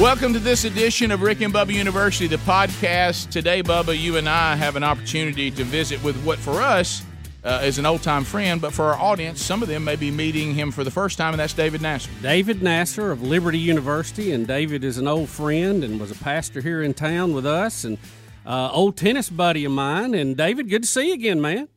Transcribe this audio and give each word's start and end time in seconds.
Welcome 0.00 0.32
to 0.32 0.40
this 0.40 0.64
edition 0.64 1.12
of 1.12 1.22
Rick 1.22 1.40
and 1.40 1.54
Bubba 1.54 1.72
University, 1.72 2.26
the 2.26 2.38
podcast. 2.38 3.30
Today, 3.30 3.62
Bubba, 3.62 3.96
you 3.96 4.16
and 4.16 4.28
I 4.28 4.56
have 4.56 4.74
an 4.74 4.82
opportunity 4.82 5.52
to 5.52 5.62
visit 5.62 6.02
with 6.02 6.20
what 6.24 6.40
for 6.40 6.60
us 6.60 7.04
uh, 7.44 7.60
is 7.62 7.78
an 7.78 7.86
old 7.86 8.02
time 8.02 8.24
friend, 8.24 8.60
but 8.60 8.72
for 8.72 8.86
our 8.86 9.00
audience, 9.00 9.40
some 9.40 9.62
of 9.62 9.68
them 9.68 9.84
may 9.84 9.94
be 9.94 10.10
meeting 10.10 10.52
him 10.52 10.72
for 10.72 10.82
the 10.82 10.90
first 10.90 11.16
time, 11.16 11.32
and 11.32 11.38
that's 11.38 11.52
David 11.52 11.80
Nasser. 11.80 12.10
David 12.22 12.60
Nasser 12.60 13.12
of 13.12 13.22
Liberty 13.22 13.60
University, 13.60 14.32
and 14.32 14.48
David 14.48 14.82
is 14.82 14.98
an 14.98 15.06
old 15.06 15.28
friend 15.28 15.84
and 15.84 16.00
was 16.00 16.10
a 16.10 16.16
pastor 16.16 16.60
here 16.60 16.82
in 16.82 16.92
town 16.92 17.32
with 17.32 17.46
us, 17.46 17.84
and 17.84 17.96
uh, 18.44 18.70
old 18.72 18.96
tennis 18.96 19.30
buddy 19.30 19.64
of 19.64 19.70
mine. 19.70 20.12
And 20.12 20.36
David, 20.36 20.68
good 20.68 20.82
to 20.82 20.88
see 20.88 21.06
you 21.06 21.14
again, 21.14 21.40
man. 21.40 21.68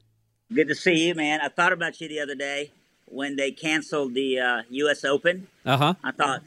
Good 0.51 0.69
to 0.69 0.75
see 0.75 1.07
you, 1.07 1.13
man. 1.13 1.39
I 1.43 1.49
thought 1.49 1.71
about 1.71 2.01
you 2.01 2.07
the 2.07 2.19
other 2.21 2.35
day 2.35 2.71
when 3.05 3.35
they 3.35 3.51
canceled 3.51 4.15
the 4.15 4.39
uh, 4.39 4.61
U.S. 4.69 5.05
Open. 5.05 5.49
Uh 5.63 5.77
huh. 5.77 5.93
I 6.03 6.11
thought 6.11 6.41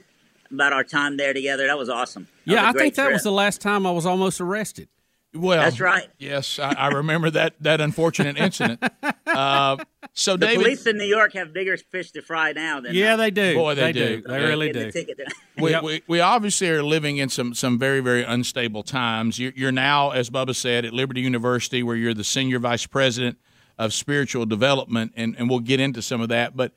about 0.52 0.72
our 0.72 0.84
time 0.84 1.16
there 1.16 1.32
together. 1.32 1.66
That 1.66 1.78
was 1.78 1.88
awesome. 1.88 2.28
That 2.46 2.52
Yeah, 2.52 2.54
was 2.54 2.62
a 2.64 2.68
I 2.68 2.72
think 2.72 2.94
great 2.94 3.04
that 3.04 3.12
was 3.12 3.22
the 3.22 3.32
last 3.32 3.60
time 3.60 3.86
I 3.86 3.90
was 3.90 4.06
almost 4.06 4.40
arrested. 4.40 4.88
Well, 5.32 5.62
That's 5.62 5.78
right. 5.78 6.08
Yes, 6.18 6.58
I, 6.58 6.72
I 6.72 6.88
remember 6.88 7.30
that 7.30 7.54
that 7.60 7.80
unfortunate 7.80 8.36
incident. 8.36 8.82
Uh, 9.30 9.76
so, 10.12 10.36
The 10.36 10.46
David, 10.46 10.62
police 10.64 10.86
in 10.86 10.98
New 10.98 11.04
York 11.04 11.34
have 11.34 11.52
bigger 11.52 11.76
fish 11.76 12.10
to 12.10 12.20
fry 12.20 12.50
now 12.50 12.80
than 12.80 12.94
Yeah, 12.96 13.14
they 13.14 13.30
do. 13.30 13.54
Boy, 13.54 13.76
they 13.76 13.92
do. 13.92 14.16
do. 14.16 14.22
They 14.26 14.40
Yeah. 14.40 14.48
really 14.48 14.72
do. 14.72 14.90
the 14.90 15.32
we, 15.56 15.78
we, 15.78 16.02
we 16.08 16.20
obviously 16.20 16.68
are 16.68 16.82
living 16.82 17.18
in 17.18 17.28
some 17.28 17.54
some 17.54 17.78
very 17.78 18.00
very 18.00 18.24
unstable 18.24 18.82
times. 18.82 19.38
You're, 19.38 19.52
you're 19.54 19.70
now, 19.70 20.10
as 20.10 20.28
Bubba 20.30 20.56
said, 20.56 20.84
at 20.84 20.92
Liberty 20.92 21.20
University, 21.20 21.84
where 21.84 21.94
you're 21.94 22.12
the 22.12 22.24
senior 22.24 22.58
vice 22.58 22.86
president 22.86 23.38
of 23.78 23.92
spiritual 23.94 24.46
development, 24.46 25.12
and, 25.14 25.36
and 25.38 25.48
we'll 25.48 25.60
get 25.60 25.78
into 25.78 26.02
some 26.02 26.20
of 26.20 26.28
that. 26.30 26.56
But 26.56 26.72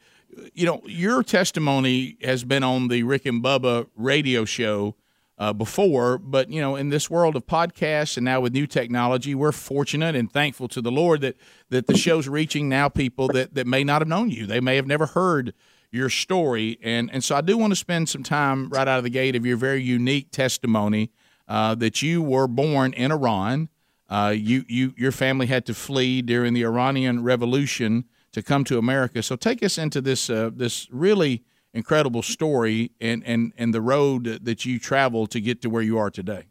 you 0.53 0.65
know, 0.65 0.81
your 0.85 1.23
testimony 1.23 2.17
has 2.23 2.43
been 2.43 2.63
on 2.63 2.87
the 2.87 3.03
Rick 3.03 3.25
and 3.25 3.43
Bubba 3.43 3.87
radio 3.95 4.45
show 4.45 4.95
uh, 5.37 5.51
before, 5.51 6.17
but 6.17 6.49
you 6.49 6.61
know, 6.61 6.75
in 6.75 6.89
this 6.89 7.09
world 7.09 7.35
of 7.35 7.45
podcasts 7.45 8.17
and 8.17 8.25
now 8.25 8.39
with 8.39 8.53
new 8.53 8.67
technology, 8.67 9.33
we're 9.33 9.51
fortunate 9.51 10.15
and 10.15 10.31
thankful 10.31 10.67
to 10.69 10.81
the 10.81 10.91
Lord 10.91 11.21
that 11.21 11.37
that 11.69 11.87
the 11.87 11.97
show's 11.97 12.27
reaching 12.27 12.69
now 12.69 12.87
people 12.89 13.27
that 13.29 13.53
that 13.55 13.67
may 13.67 13.83
not 13.83 14.01
have 14.01 14.07
known 14.07 14.29
you. 14.29 14.45
They 14.45 14.59
may 14.59 14.75
have 14.75 14.87
never 14.87 15.07
heard 15.07 15.53
your 15.91 16.09
story, 16.09 16.77
and 16.81 17.09
and 17.11 17.23
so 17.23 17.35
I 17.35 17.41
do 17.41 17.57
want 17.57 17.71
to 17.71 17.75
spend 17.75 18.09
some 18.09 18.23
time 18.23 18.69
right 18.69 18.87
out 18.87 18.99
of 18.99 19.03
the 19.03 19.09
gate 19.09 19.35
of 19.35 19.45
your 19.45 19.57
very 19.57 19.81
unique 19.81 20.31
testimony 20.31 21.11
uh, 21.47 21.75
that 21.75 22.01
you 22.01 22.21
were 22.21 22.47
born 22.47 22.93
in 22.93 23.11
Iran. 23.11 23.69
Uh, 24.09 24.33
you 24.35 24.65
you 24.67 24.93
your 24.97 25.11
family 25.11 25.47
had 25.47 25.65
to 25.65 25.73
flee 25.73 26.21
during 26.21 26.53
the 26.53 26.63
Iranian 26.63 27.23
Revolution 27.23 28.05
to 28.33 28.43
come 28.43 28.63
to 28.65 28.77
America. 28.77 29.23
So 29.23 29.35
take 29.35 29.63
us 29.63 29.77
into 29.77 30.01
this 30.01 30.29
uh, 30.29 30.51
this 30.53 30.87
really 30.91 31.43
incredible 31.73 32.21
story 32.21 32.91
and, 33.01 33.23
and, 33.25 33.51
and 33.57 33.73
the 33.73 33.81
road 33.81 34.25
that 34.43 34.65
you 34.65 34.79
traveled 34.79 35.31
to 35.31 35.41
get 35.41 35.61
to 35.63 35.69
where 35.69 35.81
you 35.81 35.97
are 35.97 36.11
today. 36.11 36.43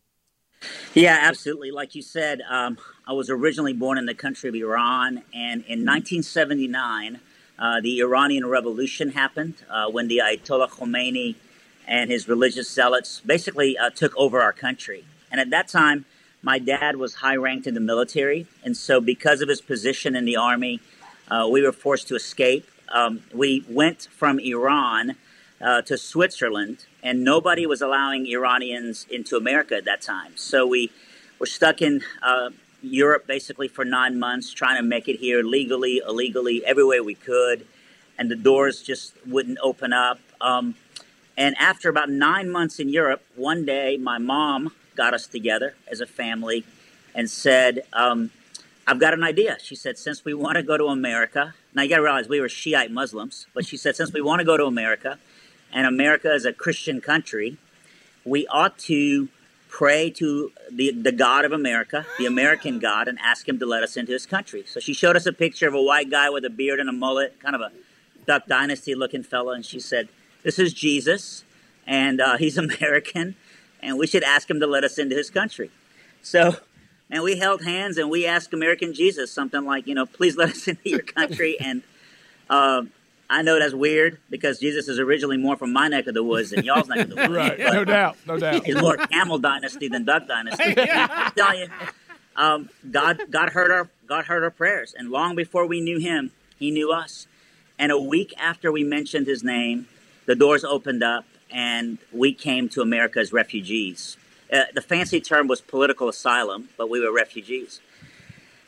Yeah, 0.94 1.18
absolutely. 1.20 1.70
Like 1.70 1.94
you 1.94 2.02
said, 2.02 2.40
um, 2.48 2.78
I 3.06 3.12
was 3.12 3.30
originally 3.30 3.72
born 3.72 3.98
in 3.98 4.06
the 4.06 4.14
country 4.14 4.48
of 4.48 4.54
Iran, 4.54 5.22
and 5.34 5.64
in 5.64 5.84
1979, 5.84 7.20
uh, 7.58 7.80
the 7.80 8.00
Iranian 8.00 8.46
Revolution 8.46 9.10
happened 9.10 9.54
uh, 9.68 9.88
when 9.88 10.08
the 10.08 10.18
Ayatollah 10.18 10.70
Khomeini 10.70 11.34
and 11.86 12.10
his 12.10 12.28
religious 12.28 12.70
zealots 12.70 13.20
basically 13.20 13.76
uh, 13.76 13.90
took 13.90 14.16
over 14.16 14.40
our 14.40 14.52
country. 14.52 15.04
And 15.32 15.40
at 15.40 15.50
that 15.50 15.66
time, 15.66 16.04
my 16.42 16.58
dad 16.58 16.96
was 16.96 17.14
high 17.14 17.36
ranked 17.36 17.66
in 17.66 17.74
the 17.74 17.80
military, 17.80 18.46
and 18.64 18.76
so 18.76 19.00
because 19.00 19.40
of 19.40 19.48
his 19.48 19.60
position 19.60 20.14
in 20.14 20.24
the 20.24 20.36
army, 20.36 20.80
uh, 21.28 21.48
we 21.50 21.62
were 21.62 21.72
forced 21.72 22.08
to 22.08 22.14
escape. 22.14 22.68
Um, 22.88 23.22
we 23.32 23.64
went 23.68 24.08
from 24.10 24.38
Iran 24.38 25.16
uh, 25.60 25.82
to 25.82 25.96
Switzerland, 25.96 26.86
and 27.02 27.24
nobody 27.24 27.66
was 27.66 27.80
allowing 27.80 28.26
Iranians 28.26 29.06
into 29.10 29.36
America 29.36 29.76
at 29.76 29.84
that 29.84 30.02
time. 30.02 30.32
So 30.36 30.66
we 30.66 30.90
were 31.38 31.46
stuck 31.46 31.80
in 31.80 32.02
uh, 32.22 32.50
Europe 32.82 33.26
basically 33.26 33.68
for 33.68 33.84
nine 33.84 34.18
months, 34.18 34.52
trying 34.52 34.76
to 34.76 34.82
make 34.82 35.08
it 35.08 35.16
here 35.16 35.42
legally, 35.42 36.02
illegally, 36.06 36.64
every 36.66 36.84
way 36.84 37.00
we 37.00 37.14
could, 37.14 37.66
and 38.18 38.30
the 38.30 38.36
doors 38.36 38.82
just 38.82 39.14
wouldn't 39.26 39.58
open 39.62 39.92
up. 39.92 40.18
Um, 40.40 40.74
and 41.36 41.56
after 41.58 41.88
about 41.88 42.10
nine 42.10 42.50
months 42.50 42.78
in 42.78 42.88
Europe, 42.88 43.22
one 43.36 43.64
day 43.64 43.96
my 43.96 44.18
mom 44.18 44.72
got 44.96 45.14
us 45.14 45.26
together 45.26 45.74
as 45.90 46.00
a 46.00 46.06
family 46.06 46.64
and 47.14 47.30
said, 47.30 47.82
um, 47.92 48.30
I've 48.86 48.98
got 48.98 49.14
an 49.14 49.22
idea. 49.22 49.58
She 49.62 49.76
said, 49.76 49.96
since 49.96 50.24
we 50.24 50.34
want 50.34 50.56
to 50.56 50.62
go 50.62 50.76
to 50.76 50.86
America, 50.86 51.54
now 51.74 51.82
you 51.82 51.88
got 51.88 51.96
to 51.96 52.02
realize 52.02 52.28
we 52.28 52.40
were 52.40 52.48
Shiite 52.48 52.90
Muslims, 52.90 53.46
but 53.54 53.64
she 53.64 53.76
said, 53.76 53.94
since 53.94 54.12
we 54.12 54.20
want 54.20 54.40
to 54.40 54.44
go 54.44 54.56
to 54.56 54.64
America, 54.64 55.18
and 55.72 55.86
America 55.86 56.32
is 56.32 56.44
a 56.44 56.52
Christian 56.52 57.00
country, 57.00 57.58
we 58.24 58.46
ought 58.48 58.78
to 58.80 59.28
pray 59.68 60.10
to 60.10 60.52
the, 60.70 60.92
the 60.92 61.12
God 61.12 61.44
of 61.44 61.52
America, 61.52 62.04
the 62.18 62.26
American 62.26 62.78
God, 62.78 63.08
and 63.08 63.18
ask 63.20 63.48
him 63.48 63.58
to 63.58 63.66
let 63.66 63.82
us 63.82 63.96
into 63.96 64.12
his 64.12 64.26
country. 64.26 64.64
So 64.66 64.80
she 64.80 64.92
showed 64.92 65.16
us 65.16 65.26
a 65.26 65.32
picture 65.32 65.66
of 65.66 65.74
a 65.74 65.82
white 65.82 66.10
guy 66.10 66.28
with 66.28 66.44
a 66.44 66.50
beard 66.50 66.78
and 66.78 66.88
a 66.88 66.92
mullet, 66.92 67.40
kind 67.40 67.54
of 67.54 67.62
a 67.62 67.72
Duck 68.26 68.46
Dynasty 68.46 68.94
looking 68.94 69.22
fella, 69.22 69.54
and 69.54 69.64
she 69.64 69.80
said, 69.80 70.08
This 70.42 70.58
is 70.58 70.72
Jesus, 70.72 71.44
and 71.86 72.20
uh, 72.20 72.36
he's 72.36 72.58
American, 72.68 73.36
and 73.80 73.98
we 73.98 74.06
should 74.06 74.22
ask 74.22 74.50
him 74.50 74.60
to 74.60 74.66
let 74.66 74.84
us 74.84 74.98
into 74.98 75.16
his 75.16 75.30
country. 75.30 75.70
So 76.20 76.56
and 77.12 77.22
we 77.22 77.36
held 77.36 77.62
hands 77.62 77.98
and 77.98 78.10
we 78.10 78.26
asked 78.26 78.54
American 78.54 78.94
Jesus 78.94 79.30
something 79.30 79.64
like, 79.64 79.86
you 79.86 79.94
know, 79.94 80.06
please 80.06 80.36
let 80.36 80.48
us 80.48 80.66
into 80.66 80.88
your 80.88 81.02
country. 81.02 81.56
and 81.60 81.82
uh, 82.50 82.82
I 83.30 83.42
know 83.42 83.58
that's 83.58 83.74
weird 83.74 84.18
because 84.28 84.58
Jesus 84.58 84.88
is 84.88 84.98
originally 84.98 85.36
more 85.36 85.56
from 85.56 85.72
my 85.72 85.88
neck 85.88 86.06
of 86.06 86.14
the 86.14 86.22
woods 86.24 86.50
than 86.50 86.64
y'all's 86.64 86.88
neck 86.88 87.00
of 87.00 87.10
the 87.10 87.16
woods. 87.16 87.32
Right, 87.32 87.58
no 87.58 87.84
doubt, 87.84 88.16
no 88.26 88.38
doubt. 88.38 88.62
He's 88.66 88.76
more 88.76 88.96
Camel 88.96 89.38
Dynasty 89.38 89.88
than 89.88 90.04
Duck 90.04 90.26
Dynasty. 90.26 90.74
I'm 90.90 91.32
telling 91.32 91.60
you, 91.60 91.68
um, 92.34 92.68
God, 92.90 93.22
God 93.30 93.50
heard 93.50 93.70
our 93.70 93.88
God 94.06 94.26
heard 94.26 94.42
our 94.42 94.50
prayers, 94.50 94.94
and 94.96 95.10
long 95.10 95.34
before 95.34 95.66
we 95.66 95.80
knew 95.80 95.98
Him, 95.98 96.32
He 96.58 96.70
knew 96.70 96.92
us. 96.92 97.26
And 97.78 97.90
a 97.90 97.98
week 97.98 98.34
after 98.38 98.70
we 98.70 98.84
mentioned 98.84 99.26
His 99.26 99.42
name, 99.42 99.88
the 100.26 100.34
doors 100.34 100.62
opened 100.62 101.02
up, 101.02 101.24
and 101.50 101.96
we 102.12 102.34
came 102.34 102.68
to 102.70 102.82
America 102.82 103.18
as 103.18 103.32
refugees. 103.32 104.18
Uh, 104.52 104.64
the 104.74 104.82
fancy 104.82 105.20
term 105.20 105.48
was 105.48 105.62
political 105.62 106.08
asylum, 106.08 106.68
but 106.76 106.90
we 106.90 107.00
were 107.00 107.12
refugees. 107.12 107.80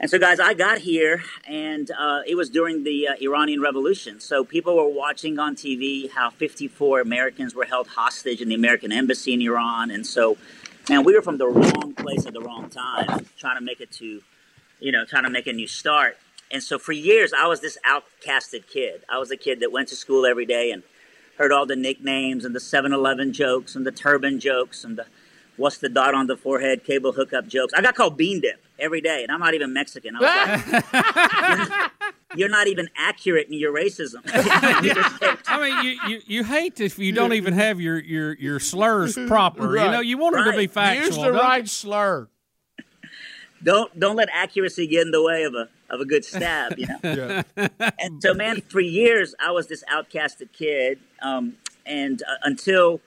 And 0.00 0.10
so, 0.10 0.18
guys, 0.18 0.40
I 0.40 0.54
got 0.54 0.78
here, 0.78 1.22
and 1.46 1.90
uh, 1.90 2.22
it 2.26 2.34
was 2.34 2.50
during 2.50 2.84
the 2.84 3.08
uh, 3.08 3.14
Iranian 3.20 3.60
Revolution. 3.60 4.18
So 4.18 4.44
people 4.44 4.76
were 4.76 4.88
watching 4.88 5.38
on 5.38 5.54
TV 5.54 6.10
how 6.10 6.30
54 6.30 7.00
Americans 7.00 7.54
were 7.54 7.64
held 7.64 7.88
hostage 7.88 8.40
in 8.40 8.48
the 8.48 8.54
American 8.54 8.92
embassy 8.92 9.34
in 9.34 9.42
Iran. 9.42 9.90
And 9.90 10.06
so, 10.06 10.36
man, 10.88 11.04
we 11.04 11.14
were 11.14 11.22
from 11.22 11.38
the 11.38 11.46
wrong 11.46 11.94
place 11.94 12.26
at 12.26 12.32
the 12.32 12.40
wrong 12.40 12.70
time, 12.70 13.26
trying 13.38 13.56
to 13.56 13.64
make 13.64 13.80
it 13.80 13.92
to, 13.92 14.22
you 14.80 14.90
know, 14.90 15.04
trying 15.04 15.24
to 15.24 15.30
make 15.30 15.46
a 15.46 15.52
new 15.52 15.68
start. 15.68 16.16
And 16.50 16.62
so 16.62 16.78
for 16.78 16.92
years, 16.92 17.32
I 17.32 17.46
was 17.46 17.60
this 17.60 17.78
outcasted 17.86 18.66
kid. 18.68 19.02
I 19.08 19.18
was 19.18 19.30
a 19.30 19.36
kid 19.36 19.60
that 19.60 19.70
went 19.70 19.88
to 19.88 19.96
school 19.96 20.26
every 20.26 20.46
day 20.46 20.70
and 20.70 20.82
heard 21.38 21.52
all 21.52 21.66
the 21.66 21.76
nicknames 21.76 22.44
and 22.44 22.54
the 22.54 22.60
7 22.60 22.92
Eleven 22.92 23.32
jokes 23.32 23.76
and 23.76 23.86
the 23.86 23.92
turban 23.92 24.40
jokes 24.40 24.84
and 24.84 24.96
the 24.96 25.06
what's 25.56 25.78
the 25.78 25.88
dot 25.88 26.14
on 26.14 26.26
the 26.26 26.36
forehead 26.36 26.84
cable 26.84 27.12
hookup 27.12 27.46
jokes. 27.46 27.72
I 27.74 27.82
got 27.82 27.94
called 27.94 28.16
bean 28.16 28.40
dip 28.40 28.62
every 28.78 29.00
day, 29.00 29.22
and 29.22 29.30
I'm 29.30 29.40
not 29.40 29.54
even 29.54 29.72
Mexican. 29.72 30.16
I 30.20 30.20
was 30.20 30.72
like, 30.92 31.90
you're 32.36 32.48
not 32.48 32.66
even 32.66 32.88
accurate 32.96 33.48
in 33.48 33.54
your 33.54 33.72
racism. 33.72 34.22
I 35.46 35.60
mean, 35.60 35.84
you, 35.84 36.08
you, 36.08 36.22
you 36.26 36.44
hate 36.44 36.80
if 36.80 36.98
you 36.98 37.12
don't 37.12 37.32
even 37.32 37.54
have 37.54 37.80
your, 37.80 37.98
your, 38.00 38.34
your 38.34 38.60
slurs 38.60 39.16
proper. 39.26 39.76
You 39.76 39.90
know, 39.90 40.00
you 40.00 40.18
want 40.18 40.34
them 40.34 40.44
to 40.44 40.56
be 40.56 40.66
factual. 40.66 41.06
Use 41.06 41.16
the 41.16 41.22
don't- 41.24 41.34
right 41.34 41.68
slur. 41.68 42.28
don't 43.62 43.98
don't 43.98 44.16
let 44.16 44.28
accuracy 44.32 44.86
get 44.86 45.02
in 45.02 45.10
the 45.10 45.22
way 45.22 45.44
of 45.44 45.54
a 45.54 45.68
of 45.90 46.00
a 46.00 46.04
good 46.04 46.24
stab. 46.24 46.78
You 46.78 46.88
know. 46.88 46.98
Yeah. 47.56 47.68
And 47.98 48.20
so, 48.20 48.34
man, 48.34 48.60
for 48.62 48.80
years 48.80 49.34
I 49.38 49.52
was 49.52 49.68
this 49.68 49.84
outcasted 49.92 50.52
kid, 50.52 50.98
um, 51.22 51.56
and 51.86 52.22
uh, 52.22 52.34
until 52.42 53.00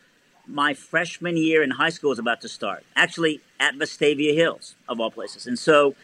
my 0.47 0.73
freshman 0.73 1.37
year 1.37 1.61
in 1.61 1.71
high 1.71 1.89
school 1.89 2.09
was 2.09 2.19
about 2.19 2.41
to 2.41 2.49
start, 2.49 2.83
actually 2.95 3.41
at 3.59 3.75
Vestavia 3.75 4.33
Hills 4.33 4.75
of 4.87 4.99
all 4.99 5.11
places. 5.11 5.47
And 5.47 5.59
so, 5.59 5.95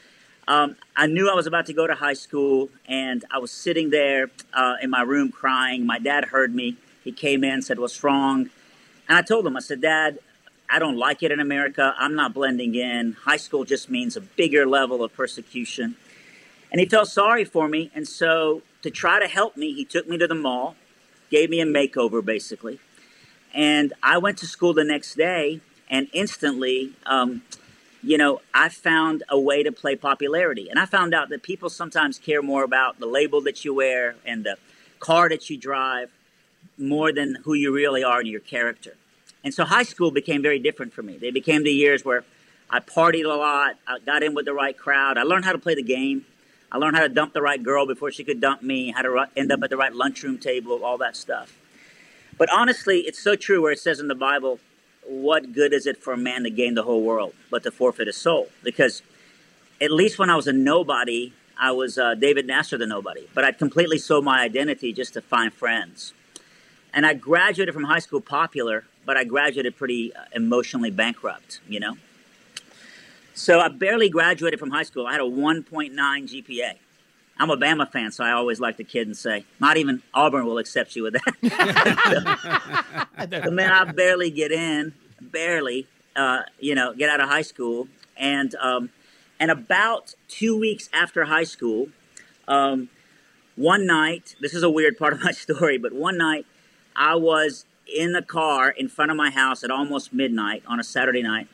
um, 0.48 0.76
I 0.98 1.08
knew 1.08 1.30
I 1.30 1.36
was 1.36 1.48
about 1.48 1.66
to 1.68 1.74
go 1.74 1.88
to 1.88 1.96
high 1.96 2.14
school, 2.14 2.70
and 2.88 3.24
I 3.32 3.38
was 3.38 3.52
sitting 3.52 3.90
there 3.92 4.30
uh, 4.54 4.76
in 4.82 4.90
my 4.90 5.02
room 5.02 5.32
crying. 5.32 5.86
My 5.86 6.00
dad 6.00 6.26
heard 6.26 6.54
me. 6.54 6.76
He 7.04 7.14
came 7.14 7.44
in, 7.44 7.62
said, 7.62 7.80
"What's 7.80 8.04
wrong?" 8.04 8.50
And 9.08 9.18
I 9.18 9.22
told 9.22 9.48
him, 9.48 9.56
I 9.56 9.62
said, 9.62 9.82
"Dad." 9.82 10.20
I 10.70 10.80
don't 10.80 10.98
like 10.98 11.22
it 11.22 11.32
in 11.32 11.40
America. 11.40 11.94
I'm 12.00 12.16
not 12.16 12.34
blending 12.34 12.74
in. 12.74 13.14
High 13.26 13.38
school 13.38 13.64
just 13.64 13.92
means 13.92 14.18
a 14.18 14.22
bigger 14.22 14.66
level 14.66 15.04
of 15.04 15.14
persecution. 15.14 15.96
And 16.72 16.80
he 16.80 16.88
felt 16.88 17.10
sorry 17.10 17.46
for 17.46 17.68
me. 17.68 17.92
And 17.94 18.08
so, 18.08 18.64
to 18.82 18.90
try 18.90 19.20
to 19.20 19.28
help 19.28 19.56
me, 19.56 19.74
he 19.74 19.86
took 19.86 20.08
me 20.10 20.18
to 20.18 20.26
the 20.26 20.34
mall, 20.34 20.76
gave 21.30 21.52
me 21.52 21.60
a 21.62 21.66
makeover 21.66 22.26
basically. 22.26 22.80
And 23.54 23.94
I 24.02 24.18
went 24.18 24.40
to 24.40 24.48
school 24.48 24.74
the 24.74 24.84
next 24.84 25.16
day, 25.16 25.62
and 25.90 26.08
instantly, 26.14 26.94
um, 27.06 27.44
you 28.02 28.18
know, 28.18 28.42
I 28.54 28.70
found 28.70 29.24
a 29.30 29.40
way 29.40 29.64
to 29.64 29.72
play 29.72 29.96
popularity. 29.96 30.70
And 30.70 30.78
I 30.78 30.86
found 30.86 31.14
out 31.14 31.30
that 31.30 31.44
people 31.44 31.70
sometimes 31.70 32.20
care 32.20 32.42
more 32.42 32.64
about 32.64 33.00
the 33.00 33.06
label 33.06 33.42
that 33.42 33.64
you 33.64 33.74
wear 33.74 34.16
and 34.26 34.44
the 34.44 34.58
car 35.00 35.30
that 35.30 35.50
you 35.50 35.58
drive 35.58 36.12
more 36.78 37.14
than 37.14 37.36
who 37.44 37.54
you 37.54 37.74
really 37.74 38.04
are 38.04 38.20
and 38.20 38.28
your 38.28 38.42
character. 38.42 38.96
And 39.44 39.54
so 39.54 39.66
high 39.66 39.84
school 39.84 40.12
became 40.12 40.42
very 40.42 40.60
different 40.60 40.94
for 40.94 41.04
me. 41.04 41.18
They 41.18 41.32
became 41.32 41.64
the 41.64 41.72
years 41.72 42.04
where 42.04 42.24
I 42.70 42.80
partied 42.80 43.26
a 43.26 43.36
lot. 43.36 43.76
I 43.88 44.00
got 44.00 44.24
in 44.24 44.34
with 44.34 44.46
the 44.46 44.54
right 44.54 44.78
crowd. 44.78 45.18
I 45.18 45.24
learned 45.24 45.46
how 45.46 45.52
to 45.52 45.58
play 45.58 45.76
the 45.76 45.84
game. 45.84 46.26
I 46.72 46.78
learned 46.78 46.96
how 46.96 47.04
to 47.04 47.10
dump 47.10 47.34
the 47.34 47.42
right 47.42 47.62
girl 47.62 47.86
before 47.86 48.12
she 48.12 48.24
could 48.24 48.42
dump 48.42 48.64
me, 48.64 48.92
how 48.92 49.04
to 49.04 49.28
end 49.38 49.52
up 49.52 49.62
at 49.62 49.70
the 49.70 49.78
right 49.78 49.94
lunchroom 49.94 50.40
table, 50.40 50.84
all 50.84 50.98
that 50.98 51.16
stuff. 51.16 51.54
But 52.38 52.52
honestly, 52.52 53.00
it's 53.02 53.20
so 53.20 53.36
true 53.36 53.62
where 53.62 53.72
it 53.72 53.80
says 53.80 54.00
in 54.00 54.08
the 54.08 54.16
Bible, 54.16 54.60
what 55.06 55.54
good 55.54 55.74
is 55.74 55.86
it 55.86 55.98
for 55.98 56.14
a 56.14 56.18
man 56.18 56.44
to 56.44 56.50
gain 56.50 56.76
the 56.76 56.84
whole 56.84 57.02
world 57.02 57.34
but 57.50 57.64
to 57.64 57.72
forfeit 57.72 58.08
his 58.08 58.18
soul? 58.18 58.50
Because 58.64 59.02
at 59.82 59.92
least 59.92 60.18
when 60.18 60.30
I 60.30 60.36
was 60.36 60.48
a 60.48 60.54
nobody, 60.54 61.34
I 61.58 61.72
was 61.72 61.98
uh, 61.98 62.16
David 62.16 62.48
Nasser 62.48 62.78
the 62.78 62.88
nobody, 62.88 63.28
but 63.34 63.44
I'd 63.44 63.58
completely 63.58 63.98
sold 63.98 64.24
my 64.24 64.42
identity 64.42 64.94
just 64.94 65.14
to 65.14 65.22
find 65.22 65.54
friends. 65.54 66.14
And 66.94 67.06
I 67.06 67.14
graduated 67.14 67.74
from 67.74 67.86
high 67.86 68.00
school 68.00 68.22
popular, 68.22 68.86
but 69.06 69.18
I 69.18 69.24
graduated 69.24 69.76
pretty 69.76 70.16
uh, 70.16 70.26
emotionally 70.34 70.92
bankrupt, 70.92 71.60
you 71.68 71.80
know? 71.80 71.98
So 73.34 73.60
I 73.60 73.68
barely 73.68 74.10
graduated 74.10 74.60
from 74.60 74.70
high 74.70 74.84
school. 74.84 75.08
I 75.08 75.14
had 75.14 75.22
a 75.22 75.26
1.9 75.26 75.94
GPA. 75.94 76.76
I'm 77.38 77.50
a 77.50 77.58
Bama 77.58 77.92
fan, 77.92 78.12
so 78.12 78.24
I 78.24 78.32
always 78.32 78.60
like 78.60 78.78
to 78.78 78.84
kid 78.84 79.08
and 79.08 79.18
say, 79.18 79.46
not 79.60 79.78
even 79.78 80.04
Auburn 80.14 80.46
will 80.46 80.60
accept 80.60 80.96
you 80.96 81.04
with 81.04 81.14
that. 81.14 81.34
so, 83.46 83.52
man, 83.52 83.72
I 83.72 83.92
barely 83.92 84.30
get 84.30 84.52
in, 84.52 84.94
barely, 85.20 85.88
uh, 86.16 86.44
you 86.60 86.76
know, 86.76 86.94
get 86.94 87.10
out 87.10 87.20
of 87.22 87.30
high 87.30 87.42
school. 87.42 87.88
And, 88.16 88.54
um, 88.56 88.90
and 89.40 89.50
about 89.50 90.14
two 90.28 90.60
weeks 90.60 90.90
after 90.94 91.26
high 91.26 91.44
school, 91.44 91.88
um, 92.48 92.90
one 93.56 93.88
night, 93.88 94.36
this 94.40 94.54
is 94.54 94.64
a 94.64 94.70
weird 94.70 94.98
part 94.98 95.14
of 95.14 95.24
my 95.24 95.32
story, 95.34 95.78
but 95.78 95.92
one 95.92 96.18
night 96.18 96.46
I 96.96 97.16
was 97.16 97.66
in 97.94 98.14
the 98.14 98.22
car 98.22 98.70
in 98.70 98.88
front 98.88 99.12
of 99.12 99.18
my 99.18 99.32
house 99.32 99.64
at 99.64 99.72
almost 99.72 100.14
midnight 100.14 100.64
on 100.68 100.80
a 100.80 100.84
Saturday 100.84 101.24
night, 101.24 101.48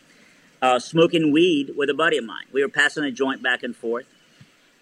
uh, 0.61 0.77
smoking 0.77 1.31
weed 1.31 1.71
with 1.77 1.89
a 1.89 1.93
buddy 1.93 2.17
of 2.17 2.25
mine. 2.25 2.45
We 2.51 2.61
were 2.61 2.69
passing 2.69 3.05
a 3.05 3.11
joint 3.11 3.41
back 3.41 3.63
and 3.63 3.75
forth 3.75 4.05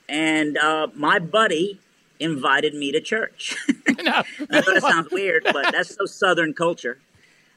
and 0.09 0.57
uh, 0.57 0.87
my 0.95 1.19
buddy 1.19 1.79
invited 2.19 2.73
me 2.73 2.91
to 2.91 3.01
church. 3.01 3.55
I 3.69 3.93
know 4.01 4.23
it 4.49 4.81
sounds 4.81 5.11
weird, 5.11 5.43
but 5.43 5.71
that's 5.71 5.95
so 5.95 6.05
Southern 6.05 6.53
culture. 6.53 6.99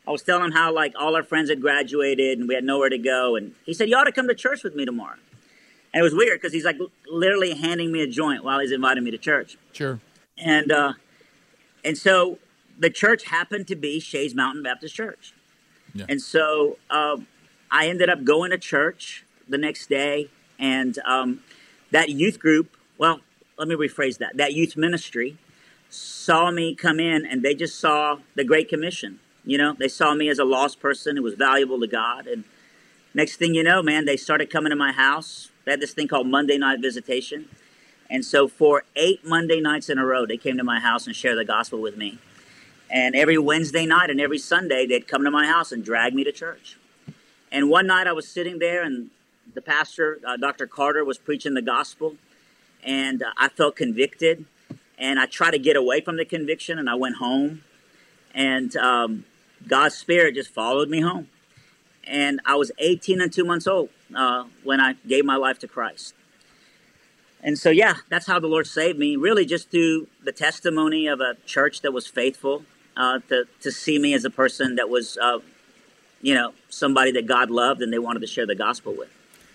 I 0.07 0.11
was 0.11 0.23
telling 0.23 0.45
him 0.45 0.53
how 0.53 0.75
like 0.75 0.95
all 0.99 1.15
our 1.15 1.23
friends 1.23 1.51
had 1.51 1.61
graduated 1.61 2.39
and 2.39 2.49
we 2.49 2.55
had 2.55 2.65
nowhere 2.65 2.89
to 2.89 2.99
go, 2.99 3.37
and 3.37 3.55
he 3.65 3.75
said, 3.75 3.89
"You 3.89 3.97
ought 3.97 4.05
to 4.05 4.13
come 4.13 4.29
to 4.29 4.35
church 4.35 4.65
with 4.65 4.75
me 4.75 4.85
tomorrow." 4.85 5.19
And 5.93 6.01
it 6.01 6.05
was 6.05 6.15
weird 6.15 6.41
because 6.41 6.53
he's 6.53 6.65
like 6.65 6.79
literally 7.09 7.55
handing 7.55 7.93
me 7.93 8.03
a 8.03 8.07
joint 8.07 8.45
while 8.45 8.61
he's 8.61 8.73
inviting 8.73 9.05
me 9.05 9.11
to 9.11 9.19
church. 9.19 9.57
Sure. 9.73 10.01
And 10.39 10.73
uh, 10.73 10.95
and 11.85 11.97
so 11.97 12.39
the 12.79 12.91
church 12.91 13.25
happened 13.27 13.67
to 13.69 13.77
be 13.77 14.01
Shades 14.01 14.35
Mountain 14.35 14.63
Baptist 14.63 14.95
Church, 14.95 15.35
yeah. 15.95 16.07
and 16.09 16.21
so 16.21 16.79
uh, 16.89 17.19
I 17.71 17.89
ended 17.89 18.09
up 18.09 18.25
going 18.25 18.51
to 18.51 18.59
church 18.59 19.25
the 19.49 19.59
next 19.59 19.89
day, 19.89 20.29
and 20.59 20.99
um, 21.05 21.41
that 21.91 22.09
youth 22.09 22.39
group, 22.39 22.77
well, 22.99 23.21
let 23.59 23.69
me 23.69 23.75
rephrase 23.75 24.19
that. 24.19 24.37
That 24.37 24.55
youth 24.55 24.77
ministry 24.77 25.37
saw 25.89 26.51
me 26.51 26.75
come 26.75 27.01
in 27.01 27.27
and 27.27 27.43
they 27.43 27.55
just 27.55 27.79
saw 27.79 28.19
the 28.37 28.45
Great 28.45 28.69
Commission. 28.69 29.21
You 29.45 29.59
know, 29.59 29.75
they 29.79 29.89
saw 29.89 30.15
me 30.15 30.29
as 30.29 30.39
a 30.39 30.45
lost 30.45 30.81
person 30.81 31.17
who 31.17 31.23
was 31.23 31.35
valuable 31.35 31.81
to 31.81 31.87
God. 31.87 32.27
And 32.27 32.45
next 33.15 33.37
thing 33.37 33.55
you 33.55 33.63
know, 33.63 33.83
man, 33.83 34.05
they 34.05 34.17
started 34.17 34.51
coming 34.51 34.71
to 34.71 34.77
my 34.77 34.93
house. 34.93 35.51
They 35.65 35.73
had 35.73 35.81
this 35.81 35.93
thing 35.93 36.09
called 36.09 36.27
Monday 36.27 36.59
night 36.59 36.81
visitation. 36.81 37.49
And 38.09 38.25
so 38.25 38.49
for 38.49 38.85
eight 38.97 39.25
Monday 39.25 39.61
nights 39.61 39.89
in 39.89 39.99
a 39.99 40.05
row, 40.05 40.27
they 40.27 40.37
came 40.37 40.57
to 40.57 40.65
my 40.65 40.81
house 40.81 41.07
and 41.07 41.15
shared 41.15 41.39
the 41.39 41.45
gospel 41.45 41.81
with 41.81 41.97
me. 41.97 42.19
And 42.91 43.15
every 43.15 43.39
Wednesday 43.39 43.87
night 43.87 44.11
and 44.11 44.21
every 44.21 44.39
Sunday, 44.39 44.85
they'd 44.85 45.07
come 45.07 45.23
to 45.25 45.31
my 45.31 45.47
house 45.47 45.71
and 45.71 45.85
drag 45.85 46.13
me 46.13 46.25
to 46.25 46.33
church. 46.33 46.77
And 47.53 47.69
one 47.71 47.87
night 47.87 48.07
I 48.07 48.13
was 48.13 48.27
sitting 48.27 48.59
there 48.59 48.83
and 48.83 49.11
the 49.55 49.63
pastor, 49.63 50.21
uh, 50.27 50.37
Dr. 50.37 50.67
Carter, 50.67 51.05
was 51.05 51.19
preaching 51.19 51.55
the 51.55 51.63
gospel, 51.63 52.17
and 52.83 53.23
uh, 53.23 53.31
I 53.37 53.49
felt 53.49 53.77
convicted. 53.77 54.45
And 54.99 55.19
I 55.19 55.25
tried 55.25 55.53
to 55.53 55.59
get 55.59 55.77
away 55.77 56.03
from 56.03 56.19
the 56.19 56.27
conviction, 56.27 56.79
and 56.79 56.89
I 56.89 56.95
went 56.95 57.17
home. 57.17 57.63
And 58.35 58.77
um, 58.77 59.25
God's 59.67 59.95
Spirit 59.95 60.35
just 60.35 60.51
followed 60.51 60.91
me 60.91 61.01
home. 61.01 61.29
And 62.05 62.41
I 62.45 62.57
was 62.57 62.71
18 62.79 63.21
and 63.21 63.33
two 63.33 63.45
months 63.45 63.67
old 63.67 63.89
uh, 64.15 64.45
when 64.63 64.81
I 64.81 64.95
gave 65.07 65.25
my 65.25 65.37
life 65.37 65.59
to 65.61 65.69
Christ. 65.69 66.15
And 67.43 67.59
so, 67.59 67.71
yeah, 67.71 67.95
that's 68.11 68.27
how 68.27 68.39
the 68.39 68.47
Lord 68.47 68.67
saved 68.67 68.99
me, 68.99 69.17
really 69.17 69.47
just 69.47 69.71
through 69.71 70.09
the 70.23 70.33
testimony 70.33 71.07
of 71.07 71.21
a 71.21 71.37
church 71.47 71.81
that 71.81 71.93
was 71.93 72.07
faithful 72.07 72.65
uh, 72.97 73.21
to, 73.29 73.45
to 73.61 73.73
see 73.73 73.99
me 73.99 74.13
as 74.13 74.25
a 74.25 74.31
person 74.31 74.77
that 74.77 74.91
was, 74.91 75.17
uh, 75.17 75.39
you 76.21 76.35
know, 76.35 76.53
somebody 76.69 77.13
that 77.13 77.27
God 77.27 77.51
loved 77.51 77.81
and 77.81 77.91
they 77.91 77.99
wanted 77.99 78.21
to 78.21 78.27
share 78.27 78.47
the 78.47 78.55
gospel 78.55 78.95
with. 78.95 79.09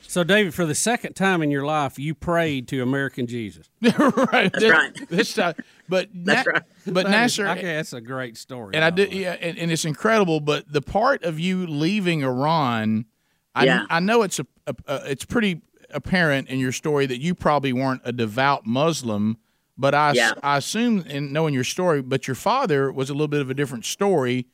So, 0.08 0.24
David, 0.24 0.54
for 0.54 0.66
the 0.66 0.76
second 0.76 1.14
time 1.14 1.42
in 1.42 1.52
your 1.52 1.66
life, 1.66 2.00
you 2.00 2.16
prayed 2.16 2.68
to 2.70 2.82
American 2.82 3.28
Jesus. 3.28 3.70
right. 3.82 4.52
That's 4.52 4.60
this, 4.60 4.72
right. 4.72 4.94
This 5.10 5.34
time, 5.34 5.56
but 5.90 6.10
that's 6.14 6.46
Na- 6.46 6.52
right. 6.54 6.64
But 6.86 7.10
Nasser, 7.10 7.48
okay, 7.48 7.76
that's 7.76 7.94
a 7.94 8.02
great 8.02 8.38
story. 8.38 8.76
And 8.76 8.84
I 8.84 8.90
did, 8.92 9.14
yeah, 9.14 9.34
and, 9.34 9.58
and, 9.58 9.72
it's 9.72 9.86
incredible. 9.86 10.40
But 10.40 10.72
the 10.72 10.82
part 10.82 11.24
of 11.24 11.40
you 11.40 11.68
leaving 11.68 12.24
Iran, 12.24 13.06
I, 13.54 13.66
yeah. 13.66 13.86
I 13.90 14.00
know 14.00 14.22
it's 14.22 14.40
a, 14.40 14.48
a, 14.68 14.76
a, 14.88 15.12
it's 15.12 15.26
pretty 15.26 15.62
apparent 15.92 16.50
in 16.50 16.60
your 16.60 16.72
story 16.72 17.06
that 17.08 17.20
you 17.20 17.36
probably 17.36 17.74
weren't 17.74 18.02
a 18.04 18.12
devout 18.12 18.66
Muslim. 18.66 19.38
But 19.78 19.94
I, 19.94 20.14
yeah. 20.14 20.34
I 20.42 20.58
assume 20.58 21.02
in 21.02 21.34
knowing 21.34 21.54
your 21.54 21.66
story, 21.66 22.02
but 22.02 22.28
your 22.28 22.36
father 22.36 22.92
was 22.92 23.10
a 23.10 23.14
little 23.14 23.28
bit 23.28 23.42
of 23.42 23.50
a 23.50 23.54
different 23.54 23.86
story 23.86 24.48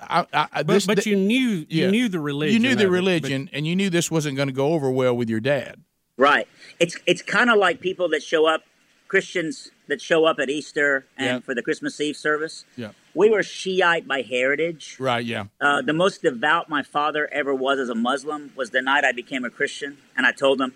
I, 0.00 0.48
I, 0.52 0.62
this, 0.62 0.86
but, 0.86 0.96
but 0.96 1.06
you 1.06 1.16
knew 1.16 1.66
you 1.68 1.84
yeah. 1.84 1.90
knew 1.90 2.08
the 2.08 2.20
religion. 2.20 2.62
You 2.62 2.68
knew 2.68 2.74
the 2.74 2.90
religion, 2.90 3.48
it, 3.52 3.56
and 3.56 3.66
you 3.66 3.76
knew 3.76 3.90
this 3.90 4.10
wasn't 4.10 4.36
going 4.36 4.48
to 4.48 4.54
go 4.54 4.72
over 4.72 4.90
well 4.90 5.16
with 5.16 5.30
your 5.30 5.40
dad. 5.40 5.82
Right. 6.16 6.48
It's 6.78 6.96
it's 7.06 7.22
kind 7.22 7.50
of 7.50 7.58
like 7.58 7.80
people 7.80 8.08
that 8.10 8.22
show 8.22 8.46
up, 8.46 8.62
Christians 9.08 9.70
that 9.88 10.00
show 10.00 10.24
up 10.24 10.38
at 10.38 10.48
Easter 10.48 11.06
and 11.16 11.26
yeah. 11.26 11.40
for 11.40 11.54
the 11.54 11.62
Christmas 11.62 12.00
Eve 12.00 12.16
service. 12.16 12.64
Yeah. 12.76 12.90
We 13.14 13.30
were 13.30 13.42
Shiite 13.42 14.08
by 14.08 14.22
heritage. 14.22 14.96
Right. 14.98 15.24
Yeah. 15.24 15.44
Uh, 15.60 15.82
the 15.82 15.92
most 15.92 16.22
devout 16.22 16.68
my 16.68 16.82
father 16.82 17.28
ever 17.32 17.54
was 17.54 17.78
as 17.78 17.88
a 17.88 17.94
Muslim 17.94 18.52
was 18.56 18.70
the 18.70 18.82
night 18.82 19.04
I 19.04 19.12
became 19.12 19.44
a 19.44 19.50
Christian, 19.50 19.98
and 20.16 20.26
I 20.26 20.32
told 20.32 20.60
him, 20.60 20.72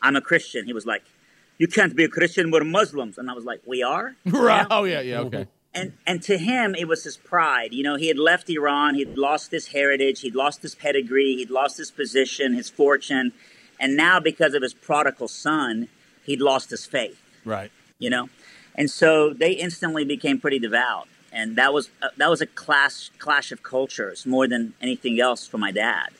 "I'm 0.00 0.16
a 0.16 0.20
Christian." 0.20 0.66
He 0.66 0.72
was 0.72 0.86
like, 0.86 1.02
"You 1.58 1.66
can't 1.68 1.94
be 1.94 2.04
a 2.04 2.08
Christian. 2.08 2.50
We're 2.50 2.64
Muslims," 2.64 3.18
and 3.18 3.28
I 3.30 3.34
was 3.34 3.44
like, 3.44 3.60
"We 3.66 3.82
are." 3.82 4.14
Right. 4.24 4.62
You 4.62 4.68
know? 4.68 4.68
Oh 4.70 4.84
yeah. 4.84 5.00
Yeah. 5.00 5.20
Okay 5.20 5.46
and 5.74 5.92
and 6.06 6.22
to 6.22 6.38
him 6.38 6.74
it 6.74 6.86
was 6.86 7.04
his 7.04 7.16
pride. 7.16 7.72
You 7.72 7.82
know 7.82 7.96
he 7.96 8.08
had 8.08 8.18
left 8.18 8.48
iran 8.48 8.94
he'd 8.94 9.16
lost 9.16 9.50
his 9.50 9.68
heritage 9.68 10.20
he'd 10.20 10.34
lost 10.34 10.62
his 10.62 10.74
pedigree 10.74 11.36
he'd 11.36 11.50
lost 11.50 11.78
his 11.78 11.90
position 11.90 12.54
his 12.54 12.70
fortune. 12.70 13.32
And 13.80 13.96
now 13.96 14.20
because 14.20 14.54
of 14.54 14.62
his 14.62 14.74
prodigal 14.74 15.28
son 15.28 15.88
he'd 16.24 16.40
lost 16.40 16.70
his 16.70 16.86
faith. 16.86 17.20
Right. 17.44 17.70
You 17.98 18.10
know? 18.10 18.28
And 18.74 18.90
so 18.90 19.32
they 19.32 19.52
instantly 19.52 20.04
became 20.04 20.40
pretty 20.40 20.58
devout. 20.58 21.08
And 21.32 21.56
that 21.56 21.72
was 21.72 21.90
uh, 22.02 22.08
that 22.16 22.30
was 22.30 22.40
a 22.40 22.46
clash 22.46 23.10
clash 23.18 23.50
of 23.52 23.62
cultures 23.62 24.24
more 24.24 24.46
than 24.46 24.74
anything 24.80 25.20
else 25.20 25.46
for 25.46 25.58
my 25.58 25.72
dad. 25.72 26.10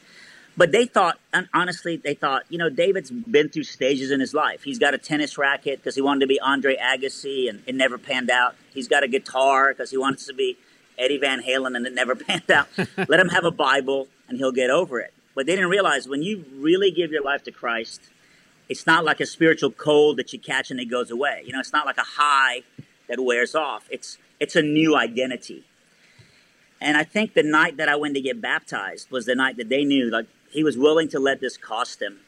But 0.56 0.70
they 0.70 0.86
thought, 0.86 1.18
honestly, 1.52 1.96
they 1.96 2.14
thought, 2.14 2.44
you 2.48 2.58
know, 2.58 2.70
David's 2.70 3.10
been 3.10 3.48
through 3.48 3.64
stages 3.64 4.12
in 4.12 4.20
his 4.20 4.32
life. 4.34 4.62
He's 4.62 4.78
got 4.78 4.94
a 4.94 4.98
tennis 4.98 5.36
racket 5.36 5.80
because 5.80 5.96
he 5.96 6.00
wanted 6.00 6.20
to 6.20 6.26
be 6.28 6.38
Andre 6.38 6.76
Agassi 6.76 7.48
and 7.48 7.62
it 7.66 7.74
never 7.74 7.98
panned 7.98 8.30
out. 8.30 8.54
He's 8.74 8.88
got 8.88 9.02
a 9.02 9.08
guitar 9.08 9.72
because 9.72 9.90
he 9.90 9.96
wants 9.96 10.26
to 10.26 10.34
be 10.34 10.58
Eddie 10.98 11.18
Van 11.18 11.42
Halen 11.42 11.76
and 11.76 11.86
it 11.86 11.94
never 11.94 12.14
panned 12.14 12.50
out. 12.50 12.68
Let 12.96 13.20
him 13.20 13.28
have 13.28 13.44
a 13.44 13.50
Bible 13.50 14.08
and 14.28 14.38
he'll 14.38 14.52
get 14.52 14.70
over 14.70 15.00
it. 15.00 15.12
But 15.34 15.46
they 15.46 15.54
didn't 15.54 15.70
realize 15.70 16.08
when 16.08 16.22
you 16.22 16.44
really 16.54 16.90
give 16.90 17.10
your 17.10 17.22
life 17.22 17.42
to 17.44 17.52
Christ, 17.52 18.02
it's 18.68 18.86
not 18.86 19.04
like 19.04 19.20
a 19.20 19.26
spiritual 19.26 19.70
cold 19.70 20.16
that 20.18 20.32
you 20.32 20.38
catch 20.38 20.70
and 20.70 20.80
it 20.80 20.86
goes 20.86 21.10
away. 21.10 21.42
You 21.44 21.52
know, 21.52 21.60
it's 21.60 21.72
not 21.72 21.86
like 21.86 21.98
a 21.98 22.04
high 22.04 22.62
that 23.08 23.20
wears 23.20 23.54
off. 23.54 23.86
It's 23.90 24.18
it's 24.40 24.56
a 24.56 24.62
new 24.62 24.96
identity. 24.96 25.64
And 26.80 26.96
I 26.96 27.04
think 27.04 27.34
the 27.34 27.42
night 27.42 27.76
that 27.76 27.88
I 27.88 27.96
went 27.96 28.14
to 28.14 28.20
get 28.20 28.40
baptized 28.40 29.10
was 29.10 29.26
the 29.26 29.34
night 29.34 29.56
that 29.56 29.68
they 29.68 29.84
knew 29.84 30.10
like 30.10 30.26
he 30.50 30.62
was 30.62 30.76
willing 30.76 31.08
to 31.08 31.18
let 31.18 31.40
this 31.40 31.56
cost 31.56 32.00
him, 32.00 32.20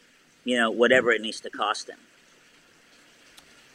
you 0.44 0.56
know, 0.56 0.70
whatever 0.70 1.12
it 1.12 1.20
needs 1.20 1.40
to 1.40 1.50
cost 1.50 1.88
him. 1.88 1.98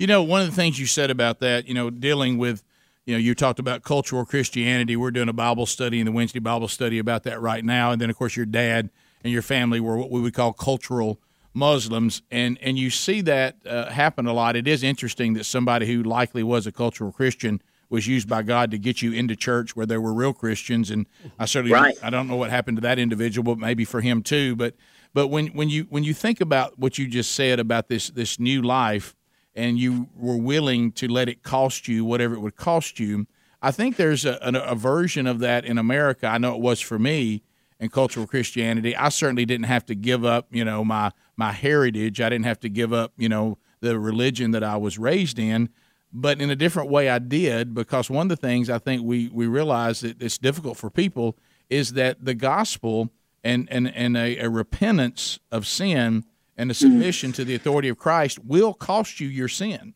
You 0.02 0.08
know, 0.08 0.24
one 0.24 0.42
of 0.42 0.48
the 0.48 0.56
things 0.56 0.80
you 0.80 0.88
said 0.88 1.12
about 1.12 1.42
that, 1.42 1.68
you 1.68 1.76
know, 1.76 1.92
dealing 1.92 2.40
with, 2.40 2.64
you 3.06 3.14
know, 3.14 3.20
you 3.20 3.36
talked 3.36 3.60
about 3.60 3.84
cultural 3.84 4.26
Christianity. 4.26 4.96
We're 4.96 5.12
doing 5.12 5.30
a 5.30 5.34
Bible 5.34 5.68
study 5.68 6.00
in 6.00 6.08
the 6.08 6.12
Wednesday 6.12 6.40
Bible 6.40 6.70
study 6.70 6.98
about 6.98 7.22
that 7.26 7.40
right 7.40 7.64
now. 7.64 7.92
And 7.92 8.02
then, 8.02 8.10
of 8.10 8.18
course, 8.18 8.36
your 8.36 8.48
dad 8.48 8.90
and 9.24 9.32
your 9.32 9.44
family 9.44 9.80
were 9.80 9.96
what 9.98 10.10
we 10.10 10.20
would 10.20 10.34
call 10.34 10.54
cultural 10.54 11.20
Muslims, 11.54 12.24
and 12.32 12.58
and 12.64 12.80
you 12.80 12.90
see 12.90 13.22
that 13.22 13.58
uh, 13.64 13.92
happen 13.92 14.26
a 14.26 14.34
lot. 14.34 14.56
It 14.56 14.68
is 14.68 14.82
interesting 14.82 15.34
that 15.34 15.44
somebody 15.44 15.86
who 15.86 16.02
likely 16.02 16.42
was 16.42 16.66
a 16.66 16.72
cultural 16.72 17.12
Christian 17.12 17.62
was 17.92 18.08
used 18.08 18.28
by 18.28 18.42
God 18.42 18.72
to 18.72 18.80
get 18.80 19.04
you 19.04 19.12
into 19.12 19.36
church 19.36 19.76
where 19.76 19.86
there 19.86 20.02
were 20.02 20.16
real 20.16 20.34
Christians. 20.34 20.90
And 20.90 21.06
I 21.38 21.46
certainly 21.46 21.76
right. 21.76 21.96
I 22.02 22.10
don't 22.10 22.28
know 22.28 22.38
what 22.38 22.50
happened 22.50 22.78
to 22.78 22.82
that 22.82 22.98
individual, 22.98 23.44
but 23.44 23.60
maybe 23.60 23.86
for 23.86 24.02
him 24.02 24.24
too. 24.24 24.56
But 24.56 24.74
but 25.14 25.28
when 25.28 25.50
when 25.50 25.70
you 25.70 25.84
when 25.90 26.04
you 26.04 26.16
think 26.16 26.42
about 26.42 26.80
what 26.80 26.98
you 26.98 27.08
just 27.08 27.34
said 27.34 27.60
about 27.60 27.88
this 27.88 28.10
this 28.10 28.40
new 28.40 28.64
life, 28.64 29.14
and 29.56 29.78
you 29.78 30.08
were 30.16 30.38
willing 30.38 30.92
to 30.94 31.08
let 31.08 31.30
it 31.30 31.44
cost 31.44 31.88
you 31.88 32.06
whatever 32.06 32.36
it 32.36 32.40
would 32.40 32.56
cost 32.56 33.00
you. 33.00 33.28
I 33.62 33.72
think 33.72 33.96
there's 33.96 34.26
a, 34.26 34.40
a, 34.42 34.52
a 34.72 34.76
version 34.76 35.28
of 35.28 35.40
that 35.40 35.66
in 35.66 35.78
America. 35.78 36.28
I 36.28 36.38
know 36.38 36.56
it 36.56 36.62
was 36.62 36.80
for 36.80 36.98
me 36.98 37.44
in 37.80 37.90
cultural 37.90 38.28
Christianity. 38.28 38.96
I 38.96 39.10
certainly 39.10 39.46
didn't 39.46 39.66
have 39.66 39.86
to 39.88 39.96
give 39.96 40.24
up, 40.24 40.48
you 40.52 40.64
know, 40.64 40.84
my 40.86 41.12
my 41.36 41.52
heritage. 41.52 42.22
I 42.22 42.30
didn't 42.30 42.46
have 42.46 42.60
to 42.62 42.70
give 42.70 42.94
up, 42.94 43.14
you 43.18 43.30
know, 43.30 43.58
the 43.82 44.00
religion 44.00 44.52
that 44.52 44.64
I 44.64 44.78
was 44.78 44.98
raised 44.98 45.40
in. 45.40 45.70
But 46.14 46.42
in 46.42 46.50
a 46.50 46.56
different 46.56 46.90
way, 46.90 47.10
I 47.10 47.20
did 47.20 47.74
because 47.74 48.10
one 48.10 48.26
of 48.26 48.30
the 48.30 48.48
things 48.48 48.70
I 48.70 48.78
think 48.78 49.04
we 49.04 49.30
we 49.30 49.48
realize 49.48 50.02
that 50.02 50.22
it's 50.22 50.38
difficult 50.38 50.78
for 50.78 50.90
people 50.90 51.38
is 51.70 51.94
that 51.94 52.24
the 52.24 52.34
gospel 52.34 53.10
and 53.44 53.68
and 53.72 53.94
and 53.96 54.16
a, 54.16 54.38
a 54.38 54.50
repentance 54.50 55.40
of 55.52 55.66
sin 55.66 56.26
and 56.58 56.70
the 56.70 56.74
submission 56.74 57.32
mm. 57.32 57.36
to 57.36 57.46
the 57.46 57.56
authority 57.56 57.90
of 57.90 57.98
Christ 57.98 58.40
will 58.44 58.74
cost 58.74 59.20
you 59.20 59.28
your 59.28 59.48
sin. 59.48 59.94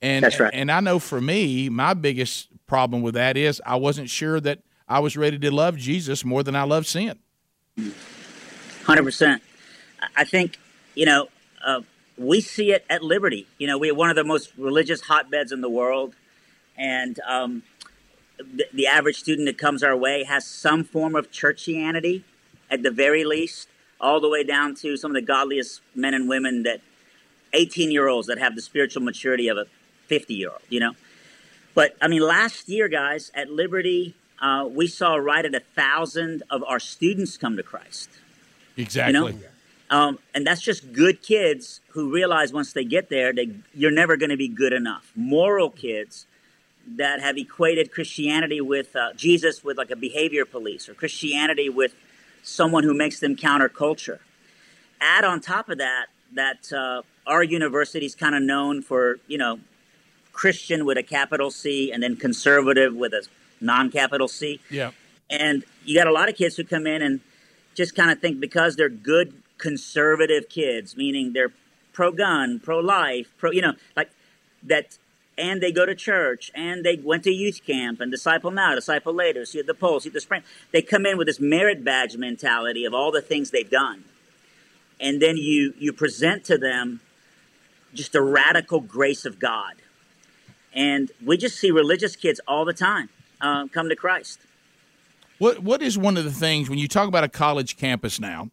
And 0.00 0.24
That's 0.24 0.40
right. 0.40 0.52
and 0.52 0.70
I 0.70 0.80
know 0.80 0.98
for 0.98 1.20
me, 1.20 1.68
my 1.68 1.94
biggest 1.94 2.48
problem 2.66 3.02
with 3.02 3.14
that 3.14 3.36
is 3.36 3.62
I 3.64 3.76
wasn't 3.76 4.10
sure 4.10 4.40
that 4.40 4.60
I 4.88 4.98
was 4.98 5.16
ready 5.16 5.38
to 5.38 5.50
love 5.50 5.76
Jesus 5.76 6.24
more 6.24 6.42
than 6.42 6.56
I 6.56 6.64
love 6.64 6.86
sin. 6.86 7.18
Hundred 8.84 9.04
percent. 9.04 9.42
I 10.16 10.24
think 10.24 10.58
you 10.96 11.06
know 11.06 11.28
uh, 11.64 11.82
we 12.16 12.40
see 12.40 12.72
it 12.72 12.84
at 12.90 13.02
Liberty. 13.02 13.46
You 13.58 13.66
know, 13.66 13.78
we 13.78 13.90
are 13.90 13.94
one 13.94 14.10
of 14.10 14.16
the 14.16 14.24
most 14.24 14.52
religious 14.56 15.02
hotbeds 15.02 15.52
in 15.52 15.60
the 15.60 15.70
world, 15.70 16.14
and 16.76 17.18
um, 17.26 17.62
the, 18.38 18.66
the 18.72 18.86
average 18.86 19.16
student 19.16 19.46
that 19.46 19.58
comes 19.58 19.82
our 19.82 19.96
way 19.96 20.24
has 20.24 20.46
some 20.46 20.84
form 20.84 21.14
of 21.14 21.30
churchianity, 21.30 22.22
at 22.70 22.82
the 22.82 22.90
very 22.90 23.24
least, 23.24 23.68
all 24.02 24.20
the 24.20 24.28
way 24.28 24.42
down 24.44 24.74
to 24.74 24.96
some 24.96 25.10
of 25.10 25.14
the 25.14 25.22
godliest 25.22 25.80
men 25.94 26.12
and 26.12 26.28
women 26.28 26.64
that 26.64 26.80
18 27.52 27.90
year 27.90 28.08
olds 28.08 28.26
that 28.26 28.38
have 28.38 28.54
the 28.54 28.62
spiritual 28.62 29.02
maturity 29.02 29.48
of 29.48 29.56
a 29.56 29.66
50 30.08 30.34
year 30.34 30.50
old. 30.50 30.60
You 30.68 30.80
know, 30.80 30.92
but 31.74 31.96
I 32.00 32.08
mean, 32.08 32.22
last 32.22 32.68
year, 32.68 32.88
guys, 32.88 33.30
at 33.34 33.50
Liberty, 33.50 34.14
uh, 34.40 34.68
we 34.70 34.86
saw 34.86 35.14
right 35.14 35.44
at 35.44 35.54
a 35.54 35.60
thousand 35.60 36.42
of 36.50 36.62
our 36.64 36.80
students 36.80 37.36
come 37.36 37.56
to 37.56 37.62
Christ. 37.62 38.10
Exactly. 38.76 39.12
You 39.12 39.32
know? 39.32 39.38
Um, 39.90 40.18
and 40.34 40.46
that's 40.46 40.62
just 40.62 40.92
good 40.92 41.22
kids 41.22 41.80
who 41.88 42.10
realize 42.10 42.50
once 42.50 42.72
they 42.72 42.84
get 42.84 43.10
there 43.10 43.32
that 43.32 43.54
you're 43.74 43.90
never 43.90 44.16
going 44.16 44.30
to 44.30 44.38
be 44.38 44.48
good 44.48 44.72
enough. 44.72 45.12
Moral 45.14 45.68
kids 45.68 46.26
that 46.96 47.20
have 47.20 47.36
equated 47.36 47.92
Christianity 47.92 48.60
with 48.60 48.96
uh, 48.96 49.12
Jesus 49.14 49.62
with 49.62 49.76
like 49.76 49.90
a 49.90 49.96
behavior 49.96 50.46
police 50.46 50.88
or 50.88 50.94
Christianity 50.94 51.68
with 51.68 51.94
someone 52.42 52.84
who 52.84 52.94
makes 52.94 53.20
them 53.20 53.36
counterculture. 53.36 54.18
Add 55.00 55.24
on 55.24 55.40
top 55.40 55.68
of 55.68 55.78
that 55.78 56.06
that 56.34 56.72
uh, 56.72 57.02
our 57.26 57.42
university 57.42 58.06
is 58.06 58.14
kind 58.14 58.34
of 58.34 58.42
known 58.42 58.82
for 58.82 59.18
you 59.26 59.38
know 59.38 59.60
Christian 60.32 60.84
with 60.84 60.98
a 60.98 61.02
capital 61.02 61.50
C 61.50 61.92
and 61.92 62.02
then 62.02 62.16
conservative 62.16 62.94
with 62.94 63.12
a 63.12 63.26
non-capital 63.60 64.28
C. 64.28 64.60
Yeah. 64.70 64.90
And 65.30 65.64
you 65.84 65.96
got 65.96 66.06
a 66.06 66.12
lot 66.12 66.28
of 66.28 66.36
kids 66.36 66.56
who 66.56 66.64
come 66.64 66.86
in 66.86 67.02
and 67.02 67.20
just 67.74 67.94
kind 67.94 68.10
of 68.10 68.20
think 68.20 68.40
because 68.40 68.76
they're 68.76 68.88
good 68.88 69.34
conservative 69.58 70.48
kids, 70.48 70.96
meaning 70.96 71.32
they're 71.32 71.52
pro-gun, 71.92 72.60
pro-life, 72.60 73.32
pro, 73.38 73.50
you 73.50 73.62
know, 73.62 73.74
like 73.96 74.10
that, 74.62 74.98
and 75.38 75.62
they 75.62 75.72
go 75.72 75.86
to 75.86 75.94
church, 75.94 76.50
and 76.54 76.84
they 76.84 76.96
went 76.96 77.24
to 77.24 77.32
youth 77.32 77.60
camp, 77.66 78.00
and 78.00 78.10
disciple 78.10 78.50
now, 78.50 78.74
disciple 78.74 79.14
later, 79.14 79.44
see 79.44 79.62
the 79.62 79.74
pole, 79.74 80.00
see 80.00 80.10
the 80.10 80.20
spring. 80.20 80.42
They 80.72 80.82
come 80.82 81.06
in 81.06 81.16
with 81.16 81.26
this 81.26 81.40
merit 81.40 81.84
badge 81.84 82.16
mentality 82.16 82.84
of 82.84 82.92
all 82.94 83.10
the 83.10 83.22
things 83.22 83.50
they've 83.50 83.68
done, 83.68 84.04
and 85.00 85.20
then 85.20 85.36
you 85.36 85.74
you 85.78 85.92
present 85.92 86.44
to 86.44 86.58
them 86.58 87.00
just 87.94 88.14
a 88.14 88.22
radical 88.22 88.80
grace 88.80 89.24
of 89.24 89.38
God, 89.38 89.74
and 90.72 91.10
we 91.24 91.36
just 91.36 91.58
see 91.58 91.70
religious 91.70 92.16
kids 92.16 92.40
all 92.46 92.64
the 92.64 92.74
time 92.74 93.08
uh, 93.40 93.66
come 93.68 93.88
to 93.88 93.96
Christ. 93.96 94.40
What 95.38 95.60
what 95.60 95.82
is 95.82 95.98
one 95.98 96.16
of 96.16 96.24
the 96.24 96.30
things 96.30 96.70
when 96.70 96.78
you 96.78 96.88
talk 96.88 97.08
about 97.08 97.24
a 97.24 97.28
college 97.28 97.76
campus 97.76 98.20
now? 98.20 98.50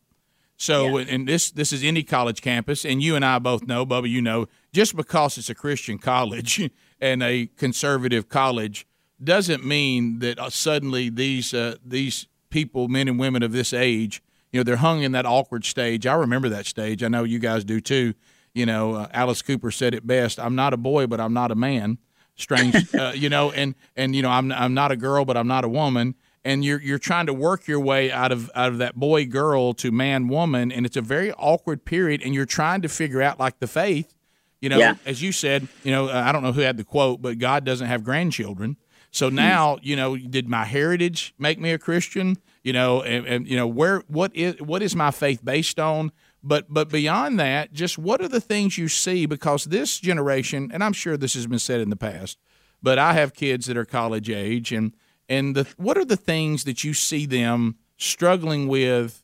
So, 0.60 0.98
yeah. 1.00 1.06
and 1.08 1.26
this 1.26 1.52
this 1.52 1.72
is 1.72 1.86
any 1.86 2.04
college 2.04 2.42
campus, 2.42 2.84
and 2.84 3.02
you 3.02 3.16
and 3.16 3.24
I 3.24 3.40
both 3.40 3.66
know, 3.66 3.86
Bubba, 3.86 4.10
you 4.10 4.22
know, 4.22 4.48
just 4.74 4.94
because 4.94 5.38
it's 5.38 5.50
a 5.50 5.56
Christian 5.56 5.98
college 5.98 6.70
and 7.02 7.24
a 7.24 7.48
conservative 7.56 8.28
college 8.28 8.86
doesn't 9.24 9.66
mean 9.66 10.20
that 10.20 10.38
uh, 10.38 10.50
suddenly 10.50 11.10
these 11.10 11.54
uh, 11.54 11.78
these 11.84 12.28
people, 12.50 12.90
men 12.90 13.08
and 13.08 13.18
women 13.18 13.42
of 13.42 13.54
this 13.54 13.72
age, 13.72 14.22
you 14.52 14.60
know, 14.60 14.64
they're 14.66 14.76
hung 14.76 15.02
in 15.02 15.14
that 15.14 15.26
awkward 15.26 15.64
stage. 15.64 16.06
I 16.06 16.16
remember 16.16 16.50
that 16.50 16.66
stage. 16.66 17.04
I 17.04 17.08
know 17.08 17.24
you 17.24 17.40
guys 17.40 17.64
do 17.64 17.80
too. 17.80 18.14
You 18.54 18.66
know, 18.66 18.96
uh, 18.96 19.08
Alice 19.14 19.42
Cooper 19.42 19.72
said 19.72 19.94
it 19.94 20.06
best: 20.06 20.42
"I'm 20.42 20.56
not 20.56 20.74
a 20.74 20.78
boy, 20.78 21.08
but 21.08 21.22
I'm 21.22 21.34
not 21.34 21.52
a 21.52 21.56
man." 21.56 22.00
Strange, 22.36 22.94
uh, 23.00 23.14
you 23.16 23.30
know, 23.30 23.54
and 23.54 23.76
and 23.96 24.14
you 24.14 24.22
know, 24.22 24.30
I'm 24.30 24.52
I'm 24.52 24.74
not 24.74 24.92
a 24.92 24.98
girl, 24.98 25.24
but 25.24 25.38
I'm 25.38 25.48
not 25.48 25.64
a 25.64 25.70
woman 25.70 26.16
and 26.44 26.64
you're 26.64 26.82
you're 26.82 27.00
trying 27.00 27.26
to 27.26 27.34
work 27.34 27.68
your 27.68 27.80
way 27.80 28.12
out 28.12 28.32
of 28.32 28.50
out 28.56 28.70
of 28.70 28.78
that 28.78 28.96
boy 28.96 29.26
girl 29.26 29.74
to 29.74 29.92
man 29.92 30.28
woman 30.28 30.72
and 30.72 30.86
it's 30.86 30.98
a 30.98 31.02
very 31.02 31.32
awkward 31.34 31.86
period 31.86 32.22
and 32.24 32.34
you're 32.34 32.46
trying 32.46 32.82
to 32.82 32.90
figure 32.90 33.22
out 33.22 33.40
like 33.40 33.60
the 33.60 33.68
faith 33.68 34.16
you 34.62 34.70
know 34.70 34.78
yeah. 34.78 34.96
as 35.06 35.22
you 35.22 35.32
said 35.32 35.68
you 35.84 35.92
know 35.92 36.10
i 36.10 36.32
don't 36.32 36.44
know 36.44 36.52
who 36.52 36.62
had 36.62 36.78
the 36.78 36.84
quote 36.84 37.22
but 37.22 37.38
god 37.40 37.64
doesn't 37.64 37.88
have 37.88 38.04
grandchildren 38.04 38.78
so 39.12 39.30
hmm. 39.30 39.36
now 39.36 39.78
you 39.82 39.96
know 39.96 40.16
did 40.18 40.48
my 40.48 40.66
heritage 40.66 41.34
make 41.38 41.60
me 41.60 41.72
a 41.72 41.78
christian 41.78 42.38
you 42.64 42.74
know 42.74 43.02
and, 43.02 43.26
and 43.26 43.48
you 43.48 43.56
know 43.56 43.68
where 43.68 44.00
what 44.08 44.36
is 44.36 44.60
what 44.62 44.82
is 44.82 44.96
my 44.96 45.12
faith 45.12 45.44
based 45.44 45.80
on 45.80 46.12
but 46.42 46.66
but 46.70 46.90
beyond 46.90 47.40
that 47.40 47.74
just 47.74 47.98
what 47.98 48.22
are 48.22 48.28
the 48.28 48.42
things 48.42 48.78
you 48.78 48.88
see 48.88 49.26
because 49.26 49.66
this 49.66 50.00
generation 50.00 50.70
and 50.74 50.84
i'm 50.84 50.94
sure 50.94 51.18
this 51.18 51.34
has 51.34 51.48
been 51.48 51.60
said 51.60 51.82
in 51.82 51.90
the 51.90 51.96
past 51.96 52.38
but 52.82 52.98
i 52.98 53.14
have 53.14 53.34
kids 53.34 53.66
that 53.66 53.76
are 53.76 53.86
college 53.86 54.30
age 54.30 54.72
and 54.72 54.94
and 55.30 55.56
the, 55.56 55.68
what 55.78 55.98
are 55.98 56.06
the 56.06 56.18
things 56.18 56.64
that 56.66 56.84
you 56.84 56.94
see 56.94 57.26
them 57.26 57.78
struggling 57.98 58.68
with, 58.68 59.24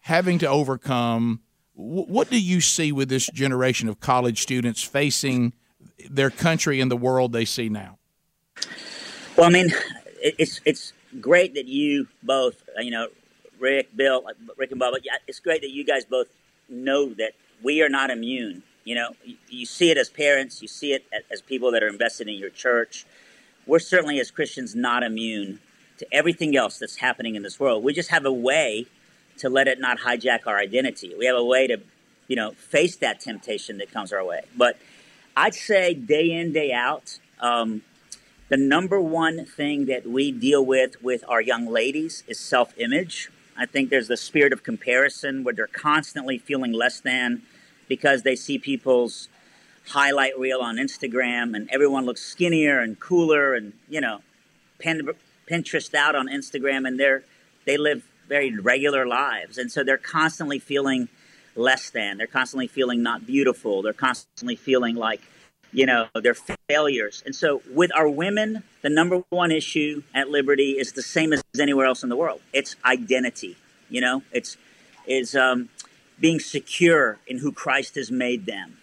having 0.00 0.38
to 0.40 0.48
overcome? 0.48 1.40
what 1.74 2.30
do 2.30 2.40
you 2.40 2.60
see 2.60 2.92
with 2.92 3.08
this 3.08 3.26
generation 3.28 3.88
of 3.88 4.00
college 4.00 4.40
students 4.42 4.82
facing 4.82 5.52
their 6.08 6.30
country 6.30 6.80
and 6.80 6.90
the 6.90 6.96
world 6.96 7.32
they 7.32 7.44
see 7.44 7.68
now? 7.68 7.98
Well, 9.36 9.46
I 9.46 9.50
mean, 9.50 9.70
it's 10.22 10.60
it's 10.64 10.92
great 11.20 11.54
that 11.54 11.66
you 11.66 12.06
both, 12.22 12.62
you 12.78 12.92
know, 12.92 13.08
Rick, 13.58 13.96
Bill, 13.96 14.24
uh, 14.28 14.32
Rick 14.56 14.70
and 14.70 14.80
Bubba. 14.80 14.98
It's 15.26 15.40
great 15.40 15.62
that 15.62 15.70
you 15.70 15.84
guys 15.84 16.04
both 16.04 16.28
know 16.68 17.12
that 17.14 17.32
we 17.62 17.82
are 17.82 17.88
not 17.88 18.10
immune. 18.10 18.62
You 18.84 18.94
know, 18.94 19.16
you 19.48 19.66
see 19.66 19.90
it 19.90 19.98
as 19.98 20.10
parents, 20.10 20.62
you 20.62 20.68
see 20.68 20.92
it 20.92 21.04
as 21.30 21.40
people 21.40 21.72
that 21.72 21.82
are 21.82 21.88
invested 21.88 22.28
in 22.28 22.34
your 22.34 22.50
church 22.50 23.06
we're 23.66 23.78
certainly 23.78 24.20
as 24.20 24.30
Christians 24.30 24.74
not 24.74 25.02
immune 25.02 25.60
to 25.98 26.06
everything 26.12 26.56
else 26.56 26.78
that's 26.78 26.96
happening 26.96 27.34
in 27.34 27.42
this 27.42 27.58
world. 27.58 27.84
We 27.84 27.92
just 27.92 28.10
have 28.10 28.24
a 28.24 28.32
way 28.32 28.86
to 29.38 29.48
let 29.48 29.68
it 29.68 29.80
not 29.80 30.00
hijack 30.00 30.46
our 30.46 30.58
identity. 30.58 31.14
We 31.18 31.26
have 31.26 31.36
a 31.36 31.44
way 31.44 31.66
to, 31.66 31.80
you 32.28 32.36
know, 32.36 32.52
face 32.52 32.96
that 32.96 33.20
temptation 33.20 33.78
that 33.78 33.90
comes 33.90 34.12
our 34.12 34.24
way. 34.24 34.42
But 34.56 34.78
I'd 35.36 35.54
say 35.54 35.94
day 35.94 36.30
in, 36.30 36.52
day 36.52 36.72
out, 36.72 37.18
um, 37.40 37.82
the 38.48 38.56
number 38.56 39.00
one 39.00 39.44
thing 39.44 39.86
that 39.86 40.06
we 40.06 40.30
deal 40.30 40.64
with 40.64 41.02
with 41.02 41.24
our 41.28 41.40
young 41.40 41.66
ladies 41.66 42.22
is 42.28 42.38
self 42.38 42.74
image. 42.78 43.30
I 43.56 43.66
think 43.66 43.90
there's 43.90 44.08
the 44.08 44.16
spirit 44.16 44.52
of 44.52 44.62
comparison 44.62 45.44
where 45.44 45.54
they're 45.54 45.66
constantly 45.66 46.38
feeling 46.38 46.72
less 46.72 47.00
than 47.00 47.42
because 47.88 48.22
they 48.22 48.36
see 48.36 48.58
people's 48.58 49.28
highlight 49.88 50.38
reel 50.38 50.60
on 50.60 50.76
Instagram, 50.76 51.54
and 51.54 51.68
everyone 51.70 52.04
looks 52.06 52.22
skinnier 52.22 52.80
and 52.80 52.98
cooler, 52.98 53.54
and 53.54 53.72
you 53.88 54.00
know, 54.00 54.20
Pinterest 54.80 55.94
out 55.94 56.14
on 56.14 56.28
Instagram, 56.28 56.86
and 56.86 56.98
they're 56.98 57.22
they 57.64 57.76
live 57.76 58.04
very 58.28 58.56
regular 58.58 59.06
lives, 59.06 59.58
and 59.58 59.70
so 59.70 59.84
they're 59.84 59.96
constantly 59.96 60.58
feeling 60.58 61.08
less 61.56 61.90
than. 61.90 62.16
They're 62.18 62.26
constantly 62.26 62.66
feeling 62.66 63.02
not 63.02 63.26
beautiful. 63.26 63.82
They're 63.82 63.92
constantly 63.92 64.56
feeling 64.56 64.96
like 64.96 65.20
you 65.72 65.86
know 65.86 66.08
they're 66.14 66.36
failures. 66.68 67.22
And 67.26 67.34
so 67.34 67.62
with 67.70 67.90
our 67.94 68.08
women, 68.08 68.62
the 68.82 68.90
number 68.90 69.22
one 69.30 69.50
issue 69.50 70.02
at 70.14 70.28
Liberty 70.28 70.72
is 70.72 70.92
the 70.92 71.02
same 71.02 71.32
as 71.32 71.42
anywhere 71.58 71.86
else 71.86 72.02
in 72.02 72.08
the 72.08 72.16
world. 72.16 72.40
It's 72.52 72.76
identity. 72.84 73.56
You 73.90 74.00
know, 74.00 74.22
it's 74.32 74.56
is 75.06 75.36
um, 75.36 75.68
being 76.18 76.40
secure 76.40 77.18
in 77.26 77.38
who 77.38 77.52
Christ 77.52 77.96
has 77.96 78.10
made 78.10 78.46
them 78.46 78.78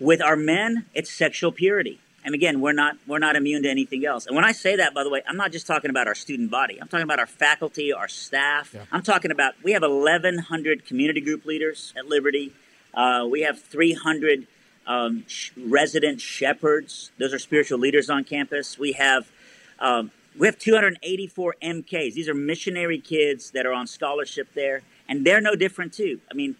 with 0.00 0.20
our 0.20 0.36
men, 0.36 0.86
it's 0.94 1.10
sexual 1.10 1.52
purity. 1.52 2.00
And 2.24 2.34
again, 2.34 2.60
we're 2.60 2.72
not 2.72 2.96
we're 3.06 3.20
not 3.20 3.36
immune 3.36 3.62
to 3.62 3.70
anything 3.70 4.04
else. 4.04 4.26
And 4.26 4.34
when 4.34 4.44
I 4.44 4.50
say 4.50 4.76
that, 4.76 4.92
by 4.92 5.04
the 5.04 5.10
way, 5.10 5.22
I'm 5.28 5.36
not 5.36 5.52
just 5.52 5.66
talking 5.66 5.90
about 5.90 6.08
our 6.08 6.14
student 6.14 6.50
body. 6.50 6.76
I'm 6.80 6.88
talking 6.88 7.04
about 7.04 7.20
our 7.20 7.26
faculty, 7.26 7.92
our 7.92 8.08
staff. 8.08 8.72
Yeah. 8.74 8.82
I'm 8.90 9.02
talking 9.02 9.30
about 9.30 9.54
we 9.62 9.72
have 9.72 9.82
1,100 9.82 10.84
community 10.84 11.20
group 11.20 11.44
leaders 11.44 11.94
at 11.96 12.06
Liberty. 12.06 12.52
Uh, 12.92 13.28
we 13.30 13.42
have 13.42 13.60
300 13.60 14.48
um, 14.88 15.24
sh- 15.28 15.52
resident 15.56 16.20
shepherds. 16.20 17.12
Those 17.18 17.32
are 17.32 17.38
spiritual 17.38 17.78
leaders 17.78 18.10
on 18.10 18.24
campus. 18.24 18.76
We 18.76 18.92
have 18.92 19.30
um, 19.78 20.10
we 20.36 20.46
have 20.46 20.58
284 20.58 21.54
MKs. 21.62 22.14
These 22.14 22.28
are 22.28 22.34
missionary 22.34 22.98
kids 22.98 23.52
that 23.52 23.66
are 23.66 23.72
on 23.72 23.86
scholarship 23.86 24.48
there, 24.54 24.82
and 25.08 25.24
they're 25.24 25.40
no 25.40 25.54
different 25.54 25.92
too. 25.92 26.20
I 26.30 26.34
mean, 26.34 26.56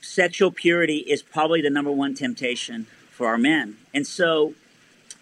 sexual 0.00 0.50
purity 0.50 0.98
is 0.98 1.22
probably 1.22 1.60
the 1.60 1.70
number 1.70 1.90
one 1.90 2.14
temptation 2.14 2.86
for 3.10 3.26
our 3.26 3.38
men. 3.38 3.76
And 3.92 4.06
so 4.06 4.54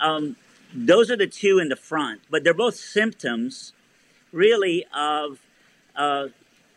um, 0.01 0.37
those 0.75 1.11
are 1.11 1.17
the 1.17 1.27
two 1.27 1.59
in 1.59 1.69
the 1.69 1.77
front, 1.77 2.21
but 2.31 2.45
they're 2.45 2.55
both 2.55 2.77
symptoms, 2.77 3.73
really, 4.33 4.85
of 4.95 5.39
uh, 5.95 6.29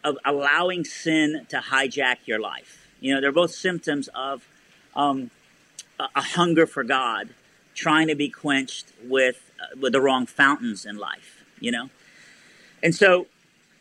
of 0.03 0.17
allowing 0.23 0.85
sin 0.85 1.45
to 1.49 1.57
hijack 1.57 2.17
your 2.25 2.39
life. 2.39 2.87
You 3.01 3.13
know, 3.13 3.21
they're 3.21 3.33
both 3.33 3.51
symptoms 3.51 4.07
of 4.15 4.47
um, 4.95 5.29
a, 5.99 6.05
a 6.15 6.21
hunger 6.21 6.65
for 6.65 6.83
God, 6.83 7.29
trying 7.75 8.07
to 8.07 8.15
be 8.15 8.29
quenched 8.29 8.87
with 9.03 9.51
uh, 9.59 9.77
with 9.79 9.93
the 9.93 10.01
wrong 10.01 10.25
fountains 10.25 10.85
in 10.85 10.97
life. 10.97 11.43
You 11.59 11.71
know, 11.71 11.89
and 12.81 12.95
so 12.95 13.27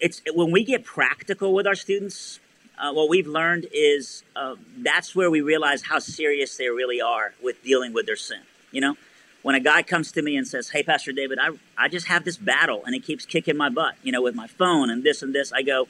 it's 0.00 0.22
when 0.34 0.50
we 0.50 0.64
get 0.64 0.84
practical 0.84 1.54
with 1.54 1.66
our 1.66 1.76
students. 1.76 2.40
Uh, 2.78 2.92
what 2.92 3.08
we've 3.08 3.26
learned 3.26 3.66
is 3.72 4.22
uh, 4.36 4.54
that's 4.78 5.14
where 5.14 5.30
we 5.30 5.40
realize 5.40 5.82
how 5.82 5.98
serious 5.98 6.56
they 6.56 6.68
really 6.68 7.00
are 7.00 7.34
with 7.42 7.62
dealing 7.62 7.92
with 7.92 8.06
their 8.06 8.16
sin. 8.16 8.40
You 8.70 8.80
know, 8.80 8.96
when 9.42 9.54
a 9.54 9.60
guy 9.60 9.82
comes 9.82 10.12
to 10.12 10.22
me 10.22 10.36
and 10.36 10.46
says, 10.46 10.70
"Hey, 10.70 10.82
Pastor 10.82 11.12
David, 11.12 11.38
I 11.40 11.50
I 11.76 11.88
just 11.88 12.06
have 12.06 12.24
this 12.24 12.36
battle 12.36 12.82
and 12.84 12.94
it 12.94 13.04
keeps 13.04 13.26
kicking 13.26 13.56
my 13.56 13.68
butt, 13.68 13.94
you 14.02 14.12
know, 14.12 14.22
with 14.22 14.34
my 14.34 14.46
phone 14.46 14.90
and 14.90 15.02
this 15.02 15.22
and 15.22 15.34
this," 15.34 15.52
I 15.52 15.62
go, 15.62 15.88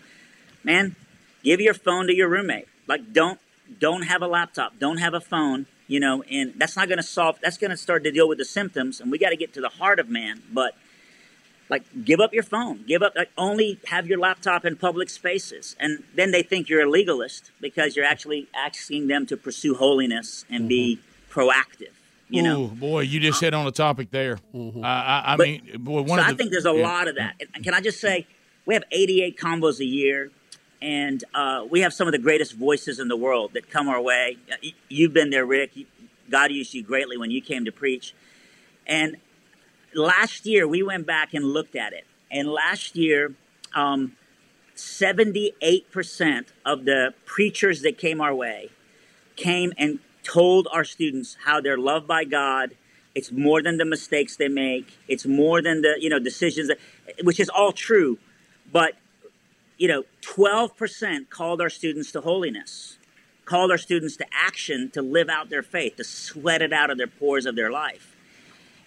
"Man, 0.65 0.97
give 1.43 1.61
your 1.61 1.75
phone 1.75 2.07
to 2.07 2.15
your 2.15 2.29
roommate. 2.29 2.69
Like, 2.87 3.13
don't 3.13 3.39
don't 3.79 4.03
have 4.03 4.23
a 4.23 4.27
laptop, 4.27 4.79
don't 4.79 4.99
have 4.99 5.15
a 5.15 5.21
phone, 5.21 5.67
you 5.87 6.01
know, 6.01 6.23
and 6.23 6.55
that's 6.57 6.77
not 6.77 6.89
going 6.89 6.99
to 6.99 7.03
solve. 7.03 7.39
That's 7.43 7.59
going 7.59 7.71
to 7.71 7.77
start 7.77 8.05
to 8.05 8.11
deal 8.11 8.29
with 8.29 8.39
the 8.39 8.45
symptoms, 8.45 9.01
and 9.01 9.11
we 9.11 9.19
got 9.19 9.31
to 9.31 9.37
get 9.37 9.53
to 9.55 9.61
the 9.61 9.69
heart 9.69 9.99
of 9.99 10.09
man. 10.09 10.43
But 10.51 10.75
like, 11.69 12.05
give 12.05 12.21
up 12.21 12.33
your 12.33 12.43
phone, 12.43 12.85
give 12.87 13.03
up. 13.03 13.15
Like, 13.15 13.31
only 13.37 13.79
have 13.87 14.07
your 14.07 14.19
laptop 14.19 14.65
in 14.65 14.77
public 14.77 15.11
spaces, 15.11 15.77
and 15.79 16.03
then 16.15 16.31
they 16.31 16.43
think 16.43 16.69
you're 16.69 16.83
a 16.83 16.91
legalist 16.91 17.51
because 17.61 17.97
you're 17.97 18.07
actually 18.07 18.49
asking 18.55 19.09
them 19.09 19.27
to 19.27 19.37
pursue 19.37 19.75
holiness 19.75 20.45
and 20.49 20.61
mm-hmm. 20.61 20.69
be 20.69 21.01
proactive. 21.31 21.93
You 22.31 22.43
know, 22.43 22.67
boy, 22.67 23.01
you 23.01 23.21
just 23.21 23.41
hit 23.41 23.55
on 23.55 23.67
a 23.67 23.73
topic 23.73 24.11
there. 24.11 24.39
Mm-hmm. 24.55 24.85
Uh, 24.85 24.87
I, 24.87 25.33
I 25.33 25.37
but, 25.37 25.47
mean, 25.47 25.63
boy, 25.79 26.03
one 26.03 26.09
so 26.09 26.15
of 26.17 26.27
the, 26.27 26.35
I 26.35 26.37
think 26.37 26.51
there's 26.51 26.67
a 26.67 26.75
yeah. 26.75 26.83
lot 26.83 27.09
of 27.09 27.15
that. 27.15 27.41
And 27.55 27.65
can 27.65 27.73
I 27.73 27.81
just 27.81 28.01
say, 28.01 28.27
we 28.67 28.75
have 28.75 28.85
88 28.91 29.39
convos 29.39 29.81
a 29.81 29.85
year, 29.85 30.31
and 30.83 31.25
uh, 31.35 31.65
we 31.69 31.81
have 31.81 31.95
some 31.95 32.07
of 32.07 32.13
the 32.13 32.19
greatest 32.19 32.53
voices 32.53 32.99
in 32.99 33.09
the 33.09 33.17
world 33.17 33.55
that 33.55 33.71
come 33.71 33.89
our 33.89 34.01
way. 34.01 34.37
You've 34.89 35.15
been 35.15 35.31
there, 35.31 35.47
Rick. 35.47 35.73
God 36.29 36.53
used 36.53 36.75
you 36.75 36.83
greatly 36.83 37.17
when 37.17 37.31
you 37.31 37.41
came 37.41 37.65
to 37.65 37.73
preach. 37.73 38.15
And 38.87 39.17
last 39.95 40.47
year, 40.47 40.67
we 40.67 40.83
went 40.83 41.07
back 41.07 41.35
and 41.35 41.45
looked 41.45 41.77
at 41.77 41.93
it. 41.93 42.07
And 42.31 42.49
last 42.49 42.97
year, 42.97 43.35
um, 43.75 44.13
78% 44.77 46.47
of 46.65 46.85
the 46.85 47.15
preachers 47.25 47.83
that 47.83 47.99
came 47.99 48.21
our 48.21 48.35
way 48.35 48.71
came 49.37 49.73
and 49.77 49.99
told 50.23 50.69
our 50.73 50.85
students 50.85 51.37
how 51.45 51.61
they're 51.61 51.79
loved 51.79 52.07
by 52.07 52.25
God. 52.25 52.77
It's 53.15 53.33
more 53.33 53.63
than 53.63 53.79
the 53.79 53.85
mistakes 53.85 54.37
they 54.37 54.49
make. 54.49 54.97
It's 55.09 55.27
more 55.27 55.61
than 55.63 55.83
the 55.83 55.97
you 55.99 56.09
know 56.09 56.19
decisions 56.19 56.69
that, 56.69 56.79
which 57.25 57.41
is 57.41 57.49
all 57.49 57.73
true, 57.73 58.19
but 58.71 58.95
you 59.79 59.87
know, 59.87 60.05
12% 60.23 61.31
called 61.31 61.61
our 61.61 61.71
students 61.71 62.13
to 62.13 62.21
holiness, 62.21 62.99
called 63.45 63.71
our 63.71 63.79
students 63.79 64.17
to 64.17 64.27
action 64.33 64.91
to 64.91 65.01
live 65.01 65.29
out 65.29 65.49
their 65.49 65.63
faith, 65.63 65.97
to 65.97 66.05
sweat 66.05 66.61
it 66.61 66.73
out 66.73 66.91
of 66.91 66.99
their 66.99 67.07
pores 67.07 67.47
of 67.47 67.55
their 67.57 67.71
life. 67.71 68.17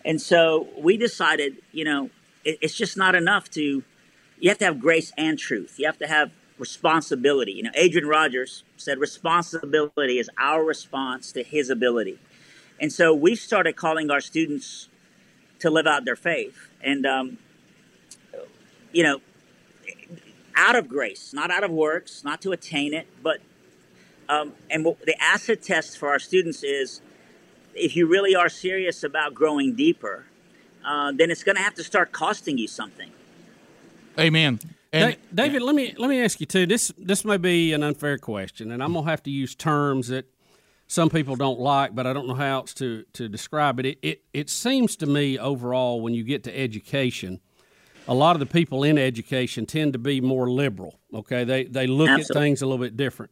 And 0.05 0.21
so 0.21 0.67
we 0.77 0.97
decided, 0.97 1.57
you 1.71 1.85
know, 1.85 2.09
it, 2.43 2.57
it's 2.61 2.75
just 2.75 2.97
not 2.97 3.15
enough 3.15 3.49
to, 3.51 3.83
you 4.39 4.49
have 4.49 4.57
to 4.59 4.65
have 4.65 4.79
grace 4.79 5.11
and 5.17 5.37
truth. 5.37 5.75
You 5.77 5.85
have 5.85 5.97
to 5.99 6.07
have 6.07 6.31
responsibility. 6.57 7.53
You 7.53 7.63
know, 7.63 7.71
Adrian 7.75 8.07
Rogers 8.07 8.63
said 8.77 8.99
responsibility 8.99 10.19
is 10.19 10.29
our 10.37 10.63
response 10.63 11.31
to 11.33 11.43
his 11.43 11.69
ability. 11.69 12.19
And 12.79 12.91
so 12.91 13.13
we 13.13 13.35
started 13.35 13.75
calling 13.75 14.09
our 14.09 14.21
students 14.21 14.87
to 15.59 15.69
live 15.69 15.85
out 15.85 16.05
their 16.05 16.15
faith. 16.15 16.69
And, 16.83 17.05
um, 17.05 17.37
you 18.91 19.03
know, 19.03 19.21
out 20.55 20.75
of 20.75 20.87
grace, 20.87 21.33
not 21.33 21.51
out 21.51 21.63
of 21.63 21.71
works, 21.71 22.23
not 22.23 22.41
to 22.41 22.51
attain 22.51 22.93
it, 22.93 23.07
but 23.21 23.39
um, 24.29 24.53
and 24.69 24.85
the 24.85 25.15
acid 25.21 25.61
test 25.61 25.97
for 25.97 26.09
our 26.09 26.19
students 26.19 26.63
is 26.63 27.01
if 27.75 27.95
you 27.95 28.07
really 28.07 28.35
are 28.35 28.49
serious 28.49 29.03
about 29.03 29.33
growing 29.33 29.75
deeper, 29.75 30.25
uh, 30.85 31.11
then 31.11 31.31
it's 31.31 31.43
going 31.43 31.55
to 31.55 31.61
have 31.61 31.75
to 31.75 31.83
start 31.83 32.11
costing 32.11 32.57
you 32.57 32.67
something. 32.67 33.11
Amen. 34.19 34.59
And, 34.93 35.15
David, 35.33 35.61
yeah. 35.61 35.65
let 35.65 35.75
me 35.75 35.95
let 35.97 36.09
me 36.09 36.21
ask 36.21 36.41
you 36.41 36.45
too. 36.45 36.65
This 36.65 36.91
this 36.97 37.23
may 37.23 37.37
be 37.37 37.71
an 37.71 37.81
unfair 37.81 38.17
question, 38.17 38.71
and 38.71 38.83
I'm 38.83 38.93
gonna 38.93 39.09
have 39.09 39.23
to 39.23 39.31
use 39.31 39.55
terms 39.55 40.09
that 40.09 40.25
some 40.87 41.09
people 41.09 41.37
don't 41.37 41.61
like, 41.61 41.95
but 41.95 42.05
I 42.05 42.11
don't 42.11 42.27
know 42.27 42.33
how 42.33 42.57
else 42.57 42.73
to 42.75 43.05
to 43.13 43.29
describe 43.29 43.79
it. 43.79 43.85
It 43.85 43.99
it, 44.01 44.23
it 44.33 44.49
seems 44.49 44.97
to 44.97 45.05
me 45.05 45.39
overall 45.39 46.01
when 46.01 46.13
you 46.13 46.25
get 46.25 46.43
to 46.43 46.57
education, 46.57 47.39
a 48.05 48.13
lot 48.13 48.35
of 48.35 48.41
the 48.41 48.45
people 48.45 48.83
in 48.83 48.97
education 48.97 49.65
tend 49.65 49.93
to 49.93 49.99
be 49.99 50.19
more 50.19 50.49
liberal. 50.49 50.99
Okay, 51.13 51.45
they 51.45 51.63
they 51.63 51.87
look 51.87 52.09
Absolutely. 52.09 52.35
at 52.35 52.43
things 52.43 52.61
a 52.61 52.65
little 52.65 52.83
bit 52.83 52.97
different. 52.97 53.31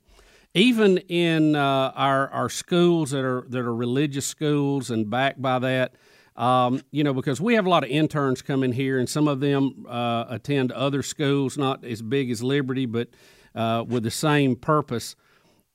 Even 0.56 0.98
in 0.98 1.56
uh, 1.56 1.92
our 1.96 2.30
our 2.30 2.50
schools 2.50 3.12
that 3.12 3.24
are 3.24 3.46
that 3.50 3.60
are 3.60 3.74
religious 3.74 4.26
schools 4.26 4.90
and 4.90 5.10
backed 5.10 5.42
by 5.42 5.60
that, 5.60 5.94
um, 6.36 6.82
you 6.92 7.04
know, 7.04 7.14
because 7.14 7.40
we 7.40 7.54
have 7.56 7.66
a 7.66 7.70
lot 7.70 7.84
of 7.84 7.90
interns 7.90 8.42
coming 8.42 8.72
here, 8.72 8.98
and 8.98 9.08
some 9.08 9.28
of 9.28 9.42
them 9.42 9.86
uh, 9.88 10.26
attend 10.30 10.72
other 10.72 11.04
schools, 11.04 11.58
not 11.58 11.84
as 11.84 12.02
big 12.02 12.32
as 12.32 12.42
Liberty, 12.42 12.86
but 12.86 13.10
uh, 13.54 13.84
with 13.88 14.04
the 14.04 14.12
same 14.12 14.56
purpose. 14.56 15.16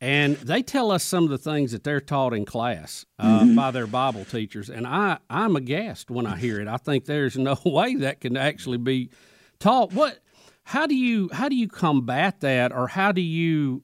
And 0.01 0.37
they 0.37 0.63
tell 0.63 0.91
us 0.91 1.05
some 1.05 1.25
of 1.25 1.31
the 1.31 1.39
things 1.39 1.73
that 1.73 1.85
they're 1.85 2.01
taught 2.01 2.35
in 2.35 2.45
class 2.45 3.07
uh, 3.19 3.41
mm-hmm. 3.41 3.55
by 3.55 3.71
their 3.71 3.87
Bible 3.87 4.25
teachers, 4.25 4.71
and 4.71 4.87
I 4.87 5.19
I'm 5.31 5.55
aghast 5.55 6.11
when 6.11 6.27
I 6.27 6.37
hear 6.37 6.61
it. 6.61 6.67
I 6.67 6.79
think 6.79 7.05
there's 7.05 7.37
no 7.37 7.57
way 7.65 7.95
that 7.97 8.21
can 8.21 8.37
actually 8.37 8.79
be 8.79 9.11
taught. 9.61 9.93
What? 9.93 10.19
How 10.65 10.87
do 10.87 10.95
you 10.95 11.29
how 11.33 11.49
do 11.49 11.57
you 11.57 11.69
combat 11.69 12.41
that, 12.41 12.73
or 12.73 12.89
how 12.89 13.13
do 13.13 13.21
you 13.21 13.83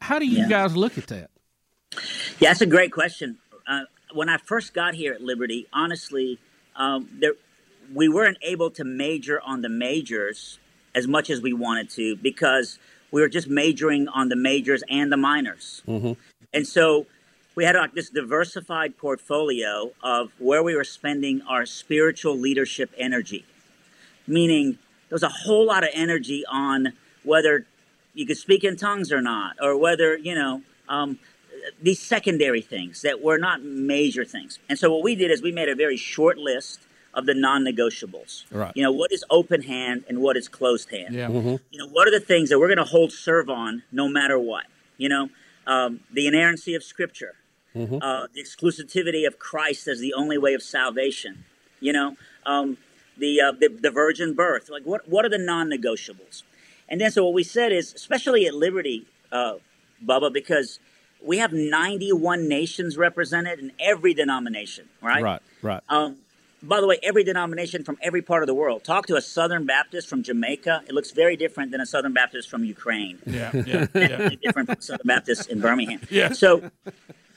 how 0.00 0.18
do 0.18 0.26
you 0.26 0.40
yeah. 0.40 0.48
guys 0.48 0.76
look 0.76 0.98
at 0.98 1.06
that? 1.08 1.30
Yeah, 2.38 2.50
that's 2.50 2.60
a 2.60 2.66
great 2.66 2.92
question. 2.92 3.38
Uh, 3.66 3.82
when 4.12 4.28
I 4.28 4.38
first 4.38 4.74
got 4.74 4.94
here 4.94 5.12
at 5.12 5.20
Liberty, 5.20 5.66
honestly, 5.72 6.38
um, 6.76 7.08
there 7.20 7.32
we 7.94 8.08
weren't 8.08 8.38
able 8.42 8.70
to 8.72 8.84
major 8.84 9.40
on 9.40 9.62
the 9.62 9.68
majors 9.68 10.58
as 10.94 11.06
much 11.06 11.30
as 11.30 11.40
we 11.40 11.52
wanted 11.52 11.90
to 11.90 12.16
because 12.16 12.78
we 13.10 13.20
were 13.20 13.28
just 13.28 13.48
majoring 13.48 14.08
on 14.08 14.28
the 14.28 14.36
majors 14.36 14.82
and 14.90 15.10
the 15.10 15.16
minors. 15.16 15.82
Mm-hmm. 15.86 16.12
And 16.52 16.66
so 16.66 17.06
we 17.54 17.64
had 17.64 17.76
like 17.76 17.94
this 17.94 18.10
diversified 18.10 18.96
portfolio 18.96 19.92
of 20.02 20.32
where 20.38 20.62
we 20.62 20.74
were 20.74 20.84
spending 20.84 21.42
our 21.42 21.66
spiritual 21.66 22.36
leadership 22.36 22.90
energy, 22.98 23.44
meaning 24.26 24.78
there 25.08 25.16
was 25.16 25.22
a 25.22 25.28
whole 25.28 25.66
lot 25.66 25.82
of 25.84 25.90
energy 25.92 26.44
on 26.50 26.92
whether 27.22 27.66
you 28.14 28.26
could 28.26 28.36
speak 28.36 28.64
in 28.64 28.76
tongues 28.76 29.12
or 29.12 29.20
not, 29.20 29.56
or 29.60 29.76
whether, 29.76 30.16
you 30.16 30.34
know, 30.34 30.62
um, 30.88 31.18
these 31.82 32.00
secondary 32.00 32.60
things 32.60 33.02
that 33.02 33.22
were 33.22 33.38
not 33.38 33.62
major 33.62 34.24
things. 34.24 34.58
And 34.68 34.78
so 34.78 34.92
what 34.92 35.02
we 35.02 35.14
did 35.14 35.30
is 35.30 35.42
we 35.42 35.52
made 35.52 35.68
a 35.68 35.74
very 35.74 35.96
short 35.96 36.38
list 36.38 36.80
of 37.14 37.26
the 37.26 37.34
non-negotiables. 37.34 38.44
Right. 38.50 38.72
You 38.74 38.82
know, 38.82 38.92
what 38.92 39.12
is 39.12 39.24
open 39.28 39.62
hand 39.62 40.04
and 40.08 40.20
what 40.20 40.36
is 40.36 40.48
closed 40.48 40.90
hand. 40.90 41.14
Yeah. 41.14 41.28
Mm-hmm. 41.28 41.56
You 41.70 41.78
know, 41.78 41.88
what 41.88 42.06
are 42.06 42.10
the 42.10 42.20
things 42.20 42.48
that 42.50 42.58
we're 42.58 42.68
going 42.68 42.78
to 42.78 42.84
hold 42.84 43.12
serve 43.12 43.50
on 43.50 43.82
no 43.90 44.08
matter 44.08 44.38
what? 44.38 44.66
You 44.96 45.08
know, 45.08 45.28
um, 45.66 46.00
the 46.12 46.26
inerrancy 46.26 46.74
of 46.74 46.82
Scripture, 46.82 47.34
mm-hmm. 47.74 47.98
uh, 48.00 48.26
the 48.32 48.42
exclusivity 48.42 49.26
of 49.26 49.38
Christ 49.38 49.88
as 49.88 50.00
the 50.00 50.14
only 50.14 50.38
way 50.38 50.54
of 50.54 50.62
salvation. 50.62 51.44
You 51.80 51.92
know, 51.92 52.16
um, 52.46 52.78
the, 53.18 53.40
uh, 53.40 53.52
the 53.52 53.68
the 53.68 53.90
virgin 53.90 54.34
birth. 54.34 54.70
Like, 54.70 54.84
what 54.84 55.08
what 55.08 55.24
are 55.24 55.28
the 55.28 55.38
non-negotiables? 55.38 56.42
And 56.88 57.00
then, 57.00 57.10
so 57.10 57.24
what 57.24 57.34
we 57.34 57.44
said 57.44 57.72
is, 57.72 57.94
especially 57.94 58.46
at 58.46 58.54
Liberty, 58.54 59.06
uh, 59.30 59.54
Bubba, 60.04 60.32
because 60.32 60.78
we 61.22 61.38
have 61.38 61.52
91 61.52 62.48
nations 62.48 62.96
represented 62.96 63.58
in 63.58 63.72
every 63.78 64.14
denomination, 64.14 64.88
right? 65.02 65.22
Right, 65.22 65.42
right. 65.62 65.82
Um, 65.88 66.16
by 66.62 66.80
the 66.80 66.86
way, 66.86 66.98
every 67.02 67.22
denomination 67.24 67.84
from 67.84 67.98
every 68.02 68.22
part 68.22 68.42
of 68.42 68.46
the 68.48 68.54
world. 68.54 68.82
Talk 68.82 69.06
to 69.06 69.16
a 69.16 69.20
Southern 69.20 69.64
Baptist 69.64 70.08
from 70.08 70.22
Jamaica. 70.22 70.82
It 70.88 70.92
looks 70.92 71.12
very 71.12 71.36
different 71.36 71.70
than 71.70 71.80
a 71.80 71.86
Southern 71.86 72.12
Baptist 72.12 72.48
from 72.48 72.64
Ukraine. 72.64 73.18
Yeah, 73.26 73.50
yeah, 73.54 73.86
yeah. 73.94 74.28
different 74.42 74.68
from 74.68 74.80
Southern 74.80 75.06
Baptist 75.06 75.48
in 75.50 75.60
Birmingham. 75.60 76.00
Yeah. 76.10 76.32
So, 76.32 76.70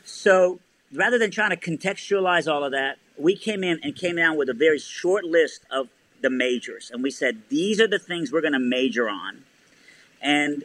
so 0.05 0.59
rather 0.93 1.19
than 1.19 1.29
trying 1.29 1.51
to 1.51 1.57
contextualize 1.57 2.51
all 2.51 2.63
of 2.63 2.71
that, 2.71 2.97
we 3.21 3.35
came 3.35 3.63
in 3.63 3.79
and 3.83 3.95
came 3.95 4.17
down 4.17 4.37
with 4.37 4.49
a 4.49 4.53
very 4.53 4.79
short 4.79 5.23
list 5.23 5.61
of 5.71 5.89
the 6.21 6.29
majors, 6.29 6.91
and 6.91 7.03
we 7.03 7.11
said 7.11 7.41
these 7.49 7.79
are 7.81 7.87
the 7.87 7.99
things 7.99 8.31
we're 8.31 8.41
going 8.41 8.53
to 8.53 8.59
major 8.59 9.09
on, 9.09 9.43
and 10.21 10.63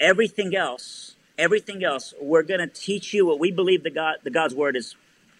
everything 0.00 0.56
else, 0.56 1.14
everything 1.38 1.84
else, 1.84 2.14
we're 2.20 2.42
going 2.42 2.60
to 2.60 2.66
teach 2.66 3.12
you 3.14 3.26
what 3.26 3.38
we 3.38 3.50
believe 3.50 3.82
the 3.82 3.90
God, 3.90 4.16
the 4.22 4.30
God's 4.30 4.54
word 4.54 4.76
is 4.76 4.96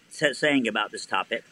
saying 0.09 0.67
about 0.67 0.91
this 0.91 1.05
topic 1.05 1.43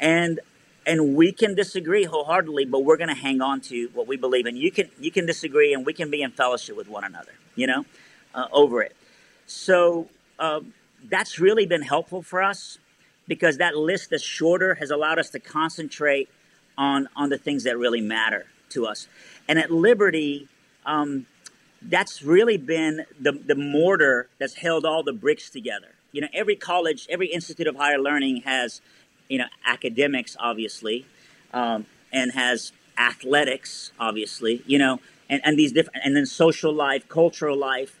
and 0.00 0.40
and 0.86 1.14
we 1.14 1.30
can 1.30 1.54
disagree 1.54 2.04
wholeheartedly, 2.04 2.64
but 2.64 2.80
we're 2.80 2.96
going 2.96 3.08
to 3.10 3.14
hang 3.14 3.42
on 3.42 3.60
to 3.60 3.88
what 3.92 4.06
we 4.06 4.16
believe 4.16 4.46
And 4.46 4.58
You 4.58 4.72
can 4.72 4.90
you 4.98 5.10
can 5.10 5.26
disagree, 5.26 5.74
and 5.74 5.86
we 5.86 5.92
can 5.92 6.10
be 6.10 6.22
in 6.22 6.30
fellowship 6.32 6.76
with 6.76 6.88
one 6.88 7.04
another. 7.04 7.32
You 7.54 7.66
know, 7.66 7.84
uh, 8.34 8.46
over 8.52 8.82
it. 8.82 8.96
So 9.46 10.08
uh, 10.38 10.60
that's 11.08 11.38
really 11.38 11.66
been 11.66 11.82
helpful 11.82 12.22
for 12.22 12.42
us. 12.42 12.78
Because 13.30 13.58
that 13.58 13.76
list 13.76 14.10
that's 14.10 14.24
shorter 14.24 14.74
has 14.74 14.90
allowed 14.90 15.20
us 15.20 15.30
to 15.30 15.38
concentrate 15.38 16.28
on 16.76 17.08
on 17.14 17.28
the 17.28 17.38
things 17.38 17.62
that 17.62 17.78
really 17.78 18.00
matter 18.00 18.46
to 18.70 18.86
us. 18.86 19.06
And 19.46 19.56
at 19.56 19.70
Liberty, 19.70 20.48
um, 20.84 21.26
that's 21.80 22.22
really 22.22 22.56
been 22.56 23.06
the 23.20 23.30
the 23.30 23.54
mortar 23.54 24.28
that's 24.40 24.54
held 24.54 24.84
all 24.84 25.04
the 25.04 25.12
bricks 25.12 25.48
together. 25.48 25.94
You 26.10 26.22
know, 26.22 26.28
every 26.34 26.56
college, 26.56 27.06
every 27.08 27.28
institute 27.28 27.68
of 27.68 27.76
higher 27.76 27.98
learning 27.98 28.42
has, 28.42 28.80
you 29.28 29.38
know, 29.38 29.46
academics, 29.64 30.36
obviously, 30.40 31.06
um, 31.54 31.86
and 32.12 32.32
has 32.32 32.72
athletics, 32.98 33.92
obviously, 34.00 34.64
you 34.66 34.76
know, 34.76 34.98
and, 35.28 35.40
and 35.44 35.56
these 35.56 35.70
different, 35.70 36.04
and 36.04 36.16
then 36.16 36.26
social 36.26 36.72
life, 36.72 37.08
cultural 37.08 37.56
life. 37.56 37.96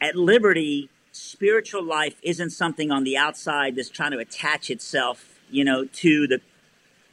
At 0.00 0.16
Liberty, 0.16 0.90
spiritual 1.14 1.84
life 1.84 2.16
isn't 2.22 2.50
something 2.50 2.90
on 2.90 3.04
the 3.04 3.16
outside 3.16 3.76
that's 3.76 3.88
trying 3.88 4.10
to 4.10 4.18
attach 4.18 4.68
itself, 4.68 5.38
you 5.48 5.64
know, 5.64 5.84
to 5.84 6.26
the, 6.26 6.40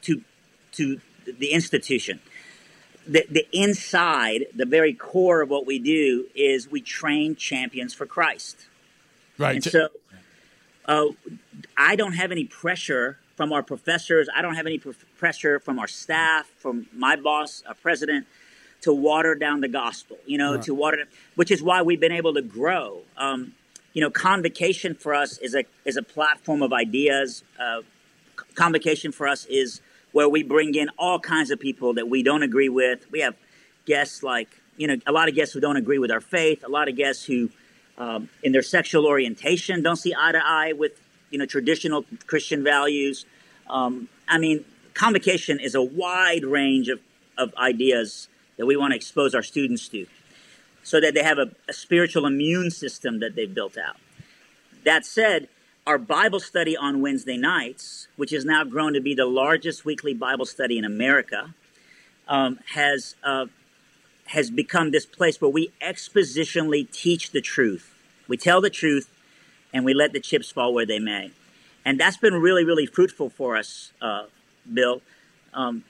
to, 0.02 0.24
to 0.72 1.00
the 1.26 1.52
institution. 1.52 2.20
The, 3.06 3.26
the 3.30 3.48
inside, 3.54 4.48
the 4.56 4.66
very 4.66 4.94
core 4.94 5.42
of 5.42 5.50
what 5.50 5.68
we 5.68 5.78
do 5.78 6.26
is 6.34 6.70
we 6.70 6.82
train 6.82 7.36
champions 7.36 7.94
for 7.94 8.08
Christ. 8.08 8.66
Right. 9.38 9.56
And 9.56 9.64
so 9.64 9.90
uh, 10.86 11.06
I 11.78 11.96
don't 11.96 12.14
have 12.14 12.32
any 12.32 12.46
pressure 12.46 13.20
from 13.36 13.54
our 13.54 13.62
professors. 13.62 14.28
I 14.36 14.42
don't 14.42 14.56
have 14.56 14.66
any 14.66 14.80
pr- 14.80 14.92
pressure 15.18 15.60
from 15.60 15.78
our 15.78 15.88
staff, 15.88 16.48
from 16.58 16.88
my 16.92 17.18
boss, 17.18 17.62
our 17.68 17.76
president, 17.76 18.26
to 18.82 18.94
water 18.94 19.36
down 19.36 19.62
the 19.62 19.68
gospel. 19.68 20.18
You 20.26 20.40
know, 20.40 20.56
right. 20.56 20.64
to 20.64 20.74
water, 20.74 21.06
which 21.36 21.52
is 21.52 21.62
why 21.62 21.84
we've 21.84 22.00
been 22.00 22.12
able 22.12 22.34
to 22.34 22.42
grow. 22.42 23.02
Um, 23.16 23.54
you 23.94 24.02
know, 24.02 24.10
convocation 24.10 24.96
for 24.96 25.14
us 25.14 25.38
is 25.40 25.56
a 25.56 25.64
is 25.86 25.98
a 25.98 26.04
platform 26.04 26.62
of 26.62 26.72
ideas. 26.74 27.44
Uh, 27.60 27.82
convocation 28.56 29.12
for 29.12 29.28
us 29.28 29.46
is 29.46 29.82
where 30.12 30.30
we 30.30 30.44
bring 30.44 30.76
in 30.76 30.90
all 30.98 31.20
kinds 31.20 31.52
of 31.52 31.60
people 31.60 31.94
that 31.94 32.10
we 32.10 32.24
don't 32.24 32.44
agree 32.44 32.70
with. 32.70 33.10
We 33.12 33.20
have 33.20 33.36
guests 33.86 34.24
like 34.24 34.48
you 34.78 34.88
know 34.88 34.96
a 35.06 35.12
lot 35.12 35.30
of 35.30 35.36
guests 35.36 35.54
who 35.54 35.60
don't 35.60 35.78
agree 35.78 36.00
with 36.00 36.12
our 36.12 36.22
faith. 36.22 36.64
A 36.64 36.70
lot 36.70 36.88
of 36.88 36.96
guests 36.96 37.26
who, 37.26 37.50
um, 37.98 38.30
in 38.44 38.52
their 38.52 38.62
sexual 38.62 39.06
orientation, 39.06 39.82
don't 39.82 39.98
see 39.98 40.14
eye 40.18 40.32
to 40.32 40.42
eye 40.44 40.74
with 40.74 40.94
you 41.30 41.38
know 41.38 41.46
traditional 41.46 42.06
Christian 42.28 42.64
values. 42.64 43.26
Um, 43.70 44.08
I 44.28 44.38
mean, 44.38 44.64
convocation 44.94 45.60
is 45.60 45.76
a 45.76 45.82
wide 45.82 46.44
range 46.44 46.88
of, 46.88 47.00
of 47.38 47.54
ideas 47.56 48.30
that 48.58 48.66
we 48.66 48.78
want 48.78 48.92
to 48.92 48.96
expose 48.96 49.36
our 49.36 49.44
students 49.44 49.88
to 49.90 50.06
so 50.84 51.00
that 51.00 51.14
they 51.14 51.24
have 51.24 51.38
a, 51.38 51.52
a 51.68 51.74
spiritual 51.74 52.26
immune 52.26 52.72
system 52.72 53.20
that 53.20 53.36
they've 53.36 53.54
built 53.54 53.78
out. 53.78 53.98
That 54.84 55.06
said, 55.06 55.48
our 55.86 55.98
Bible 55.98 56.40
study 56.40 56.78
on 56.78 57.02
Wednesday 57.02 57.38
nights, 57.38 58.08
which 58.16 58.32
has 58.32 58.46
now 58.46 58.64
grown 58.64 58.94
to 58.94 59.02
be 59.02 59.16
the 59.16 59.26
largest 59.26 59.84
weekly 59.86 60.14
Bible 60.14 60.46
study 60.46 60.78
in 60.78 60.86
America, 60.86 61.54
um, 62.28 62.60
has 62.74 63.16
uh, 63.24 63.48
has 64.28 64.50
become 64.50 64.92
this 64.92 65.06
place 65.06 65.42
where 65.42 65.52
we 65.52 65.72
expositionally 65.82 66.90
teach 66.92 67.32
the 67.32 67.42
truth. 67.42 67.94
We 68.28 68.38
tell 68.38 68.62
the 68.62 68.70
truth, 68.70 69.10
and 69.74 69.84
we 69.84 69.94
let 69.94 70.14
the 70.14 70.20
chips 70.20 70.52
fall 70.52 70.74
where 70.74 70.86
they 70.86 71.00
may, 71.00 71.32
and 71.84 72.00
that's 72.00 72.18
been 72.18 72.36
really, 72.36 72.64
really 72.64 72.86
fruitful 72.86 73.30
for 73.30 73.58
us, 73.58 73.92
uh, 74.02 74.26
Bill, 74.72 75.02
um, 75.54 75.84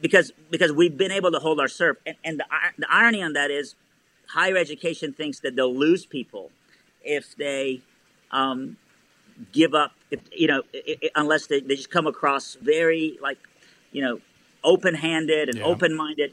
because 0.00 0.32
because 0.50 0.72
we've 0.72 0.96
been 0.96 1.12
able 1.12 1.30
to 1.32 1.38
hold 1.38 1.60
our 1.60 1.68
serve. 1.68 1.98
And, 2.06 2.16
and 2.24 2.40
the, 2.40 2.46
the 2.78 2.86
irony 2.90 3.22
on 3.22 3.34
that 3.34 3.50
is, 3.50 3.74
higher 4.28 4.56
education 4.56 5.12
thinks 5.12 5.40
that 5.40 5.56
they'll 5.56 5.74
lose 5.74 6.06
people 6.06 6.50
if 7.02 7.34
they 7.36 7.80
um, 8.30 8.76
give 9.52 9.74
up, 9.74 9.92
if, 10.10 10.20
you 10.32 10.46
know, 10.46 10.62
it, 10.72 10.98
it, 11.02 11.12
unless 11.16 11.46
they, 11.46 11.60
they 11.60 11.76
just 11.76 11.90
come 11.90 12.06
across 12.06 12.54
very 12.54 13.18
like, 13.22 13.38
you 13.92 14.02
know, 14.02 14.20
open-handed 14.64 15.48
and 15.48 15.58
yeah. 15.58 15.64
open-minded. 15.64 16.32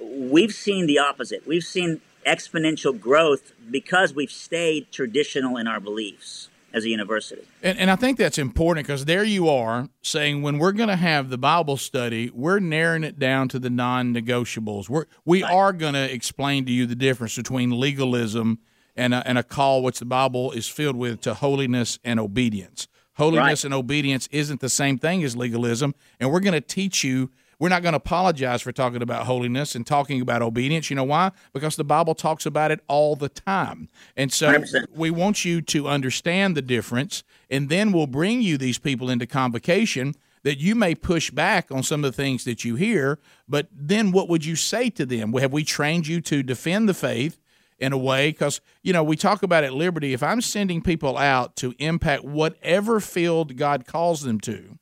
We've 0.00 0.52
seen 0.52 0.86
the 0.86 0.98
opposite. 0.98 1.46
We've 1.46 1.64
seen 1.64 2.00
exponential 2.26 2.98
growth 2.98 3.52
because 3.70 4.14
we've 4.14 4.30
stayed 4.30 4.92
traditional 4.92 5.56
in 5.56 5.66
our 5.66 5.80
beliefs 5.80 6.48
as 6.72 6.84
a 6.84 6.88
university. 6.88 7.42
And, 7.62 7.78
and 7.78 7.90
I 7.90 7.96
think 7.96 8.18
that's 8.18 8.38
important 8.38 8.86
because 8.86 9.04
there 9.04 9.24
you 9.24 9.48
are 9.48 9.88
saying 10.02 10.42
when 10.42 10.58
we're 10.58 10.72
going 10.72 10.88
to 10.88 10.96
have 10.96 11.30
the 11.30 11.38
Bible 11.38 11.76
study, 11.76 12.30
we're 12.34 12.60
narrowing 12.60 13.04
it 13.04 13.18
down 13.18 13.48
to 13.48 13.58
the 13.58 13.70
non-negotiables. 13.70 14.88
We're 14.88 15.06
we 15.24 15.42
right. 15.42 15.52
are 15.52 15.72
going 15.72 15.94
to 15.94 16.12
explain 16.12 16.64
to 16.66 16.72
you 16.72 16.86
the 16.86 16.94
difference 16.94 17.36
between 17.36 17.78
legalism 17.78 18.58
and 18.96 19.14
a, 19.14 19.26
and 19.26 19.38
a 19.38 19.42
call, 19.42 19.82
which 19.82 19.98
the 19.98 20.04
Bible 20.04 20.52
is 20.52 20.68
filled 20.68 20.96
with, 20.96 21.20
to 21.22 21.34
holiness 21.34 21.98
and 22.04 22.20
obedience. 22.20 22.88
Holiness 23.14 23.62
right. 23.62 23.64
and 23.64 23.74
obedience 23.74 24.28
isn't 24.32 24.60
the 24.60 24.70
same 24.70 24.98
thing 24.98 25.22
as 25.22 25.36
legalism, 25.36 25.94
and 26.18 26.32
we're 26.32 26.40
going 26.40 26.54
to 26.54 26.60
teach 26.60 27.04
you 27.04 27.30
we're 27.62 27.68
not 27.68 27.80
going 27.80 27.92
to 27.92 27.98
apologize 27.98 28.60
for 28.60 28.72
talking 28.72 29.02
about 29.02 29.24
holiness 29.24 29.76
and 29.76 29.86
talking 29.86 30.20
about 30.20 30.42
obedience. 30.42 30.90
You 30.90 30.96
know 30.96 31.04
why? 31.04 31.30
Because 31.52 31.76
the 31.76 31.84
Bible 31.84 32.16
talks 32.16 32.44
about 32.44 32.72
it 32.72 32.80
all 32.88 33.14
the 33.14 33.28
time. 33.28 33.88
And 34.16 34.32
so 34.32 34.52
100%. 34.52 34.86
we 34.92 35.12
want 35.12 35.44
you 35.44 35.62
to 35.62 35.86
understand 35.86 36.56
the 36.56 36.62
difference, 36.62 37.22
and 37.48 37.68
then 37.68 37.92
we'll 37.92 38.08
bring 38.08 38.42
you 38.42 38.58
these 38.58 38.78
people 38.78 39.08
into 39.08 39.28
convocation 39.28 40.16
that 40.42 40.58
you 40.58 40.74
may 40.74 40.96
push 40.96 41.30
back 41.30 41.70
on 41.70 41.84
some 41.84 42.04
of 42.04 42.10
the 42.10 42.16
things 42.20 42.42
that 42.46 42.64
you 42.64 42.74
hear, 42.74 43.20
but 43.48 43.68
then 43.72 44.10
what 44.10 44.28
would 44.28 44.44
you 44.44 44.56
say 44.56 44.90
to 44.90 45.06
them? 45.06 45.32
Have 45.34 45.52
we 45.52 45.62
trained 45.62 46.08
you 46.08 46.20
to 46.22 46.42
defend 46.42 46.88
the 46.88 46.94
faith? 46.94 47.38
in 47.78 47.92
a 47.92 47.98
way 47.98 48.30
because 48.30 48.60
you 48.82 48.92
know 48.92 49.02
we 49.02 49.16
talk 49.16 49.42
about 49.42 49.64
at 49.64 49.72
liberty 49.72 50.12
if 50.12 50.22
i'm 50.22 50.40
sending 50.40 50.80
people 50.80 51.18
out 51.18 51.56
to 51.56 51.74
impact 51.80 52.22
whatever 52.22 53.00
field 53.00 53.56
god 53.56 53.86
calls 53.88 54.20
them 54.20 54.38
to 54.38 54.78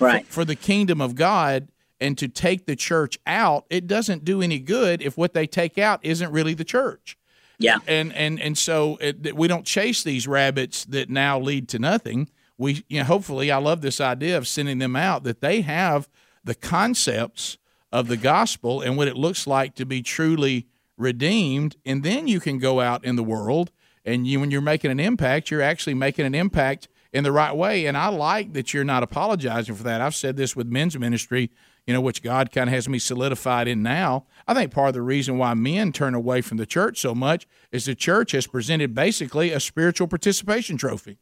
right 0.00 0.26
for, 0.26 0.32
for 0.32 0.44
the 0.44 0.56
kingdom 0.56 1.00
of 1.00 1.14
god 1.14 1.68
and 2.00 2.16
to 2.18 2.28
take 2.28 2.66
the 2.66 2.76
church 2.76 3.18
out, 3.26 3.66
it 3.70 3.86
doesn't 3.86 4.24
do 4.24 4.40
any 4.40 4.58
good 4.58 5.02
if 5.02 5.16
what 5.16 5.34
they 5.34 5.46
take 5.46 5.78
out 5.78 6.00
isn't 6.02 6.32
really 6.32 6.54
the 6.54 6.64
church. 6.64 7.16
Yeah. 7.58 7.78
And 7.86 8.12
and 8.14 8.40
and 8.40 8.56
so 8.56 8.96
it, 9.00 9.36
we 9.36 9.46
don't 9.46 9.66
chase 9.66 10.02
these 10.02 10.26
rabbits 10.26 10.84
that 10.86 11.10
now 11.10 11.38
lead 11.38 11.68
to 11.68 11.78
nothing. 11.78 12.30
We 12.56 12.84
you 12.88 13.00
know 13.00 13.04
hopefully 13.04 13.52
I 13.52 13.58
love 13.58 13.82
this 13.82 14.00
idea 14.00 14.38
of 14.38 14.48
sending 14.48 14.78
them 14.78 14.96
out 14.96 15.24
that 15.24 15.42
they 15.42 15.60
have 15.60 16.08
the 16.42 16.54
concepts 16.54 17.58
of 17.92 18.08
the 18.08 18.16
gospel 18.16 18.80
and 18.80 18.96
what 18.96 19.08
it 19.08 19.16
looks 19.16 19.46
like 19.46 19.74
to 19.74 19.84
be 19.84 20.00
truly 20.00 20.68
redeemed 20.96 21.76
and 21.84 22.02
then 22.02 22.28
you 22.28 22.40
can 22.40 22.58
go 22.58 22.80
out 22.80 23.04
in 23.04 23.16
the 23.16 23.22
world 23.22 23.70
and 24.04 24.26
you 24.26 24.40
when 24.40 24.50
you're 24.50 24.62
making 24.62 24.90
an 24.90 25.00
impact, 25.00 25.50
you're 25.50 25.62
actually 25.62 25.94
making 25.94 26.24
an 26.24 26.34
impact 26.34 26.88
in 27.12 27.24
the 27.24 27.32
right 27.32 27.54
way 27.54 27.84
and 27.84 27.96
I 27.96 28.08
like 28.08 28.54
that 28.54 28.72
you're 28.72 28.84
not 28.84 29.02
apologizing 29.02 29.74
for 29.74 29.82
that. 29.82 30.00
I've 30.00 30.14
said 30.14 30.38
this 30.38 30.56
with 30.56 30.66
men's 30.66 30.98
ministry 30.98 31.50
you 31.86 31.94
know, 31.94 32.00
which 32.00 32.22
God 32.22 32.52
kind 32.52 32.68
of 32.68 32.74
has 32.74 32.88
me 32.88 32.98
solidified 32.98 33.68
in 33.68 33.82
now. 33.82 34.26
I 34.46 34.54
think 34.54 34.72
part 34.72 34.88
of 34.88 34.94
the 34.94 35.02
reason 35.02 35.38
why 35.38 35.54
men 35.54 35.92
turn 35.92 36.14
away 36.14 36.40
from 36.40 36.56
the 36.56 36.66
church 36.66 37.00
so 37.00 37.14
much 37.14 37.46
is 37.72 37.84
the 37.84 37.94
church 37.94 38.32
has 38.32 38.46
presented 38.46 38.94
basically 38.94 39.50
a 39.50 39.60
spiritual 39.60 40.06
participation 40.06 40.76
trophy. 40.76 41.18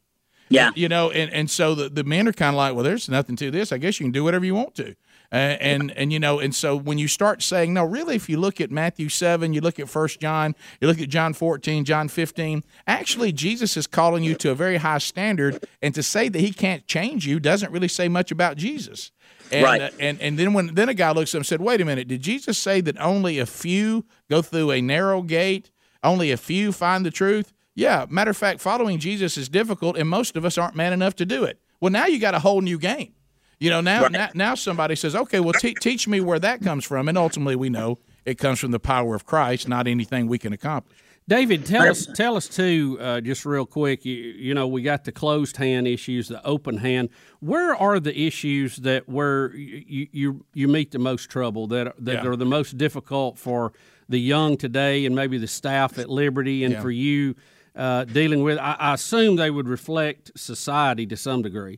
Yeah. 0.49 0.71
You 0.75 0.89
know, 0.89 1.11
and, 1.11 1.31
and 1.31 1.49
so 1.49 1.75
the, 1.75 1.89
the 1.89 2.03
men 2.03 2.27
are 2.27 2.33
kind 2.33 2.55
of 2.55 2.57
like, 2.57 2.73
well, 2.73 2.83
there's 2.83 3.07
nothing 3.07 3.35
to 3.37 3.51
this. 3.51 3.71
I 3.71 3.77
guess 3.77 3.99
you 3.99 4.05
can 4.05 4.11
do 4.11 4.23
whatever 4.23 4.45
you 4.45 4.55
want 4.55 4.75
to. 4.75 4.95
Uh, 5.31 5.35
and, 5.61 5.91
and, 5.91 6.11
you 6.11 6.19
know, 6.19 6.39
and 6.39 6.55
so 6.55 6.75
when 6.75 6.97
you 6.97 7.07
start 7.07 7.43
saying, 7.43 7.71
no, 7.71 7.83
really, 7.83 8.15
if 8.15 8.27
you 8.29 8.37
look 8.37 8.59
at 8.59 8.71
Matthew 8.71 9.09
7, 9.09 9.53
you 9.53 9.61
look 9.61 9.79
at 9.79 9.87
First 9.87 10.19
John, 10.19 10.55
you 10.81 10.87
look 10.87 10.99
at 10.99 11.07
John 11.07 11.33
14, 11.33 11.85
John 11.85 12.07
15, 12.07 12.63
actually, 12.87 13.31
Jesus 13.31 13.77
is 13.77 13.85
calling 13.85 14.23
you 14.23 14.33
to 14.35 14.49
a 14.49 14.55
very 14.55 14.77
high 14.77 14.97
standard. 14.97 15.63
And 15.83 15.93
to 15.93 16.01
say 16.01 16.29
that 16.29 16.39
he 16.39 16.51
can't 16.51 16.87
change 16.87 17.27
you 17.27 17.39
doesn't 17.39 17.71
really 17.71 17.87
say 17.87 18.07
much 18.07 18.31
about 18.31 18.57
Jesus. 18.57 19.11
And, 19.51 19.63
right. 19.63 19.81
Uh, 19.81 19.89
and 19.99 20.21
and 20.21 20.37
then 20.37 20.53
when 20.53 20.73
then 20.75 20.89
a 20.89 20.93
guy 20.93 21.11
looks 21.11 21.33
at 21.33 21.37
him 21.37 21.39
and 21.39 21.47
said, 21.47 21.61
"Wait 21.61 21.81
a 21.81 21.85
minute, 21.85 22.07
did 22.07 22.21
Jesus 22.21 22.57
say 22.57 22.81
that 22.81 22.99
only 22.99 23.39
a 23.39 23.45
few 23.45 24.05
go 24.29 24.41
through 24.41 24.71
a 24.71 24.81
narrow 24.81 25.21
gate? 25.21 25.71
Only 26.03 26.31
a 26.31 26.37
few 26.37 26.71
find 26.71 27.05
the 27.05 27.11
truth?" 27.11 27.51
Yeah. 27.75 28.05
Matter 28.09 28.31
of 28.31 28.37
fact, 28.37 28.59
following 28.59 28.99
Jesus 28.99 29.37
is 29.37 29.49
difficult, 29.49 29.97
and 29.97 30.09
most 30.09 30.35
of 30.35 30.45
us 30.45 30.57
aren't 30.57 30.75
man 30.75 30.93
enough 30.93 31.15
to 31.15 31.25
do 31.25 31.43
it. 31.43 31.59
Well, 31.79 31.91
now 31.91 32.07
you 32.07 32.19
got 32.19 32.35
a 32.35 32.39
whole 32.39 32.61
new 32.61 32.77
game. 32.77 33.13
You 33.59 33.69
know, 33.69 33.81
now 33.81 34.03
right. 34.03 34.11
now, 34.11 34.29
now 34.33 34.55
somebody 34.55 34.95
says, 34.95 35.15
"Okay, 35.15 35.39
well, 35.39 35.53
te- 35.53 35.73
teach 35.73 36.07
me 36.07 36.21
where 36.21 36.39
that 36.39 36.61
comes 36.61 36.85
from," 36.85 37.09
and 37.09 37.17
ultimately 37.17 37.55
we 37.55 37.69
know 37.69 37.99
it 38.25 38.37
comes 38.37 38.59
from 38.59 38.71
the 38.71 38.79
power 38.79 39.15
of 39.15 39.25
Christ, 39.25 39.67
not 39.67 39.87
anything 39.87 40.27
we 40.27 40.37
can 40.37 40.53
accomplish. 40.53 40.97
David, 41.29 41.63
tell 41.67 41.87
us, 41.87 42.07
tell 42.15 42.35
us 42.35 42.47
too, 42.47 42.97
uh, 42.99 43.21
just 43.21 43.45
real 43.45 43.67
quick. 43.67 44.03
You, 44.03 44.15
you, 44.15 44.55
know, 44.55 44.67
we 44.67 44.81
got 44.81 45.03
the 45.03 45.11
closed 45.11 45.57
hand 45.57 45.87
issues, 45.87 46.27
the 46.27 46.43
open 46.43 46.77
hand. 46.77 47.09
Where 47.39 47.75
are 47.75 47.99
the 47.99 48.19
issues 48.19 48.77
that 48.77 49.07
where 49.07 49.55
you 49.55 50.07
you, 50.11 50.45
you 50.55 50.67
meet 50.67 50.89
the 50.89 50.97
most 50.97 51.29
trouble 51.29 51.67
that 51.67 51.93
that 52.03 52.23
yeah. 52.23 52.29
are 52.29 52.35
the 52.35 52.47
most 52.47 52.79
difficult 52.79 53.37
for 53.37 53.73
the 54.09 54.19
young 54.19 54.57
today, 54.57 55.05
and 55.05 55.15
maybe 55.15 55.37
the 55.37 55.47
staff 55.47 55.99
at 55.99 56.09
Liberty, 56.09 56.63
and 56.63 56.73
yeah. 56.73 56.81
for 56.81 56.89
you 56.89 57.35
uh, 57.75 58.05
dealing 58.05 58.41
with? 58.41 58.57
I, 58.57 58.75
I, 58.79 58.93
assume 58.95 59.35
they 59.35 59.51
would 59.51 59.67
reflect 59.67 60.31
society 60.35 61.05
to 61.05 61.15
some 61.15 61.43
degree. 61.43 61.77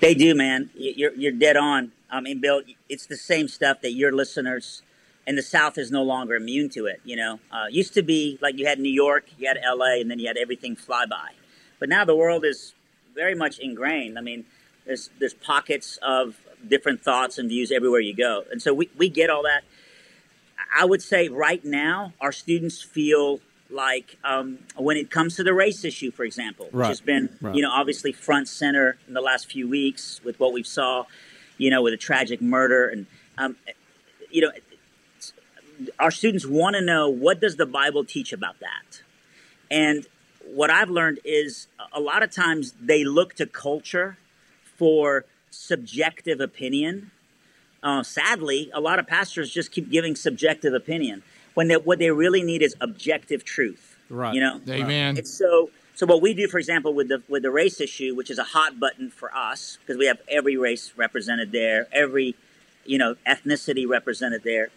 They 0.00 0.12
do, 0.12 0.34
man. 0.34 0.68
You're 0.74 1.14
you're 1.14 1.32
dead 1.32 1.56
on. 1.56 1.92
I 2.10 2.20
mean, 2.20 2.42
Bill, 2.42 2.60
it's 2.90 3.06
the 3.06 3.16
same 3.16 3.48
stuff 3.48 3.80
that 3.80 3.92
your 3.92 4.12
listeners 4.12 4.82
and 5.26 5.36
the 5.36 5.42
South 5.42 5.76
is 5.78 5.90
no 5.90 6.02
longer 6.02 6.34
immune 6.34 6.68
to 6.70 6.86
it. 6.86 7.00
You 7.04 7.16
know, 7.16 7.40
uh, 7.50 7.66
used 7.70 7.94
to 7.94 8.02
be 8.02 8.38
like 8.40 8.58
you 8.58 8.66
had 8.66 8.78
New 8.78 8.92
York, 8.92 9.24
you 9.38 9.48
had 9.48 9.58
L.A., 9.62 10.00
and 10.00 10.10
then 10.10 10.18
you 10.18 10.26
had 10.28 10.36
everything 10.36 10.76
fly 10.76 11.04
by. 11.06 11.30
But 11.78 11.88
now 11.88 12.04
the 12.04 12.16
world 12.16 12.44
is 12.44 12.74
very 13.14 13.34
much 13.34 13.58
ingrained. 13.58 14.18
I 14.18 14.22
mean, 14.22 14.44
There's 14.86 15.10
there's 15.18 15.34
pockets 15.34 15.98
of 16.02 16.36
different 16.66 17.02
thoughts 17.02 17.38
and 17.38 17.48
views 17.48 17.70
everywhere 17.72 18.00
you 18.00 18.14
go, 18.14 18.44
and 18.50 18.62
so 18.62 18.72
we 18.72 18.88
we 18.96 19.08
get 19.08 19.30
all 19.30 19.42
that. 19.42 19.62
I 20.78 20.84
would 20.84 21.02
say 21.02 21.28
right 21.28 21.64
now 21.64 22.12
our 22.20 22.32
students 22.32 22.82
feel 22.82 23.40
like 23.68 24.16
um, 24.24 24.58
when 24.76 24.96
it 24.96 25.10
comes 25.10 25.34
to 25.36 25.42
the 25.44 25.52
race 25.52 25.84
issue, 25.84 26.10
for 26.12 26.24
example, 26.24 26.66
which 26.70 26.86
has 26.86 27.00
been 27.00 27.36
Right. 27.40 27.54
you 27.56 27.62
know 27.62 27.70
obviously 27.72 28.12
front 28.12 28.46
center 28.48 28.96
in 29.08 29.14
the 29.14 29.20
last 29.20 29.50
few 29.50 29.68
weeks 29.68 30.20
with 30.24 30.38
what 30.38 30.52
we've 30.52 30.66
saw, 30.66 31.04
you 31.58 31.68
know, 31.70 31.82
with 31.82 31.94
a 31.94 31.96
tragic 31.96 32.40
murder 32.40 32.88
and 32.88 33.06
um, 33.38 33.56
you 34.30 34.40
know 34.42 34.50
our 35.98 36.10
students 36.10 36.46
want 36.46 36.76
to 36.76 36.82
know 36.82 37.08
what 37.08 37.40
does 37.40 37.56
the 37.56 37.66
Bible 37.66 38.04
teach 38.04 38.32
about 38.32 38.60
that, 38.60 39.02
and 39.70 40.06
what 40.46 40.70
I've 40.70 40.90
learned 40.90 41.20
is 41.24 41.66
a 41.92 42.00
lot 42.00 42.22
of 42.22 42.30
times 42.30 42.74
they 42.80 43.04
look 43.04 43.34
to 43.34 43.46
culture 43.46 44.16
for 44.76 45.24
subjective 45.50 46.40
opinion. 46.40 47.10
Uh, 47.82 48.02
sadly, 48.02 48.70
a 48.72 48.80
lot 48.80 48.98
of 48.98 49.06
pastors 49.06 49.50
just 49.50 49.72
keep 49.72 49.90
giving 49.90 50.14
subjective 50.16 50.74
opinion 50.74 51.22
when 51.54 51.68
they, 51.68 51.76
what 51.76 51.98
they 51.98 52.10
really 52.10 52.42
need 52.42 52.62
is 52.62 52.76
objective 52.80 53.44
truth. 53.44 53.96
Right. 54.08 54.34
You 54.34 54.40
know. 54.40 54.60
Amen. 54.68 55.16
It's 55.16 55.30
so. 55.30 55.70
So 55.94 56.04
what 56.04 56.20
we 56.20 56.34
do, 56.34 56.46
for 56.46 56.58
example, 56.58 56.92
with 56.92 57.08
the 57.08 57.22
with 57.26 57.42
the 57.42 57.50
race 57.50 57.80
issue, 57.80 58.14
which 58.14 58.30
is 58.30 58.38
a 58.38 58.44
hot 58.44 58.78
button 58.78 59.10
for 59.10 59.34
us, 59.34 59.78
because 59.80 59.98
we 59.98 60.06
have 60.06 60.20
every 60.28 60.56
race 60.56 60.92
represented 60.96 61.52
there, 61.52 61.88
every 61.90 62.36
you 62.84 62.98
know 62.98 63.16
ethnicity 63.26 63.88
represented 63.88 64.44
there, 64.44 64.68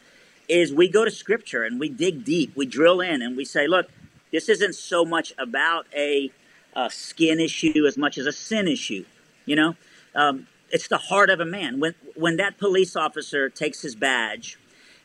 is 0.49 0.73
we 0.73 0.89
go 0.89 1.05
to 1.05 1.11
Scripture 1.11 1.63
and 1.63 1.79
we 1.79 1.87
dig 1.87 2.25
deep, 2.25 2.55
we 2.55 2.65
drill 2.65 2.99
in, 2.99 3.21
and 3.21 3.37
we 3.37 3.45
say, 3.45 3.67
look, 3.67 3.89
this 4.31 4.49
isn't 4.49 4.73
so 4.73 5.05
much 5.05 5.31
about 5.37 5.85
a, 5.95 6.31
a 6.75 6.89
skin 6.89 7.39
issue 7.39 7.85
as 7.87 7.97
much 7.97 8.17
as 8.17 8.25
a 8.25 8.31
sin 8.31 8.67
issue. 8.67 9.05
You 9.45 9.55
know, 9.55 9.75
um, 10.15 10.47
it's 10.71 10.87
the 10.87 10.97
heart 10.97 11.29
of 11.29 11.39
a 11.39 11.45
man. 11.45 11.79
When 11.79 11.95
when 12.15 12.37
that 12.37 12.57
police 12.57 12.95
officer 12.95 13.49
takes 13.49 13.81
his 13.81 13.95
badge 13.95 14.57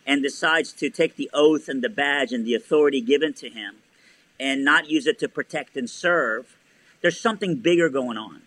and 0.07 0.23
decides 0.23 0.73
to 0.73 0.91
take 0.91 1.17
the 1.17 1.31
oath 1.33 1.69
and 1.69 1.83
the 1.83 1.89
badge 1.89 2.33
and 2.33 2.45
the 2.45 2.55
authority 2.55 3.01
given 3.01 3.33
to 3.35 3.49
him 3.49 3.77
and 4.39 4.65
not 4.65 4.91
use 4.91 5.07
it 5.07 5.19
to 5.21 5.29
protect 5.29 5.77
and 5.77 5.89
serve, 5.89 6.57
there's 7.01 7.19
something 7.19 7.57
bigger 7.57 7.89
going 7.89 8.19
on. 8.19 8.43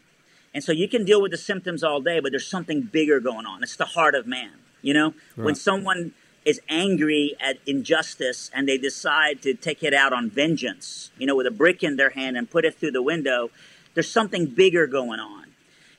And 0.53 0.63
so 0.63 0.71
you 0.71 0.87
can 0.87 1.05
deal 1.05 1.21
with 1.21 1.31
the 1.31 1.37
symptoms 1.37 1.83
all 1.83 2.01
day, 2.01 2.19
but 2.19 2.31
there's 2.31 2.47
something 2.47 2.81
bigger 2.81 3.19
going 3.19 3.45
on. 3.45 3.63
It's 3.63 3.75
the 3.75 3.85
heart 3.85 4.15
of 4.15 4.27
man. 4.27 4.51
You 4.81 4.93
know, 4.93 5.13
when 5.35 5.55
someone 5.55 6.13
is 6.47 6.61
angry 6.69 7.35
at 7.41 7.57
injustice 7.65 8.49
and 8.53 8.69
they 8.69 8.77
decide 8.77 9.41
to 9.41 9.53
take 9.53 9.83
it 9.83 9.93
out 9.93 10.13
on 10.13 10.29
vengeance, 10.29 11.11
you 11.17 11.27
know, 11.27 11.35
with 11.35 11.45
a 11.45 11.51
brick 11.51 11.83
in 11.83 11.97
their 11.97 12.11
hand 12.11 12.37
and 12.37 12.49
put 12.49 12.63
it 12.63 12.73
through 12.73 12.91
the 12.91 13.01
window, 13.01 13.49
there's 13.93 14.09
something 14.09 14.45
bigger 14.45 14.87
going 14.87 15.19
on. 15.19 15.47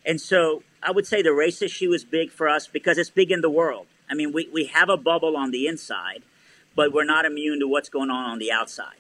And 0.07 0.19
so 0.19 0.63
I 0.83 0.91
would 0.91 1.07
say 1.07 1.21
the 1.21 1.35
race 1.35 1.61
issue 1.61 1.93
is 1.93 2.03
big 2.03 2.31
for 2.31 2.49
us 2.49 2.67
because 2.67 2.97
it's 2.97 3.11
big 3.11 3.31
in 3.31 3.43
the 3.43 3.51
world. 3.51 3.89
I 4.09 4.15
mean, 4.15 4.33
we, 4.33 4.49
we 4.51 4.65
have 4.65 4.89
a 4.89 4.97
bubble 4.97 5.37
on 5.37 5.51
the 5.51 5.67
inside, 5.67 6.23
but 6.75 6.95
we're 6.95 7.05
not 7.05 7.27
immune 7.27 7.61
to 7.61 7.69
what's 7.69 7.91
going 7.91 8.09
on 8.09 8.31
on 8.31 8.39
the 8.39 8.51
outside. 8.51 8.97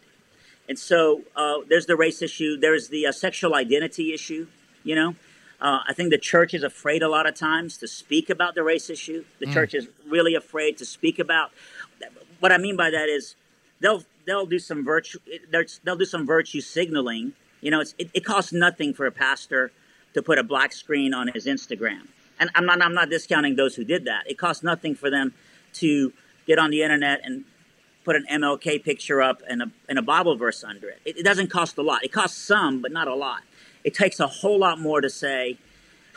And 0.68 0.78
so 0.78 1.22
uh, 1.34 1.61
there's 1.66 1.87
the 1.87 1.96
race 1.96 2.20
issue. 2.20 2.58
There's 2.58 2.88
the 2.88 3.06
uh, 3.06 3.12
sexual 3.12 3.54
identity 3.54 4.12
issue. 4.12 4.48
You 4.84 4.96
know, 4.96 5.16
uh, 5.61 5.81
I 5.88 5.92
think 5.92 6.11
the 6.11 6.18
church 6.18 6.55
is 6.55 6.62
afraid 6.62 7.03
a 7.03 7.09
lot 7.09 7.27
of 7.27 7.35
times 7.35 7.77
to 7.79 7.88
speak 7.88 8.31
about 8.31 8.55
the 8.55 8.62
race 8.62 8.88
issue. 8.88 9.25
The 9.40 9.47
church 9.47 9.75
is 9.75 9.88
really 10.07 10.35
afraid 10.35 10.79
to 10.79 10.85
speak 10.85 11.18
about. 11.18 11.51
What 12.38 12.53
I 12.53 12.59
mean 12.59 12.77
by 12.77 12.90
that 12.90 13.09
is 13.09 13.35
they'll 13.81 14.05
they'll 14.25 14.47
do 14.47 14.61
some 14.61 14.85
virtue 14.85 15.18
they'll 15.51 15.97
do 15.97 16.05
some 16.05 16.27
virtue 16.27 16.61
signaling. 16.61 17.33
You 17.61 17.73
know, 17.73 17.81
it's, 17.81 17.94
it, 17.99 18.09
it 18.14 18.25
costs 18.25 18.53
nothing 18.53 18.94
for 18.94 19.07
a 19.07 19.12
pastor 19.12 19.73
to 20.14 20.23
put 20.23 20.38
a 20.38 20.44
black 20.44 20.73
screen 20.73 21.12
on 21.12 21.29
his 21.29 21.47
Instagram. 21.47 22.07
And 22.38 22.51
I'm 22.55 22.64
not 22.64 22.81
I'm 22.81 22.94
not 22.94 23.11
discounting 23.11 23.57
those 23.57 23.75
who 23.75 23.83
did 23.83 24.05
that. 24.05 24.31
It 24.31 24.38
costs 24.38 24.62
nothing 24.62 24.94
for 24.94 25.11
them 25.11 25.35
to 25.75 26.12
get 26.47 26.61
on 26.61 26.71
the 26.71 26.83
internet 26.83 27.21
and 27.25 27.44
put 28.05 28.14
an 28.14 28.27
MLK 28.31 28.83
picture 28.83 29.21
up 29.21 29.42
and 29.47 29.61
a, 29.61 29.71
and 29.88 29.99
a 29.99 30.03
Bible 30.03 30.35
verse 30.37 30.64
under 30.64 30.88
it. 30.88 31.01
it. 31.05 31.18
It 31.18 31.23
doesn't 31.25 31.49
cost 31.49 31.77
a 31.77 31.83
lot. 31.83 32.05
It 32.05 32.12
costs 32.12 32.38
some, 32.38 32.81
but 32.81 32.90
not 32.90 33.07
a 33.07 33.14
lot. 33.14 33.42
It 33.88 33.94
takes 33.94 34.20
a 34.20 34.27
whole 34.27 34.59
lot 34.59 34.79
more 34.79 35.01
to 35.01 35.09
say, 35.09 35.57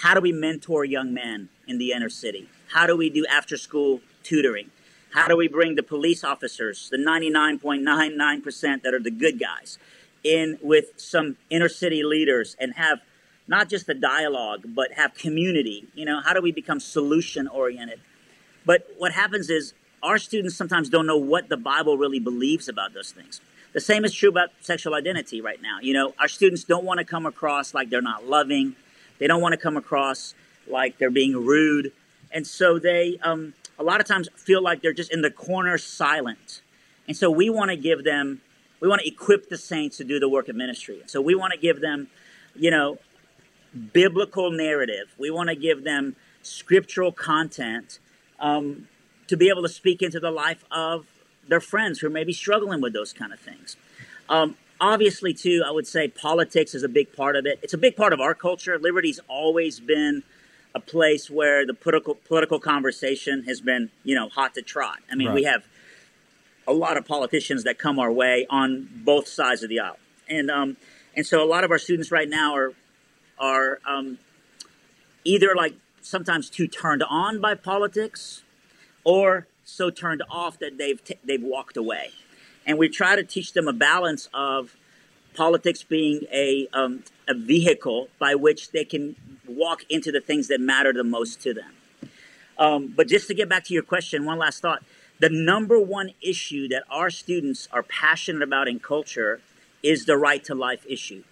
how 0.01 0.13
do 0.13 0.19
we 0.19 0.33
mentor 0.33 0.83
young 0.83 1.13
men 1.13 1.47
in 1.65 1.77
the 1.77 1.93
inner 1.93 2.09
city? 2.09 2.49
How 2.73 2.85
do 2.85 2.97
we 2.97 3.09
do 3.09 3.25
after 3.27 3.55
school 3.55 4.01
tutoring? 4.23 4.71
How 5.13 5.29
do 5.29 5.37
we 5.37 5.47
bring 5.47 5.75
the 5.75 5.81
police 5.81 6.21
officers, 6.25 6.89
the 6.89 6.97
99.99% 6.97 8.83
that 8.83 8.93
are 8.93 8.99
the 8.99 9.09
good 9.09 9.39
guys, 9.39 9.79
in 10.21 10.59
with 10.61 10.87
some 10.97 11.37
inner 11.49 11.69
city 11.69 12.03
leaders 12.03 12.57
and 12.59 12.73
have 12.73 12.99
not 13.47 13.69
just 13.69 13.87
a 13.87 13.93
dialogue, 13.93 14.63
but 14.75 14.91
have 14.97 15.13
community? 15.13 15.87
You 15.95 16.03
know, 16.03 16.19
how 16.19 16.33
do 16.33 16.41
we 16.41 16.51
become 16.51 16.81
solution 16.81 17.47
oriented? 17.47 18.01
But 18.65 18.85
what 18.97 19.13
happens 19.13 19.49
is 19.49 19.73
our 20.03 20.17
students 20.17 20.57
sometimes 20.57 20.89
don't 20.89 21.07
know 21.07 21.15
what 21.15 21.47
the 21.47 21.55
Bible 21.55 21.97
really 21.97 22.19
believes 22.19 22.67
about 22.67 22.93
those 22.93 23.13
things. 23.13 23.39
The 23.73 23.79
same 23.79 24.03
is 24.03 24.13
true 24.13 24.29
about 24.29 24.49
sexual 24.61 24.95
identity 24.95 25.41
right 25.41 25.61
now. 25.61 25.79
You 25.81 25.93
know, 25.93 26.13
our 26.19 26.27
students 26.27 26.63
don't 26.63 26.83
want 26.83 26.99
to 26.99 27.05
come 27.05 27.25
across 27.25 27.73
like 27.73 27.89
they're 27.89 28.01
not 28.01 28.27
loving. 28.27 28.75
They 29.19 29.27
don't 29.27 29.41
want 29.41 29.53
to 29.53 29.57
come 29.57 29.77
across 29.77 30.33
like 30.67 30.97
they're 30.97 31.09
being 31.11 31.45
rude. 31.45 31.93
And 32.31 32.45
so 32.45 32.79
they, 32.79 33.17
um, 33.23 33.53
a 33.79 33.83
lot 33.83 34.01
of 34.01 34.07
times, 34.07 34.29
feel 34.35 34.61
like 34.61 34.81
they're 34.81 34.93
just 34.93 35.11
in 35.11 35.21
the 35.21 35.31
corner 35.31 35.77
silent. 35.77 36.61
And 37.07 37.15
so 37.15 37.31
we 37.31 37.49
want 37.49 37.71
to 37.71 37.77
give 37.77 38.03
them, 38.03 38.41
we 38.79 38.87
want 38.87 39.01
to 39.01 39.07
equip 39.07 39.49
the 39.49 39.57
saints 39.57 39.97
to 39.97 40.03
do 40.03 40.19
the 40.19 40.29
work 40.29 40.49
of 40.49 40.55
ministry. 40.55 41.01
So 41.07 41.21
we 41.21 41.35
want 41.35 41.53
to 41.53 41.59
give 41.59 41.81
them, 41.81 42.07
you 42.55 42.71
know, 42.71 42.99
biblical 43.93 44.51
narrative. 44.51 45.13
We 45.17 45.31
want 45.31 45.49
to 45.49 45.55
give 45.55 45.83
them 45.83 46.15
scriptural 46.41 47.11
content 47.11 47.99
um, 48.39 48.87
to 49.27 49.37
be 49.37 49.49
able 49.49 49.61
to 49.61 49.69
speak 49.69 50.01
into 50.01 50.19
the 50.19 50.31
life 50.31 50.65
of 50.71 51.05
their 51.47 51.59
friends 51.59 51.99
who 51.99 52.09
may 52.09 52.23
be 52.23 52.33
struggling 52.33 52.81
with 52.81 52.93
those 52.93 53.13
kind 53.13 53.33
of 53.33 53.39
things. 53.39 53.75
Um, 54.29 54.55
obviously, 54.79 55.33
too, 55.33 55.63
I 55.65 55.71
would 55.71 55.87
say 55.87 56.07
politics 56.07 56.73
is 56.73 56.83
a 56.83 56.89
big 56.89 57.15
part 57.15 57.35
of 57.35 57.45
it. 57.45 57.59
It's 57.61 57.73
a 57.73 57.77
big 57.77 57.95
part 57.95 58.13
of 58.13 58.19
our 58.19 58.33
culture. 58.33 58.77
Liberty's 58.79 59.19
always 59.27 59.79
been 59.79 60.23
a 60.73 60.79
place 60.79 61.29
where 61.29 61.65
the 61.65 61.73
political 61.73 62.15
political 62.15 62.59
conversation 62.59 63.43
has 63.43 63.61
been, 63.61 63.89
you 64.03 64.15
know, 64.15 64.29
hot 64.29 64.53
to 64.55 64.61
trot. 64.61 64.99
I 65.11 65.15
mean, 65.15 65.33
we 65.33 65.43
have 65.43 65.65
a 66.67 66.73
lot 66.73 66.97
of 66.97 67.05
politicians 67.05 67.63
that 67.63 67.77
come 67.77 67.99
our 67.99 68.11
way 68.11 68.45
on 68.49 68.87
both 69.03 69.27
sides 69.27 69.63
of 69.63 69.69
the 69.69 69.79
aisle, 69.79 69.97
and 70.29 70.49
um, 70.49 70.77
and 71.15 71.25
so 71.25 71.43
a 71.43 71.45
lot 71.45 71.63
of 71.63 71.71
our 71.71 71.77
students 71.77 72.11
right 72.11 72.29
now 72.29 72.55
are 72.55 72.73
are 73.37 73.79
um, 73.85 74.17
either 75.25 75.53
like 75.55 75.73
sometimes 76.01 76.49
too 76.49 76.67
turned 76.67 77.03
on 77.03 77.41
by 77.41 77.53
politics, 77.55 78.43
or 79.03 79.47
so 79.71 79.89
turned 79.89 80.23
off 80.29 80.59
that 80.59 80.77
they've 80.77 81.03
t- 81.03 81.17
they've 81.23 81.41
walked 81.41 81.77
away, 81.77 82.11
and 82.65 82.77
we 82.77 82.89
try 82.89 83.15
to 83.15 83.23
teach 83.23 83.53
them 83.53 83.67
a 83.67 83.73
balance 83.73 84.29
of 84.33 84.75
politics 85.33 85.83
being 85.83 86.21
a 86.31 86.67
um, 86.73 87.03
a 87.27 87.33
vehicle 87.33 88.09
by 88.19 88.35
which 88.35 88.71
they 88.71 88.83
can 88.83 89.15
walk 89.47 89.83
into 89.89 90.11
the 90.11 90.21
things 90.21 90.47
that 90.49 90.59
matter 90.59 90.93
the 90.93 91.03
most 91.03 91.41
to 91.41 91.53
them. 91.53 91.73
Um, 92.57 92.93
but 92.95 93.07
just 93.07 93.27
to 93.27 93.33
get 93.33 93.49
back 93.49 93.63
to 93.65 93.73
your 93.73 93.83
question, 93.83 94.25
one 94.25 94.37
last 94.37 94.61
thought: 94.61 94.83
the 95.19 95.29
number 95.29 95.79
one 95.79 96.11
issue 96.21 96.67
that 96.69 96.83
our 96.89 97.09
students 97.09 97.67
are 97.71 97.83
passionate 97.83 98.43
about 98.43 98.67
in 98.67 98.79
culture 98.79 99.41
is 99.81 100.05
the 100.05 100.17
right 100.17 100.43
to 100.43 100.53
life 100.53 100.85
issue. 100.87 101.23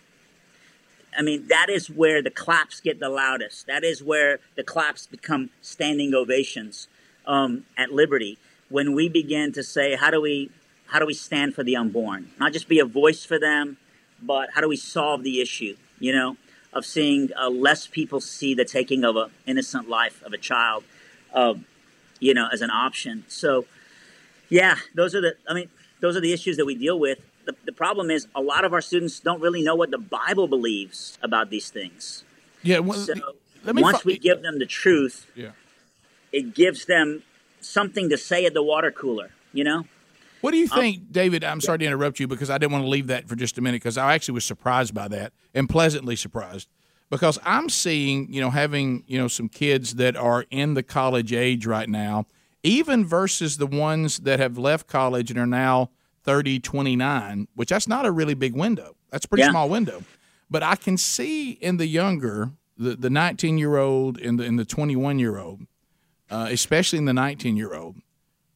I 1.17 1.23
mean, 1.23 1.47
that 1.47 1.69
is 1.69 1.89
where 1.89 2.21
the 2.21 2.30
claps 2.30 2.80
get 2.80 2.99
the 2.99 3.10
loudest. 3.10 3.65
That 3.67 3.84
is 3.84 4.02
where 4.02 4.39
the 4.56 4.63
claps 4.63 5.08
become 5.08 5.49
standing 5.62 6.13
ovations 6.13 6.88
um, 7.30 7.63
at 7.78 7.94
Liberty 7.94 8.38
when 8.70 8.94
we 8.94 9.08
begin 9.08 9.54
to 9.54 9.63
say, 9.63 9.96
how 9.96 10.12
do 10.12 10.20
we 10.20 10.50
how 10.88 10.98
do 10.98 11.06
we 11.06 11.13
stand 11.13 11.54
for 11.54 11.63
the 11.63 11.76
unborn? 11.76 12.32
Not 12.39 12.52
just 12.52 12.68
be 12.68 12.80
a 12.80 12.86
voice 12.86 13.24
for 13.24 13.39
them, 13.39 13.78
but 14.22 14.50
how 14.56 14.62
do 14.62 14.68
we 14.68 14.76
solve 14.76 15.24
the 15.24 15.39
issue? 15.39 15.78
You 16.00 16.12
know, 16.13 16.38
of 16.74 16.86
seeing 16.86 17.30
uh, 17.39 17.50
less 17.50 17.86
people 17.88 18.20
see 18.20 18.56
the 18.56 18.65
taking 18.65 19.06
of 19.06 19.15
an 19.15 19.30
innocent 19.46 19.88
life 19.88 20.24
of 20.24 20.34
a 20.34 20.38
child, 20.38 20.84
uh, 21.34 21.54
you 22.20 22.34
know, 22.34 22.48
as 22.52 22.62
an 22.62 22.72
option. 22.72 23.24
So, 23.28 23.65
yeah, 24.50 24.78
those 24.96 25.13
are 25.13 25.22
the. 25.22 25.36
I 25.48 25.54
mean, 25.54 25.70
those 26.00 26.18
are 26.18 26.22
the 26.22 26.34
issues 26.34 26.58
that 26.58 26.65
we 26.65 26.76
deal 26.76 26.98
with. 27.00 27.20
The, 27.46 27.56
the 27.65 27.72
problem 27.72 28.10
is 28.10 28.28
a 28.36 28.42
lot 28.42 28.65
of 28.65 28.74
our 28.74 28.82
students 28.82 29.20
don't 29.20 29.42
really 29.42 29.62
know 29.62 29.76
what 29.76 29.92
the 29.92 29.98
Bible 29.98 30.48
believes 30.48 31.18
about 31.22 31.50
these 31.52 31.70
things. 31.70 32.24
Yeah. 32.63 32.80
Well, 32.80 32.98
So 32.98 33.13
let 33.63 33.76
me 33.76 33.82
once 33.82 34.00
fo- 34.00 34.08
we 34.08 34.18
give 34.18 34.42
them 34.42 34.60
the 34.60 34.65
truth, 34.65 35.28
yeah. 35.36 35.52
It 36.32 36.54
gives 36.54 36.86
them 36.86 37.24
something 37.62 38.10
to 38.10 38.18
say 38.18 38.46
at 38.46 38.54
the 38.54 38.63
water 38.63 38.92
cooler. 38.92 39.32
You 39.54 39.63
know? 39.63 39.86
What 40.42 40.52
do 40.52 40.58
you 40.58 40.70
um, 40.72 40.80
think, 40.80 41.12
David? 41.12 41.44
I'm 41.44 41.62
sorry 41.62 41.80
to 41.80 41.86
interrupt 41.86 42.20
you 42.20 42.28
because 42.28 42.50
I 42.50 42.58
didn't 42.58 42.72
want 42.72 42.86
to 42.86 42.89
leave 42.89 43.08
that 43.08 43.28
for 43.28 43.36
just 43.36 43.58
a 43.58 43.62
minute 43.62 43.82
because 43.82 43.98
I 43.98 44.13
actually 44.13 44.36
was 44.36 44.46
surprised 44.46 44.94
by 44.94 45.08
that 45.10 45.34
and 45.54 45.68
pleasantly 45.68 46.15
surprised 46.15 46.70
because 47.10 47.39
I'm 47.44 47.70
seeing, 47.70 48.32
you 48.32 48.39
know, 48.39 48.50
having, 48.52 49.04
you 49.08 49.18
know, 49.18 49.28
some 49.28 49.50
kids 49.50 49.96
that 49.96 50.15
are 50.15 50.46
in 50.50 50.76
the 50.76 50.84
college 50.84 51.34
age 51.34 51.65
right 51.65 51.89
now, 51.89 52.26
even 52.63 53.06
versus 53.06 53.58
the 53.58 53.68
ones 53.68 54.20
that 54.20 54.39
have 54.39 54.58
left 54.58 54.88
college 54.88 55.30
and 55.30 55.39
are 55.39 55.48
now 55.48 55.89
30, 56.24 56.60
29, 56.60 57.48
which 57.56 57.70
that's 57.70 57.88
not 57.88 58.06
a 58.06 58.12
really 58.12 58.34
big 58.34 58.56
window. 58.56 58.96
That's 59.10 59.26
a 59.26 59.28
pretty 59.28 59.44
Yeah. 59.44 59.52
small 59.52 59.70
window. 59.70 60.04
But 60.50 60.63
I 60.63 60.76
can 60.76 60.98
see 60.98 61.52
in 61.52 61.78
the 61.78 61.88
younger 61.88 62.52
the 62.78 62.96
the 62.96 63.10
19 63.10 63.58
year 63.58 63.78
old 63.78 64.18
and 64.18 64.39
the 64.39 64.46
and 64.46 64.58
the 64.58 64.65
21 64.65 65.20
year 65.20 65.38
old, 65.38 65.68
uh, 66.30 66.48
especially 66.50 67.00
in 67.00 67.06
the 67.06 67.13
19 67.13 67.58
year 67.58 67.74
old, 67.74 67.96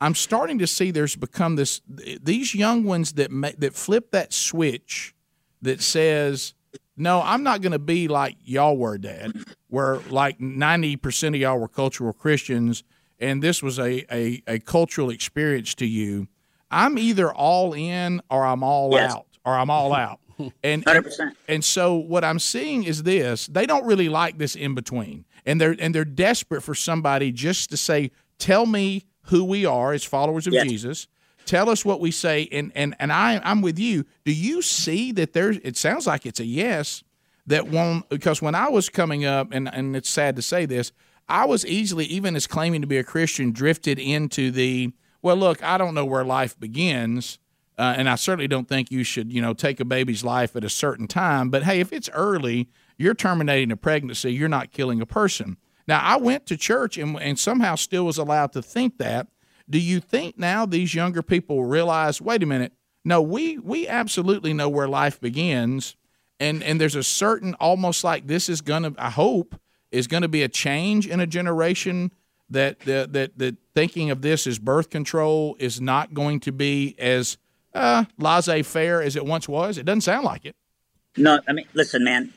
I'm 0.04 0.16
starting 0.16 0.60
to 0.60 0.68
see 0.68 0.92
there's 0.92 1.16
become 1.16 1.56
this 1.56 1.82
these 1.88 2.54
young 2.54 2.84
ones 2.84 3.14
that 3.14 3.30
that 3.60 3.74
flip 3.74 4.12
that 4.12 4.34
switch 4.34 5.16
that 5.62 5.82
says, 5.82 6.54
"No, 6.98 7.22
I'm 7.22 7.42
not 7.42 7.62
going 7.62 7.72
to 7.72 7.80
be 7.80 8.10
like 8.10 8.36
y'all 8.44 8.78
were, 8.78 8.98
Dad." 8.98 9.34
Where 9.70 10.00
like 10.10 10.42
90 10.42 10.98
percent 10.98 11.36
of 11.36 11.42
y'all 11.42 11.58
were 11.58 11.70
cultural 11.70 12.12
Christians, 12.12 12.84
and 13.18 13.42
this 13.42 13.64
was 13.64 13.80
a, 13.80 14.06
a, 14.14 14.44
a 14.46 14.60
cultural 14.60 15.10
experience 15.10 15.74
to 15.76 15.86
you. 15.86 16.28
I'm 16.70 16.98
either 16.98 17.32
all 17.34 17.74
in 17.74 18.22
or 18.30 18.46
I'm 18.46 18.62
all 18.62 18.92
yes. 18.92 19.14
out, 19.14 19.28
or 19.46 19.56
I'm 19.56 19.70
all 19.70 19.94
out. 19.94 20.20
And, 20.64 20.84
100%. 20.84 21.32
and 21.48 21.64
so 21.64 21.94
what 21.94 22.24
I'm 22.24 22.40
seeing 22.40 22.84
is 22.84 23.04
this: 23.04 23.46
they 23.48 23.68
don't 23.68 23.86
really 23.86 24.10
like 24.10 24.40
this 24.40 24.56
in 24.56 24.74
between, 24.74 25.26
and 25.46 25.60
they're 25.60 25.76
and 25.80 25.94
they're 25.94 26.06
desperate 26.06 26.62
for 26.62 26.76
somebody 26.76 27.32
just 27.32 27.70
to 27.72 27.78
say, 27.78 28.12
"Tell 28.38 28.66
me 28.66 29.06
who 29.24 29.44
we 29.44 29.66
are 29.66 29.94
as 29.94 30.04
followers 30.04 30.48
of 30.48 30.54
yes. 30.54 30.68
Jesus. 30.68 31.08
Tell 31.46 31.70
us 31.70 31.84
what 31.84 32.00
we 32.00 32.12
say." 32.12 32.48
And 32.52 32.72
and 32.76 32.96
and 33.00 33.12
I 33.12 33.42
I'm 33.44 33.62
with 33.62 33.80
you. 33.80 34.06
Do 34.26 34.34
you 34.34 34.62
see 34.62 35.12
that 35.14 35.34
there's? 35.34 35.58
It 35.58 35.78
sounds 35.78 36.08
like 36.08 36.26
it's 36.26 36.40
a 36.40 36.46
yes. 36.46 37.04
That 37.46 37.68
one 37.68 38.04
because 38.10 38.42
when 38.42 38.56
I 38.56 38.70
was 38.70 38.90
coming 38.90 39.26
up, 39.26 39.50
and 39.52 39.74
and 39.74 39.96
it's 39.96 40.10
sad 40.10 40.36
to 40.38 40.42
say 40.42 40.66
this, 40.66 40.92
I 41.28 41.46
was 41.46 41.66
easily 41.66 42.06
even 42.06 42.36
as 42.36 42.48
claiming 42.48 42.82
to 42.82 42.88
be 42.88 42.98
a 42.98 43.04
Christian 43.04 43.52
drifted 43.52 44.00
into 44.00 44.52
the 44.52 44.94
well. 45.22 45.36
Look, 45.36 45.62
I 45.64 45.78
don't 45.78 45.94
know 45.94 46.06
where 46.06 46.24
life 46.24 46.58
begins 46.60 47.40
uh, 47.78 47.96
and 47.98 48.08
I 48.08 48.16
certainly 48.16 48.48
don't 48.48 48.68
think 48.68 48.92
you 48.92 49.04
should, 49.04 49.32
you 49.32 49.42
know, 49.42 49.54
take 49.54 49.80
a 49.80 49.86
baby's 49.86 50.24
life 50.24 50.56
at 50.56 50.64
a 50.64 50.70
certain 50.70 51.08
time. 51.08 51.50
But 51.50 51.64
hey, 51.64 51.80
if 51.80 51.92
it's 51.92 52.10
early, 52.14 52.70
you're 52.98 53.14
terminating 53.14 53.72
a 53.72 53.78
pregnancy. 53.78 54.34
You're 54.34 54.50
not 54.50 54.72
killing 54.72 55.02
a 55.02 55.06
person. 55.06 55.58
Now, 55.88 56.00
I 56.02 56.18
went 56.18 56.46
to 56.48 56.58
church 56.58 56.98
and, 56.98 57.20
and 57.20 57.38
somehow 57.38 57.76
still 57.76 58.06
was 58.06 58.18
allowed 58.18 58.54
to 58.54 58.62
think 58.62 58.98
that. 59.00 59.28
Do 59.70 59.80
you 59.80 60.00
think 60.00 60.38
now 60.38 60.66
these 60.66 60.94
younger 60.94 61.22
people 61.22 61.66
realize, 61.66 62.22
wait 62.22 62.44
a 62.44 62.46
minute, 62.46 62.74
no, 63.06 63.22
we 63.22 63.58
we 63.58 63.88
absolutely 63.88 64.54
know 64.54 64.70
where 64.70 64.88
life 64.88 65.20
begins, 65.20 65.96
and 66.40 66.64
and 66.64 66.80
there's 66.80 66.96
a 66.96 67.04
certain 67.04 67.54
almost 67.56 68.04
like 68.04 68.28
this 68.28 68.48
is 68.48 68.62
gonna, 68.62 68.94
I 68.98 69.10
hope, 69.10 69.60
is 69.92 70.08
going 70.08 70.24
to 70.24 70.30
be 70.30 70.42
a 70.44 70.48
change 70.48 71.08
in 71.08 71.20
a 71.20 71.28
generation 71.28 72.12
that 72.50 72.80
that 72.82 73.14
that, 73.14 73.38
that 73.38 73.58
thinking 73.74 74.10
of 74.10 74.22
this 74.22 74.48
as 74.48 74.60
birth 74.60 74.90
control 74.90 75.56
is 75.60 75.82
not 75.82 76.14
going 76.14 76.40
to 76.42 76.52
be 76.52 76.96
as 76.98 77.38
uh, 77.74 78.06
laissez 78.18 78.64
faire 78.64 79.02
as 79.02 79.16
it 79.16 79.26
once 79.26 79.50
was? 79.50 79.78
It 79.78 79.86
doesn't 79.86 80.02
sound 80.02 80.26
like 80.26 80.46
it. 80.46 80.56
No, 81.18 81.40
I 81.48 81.54
mean, 81.54 81.66
listen, 81.74 82.04
man. 82.04 82.34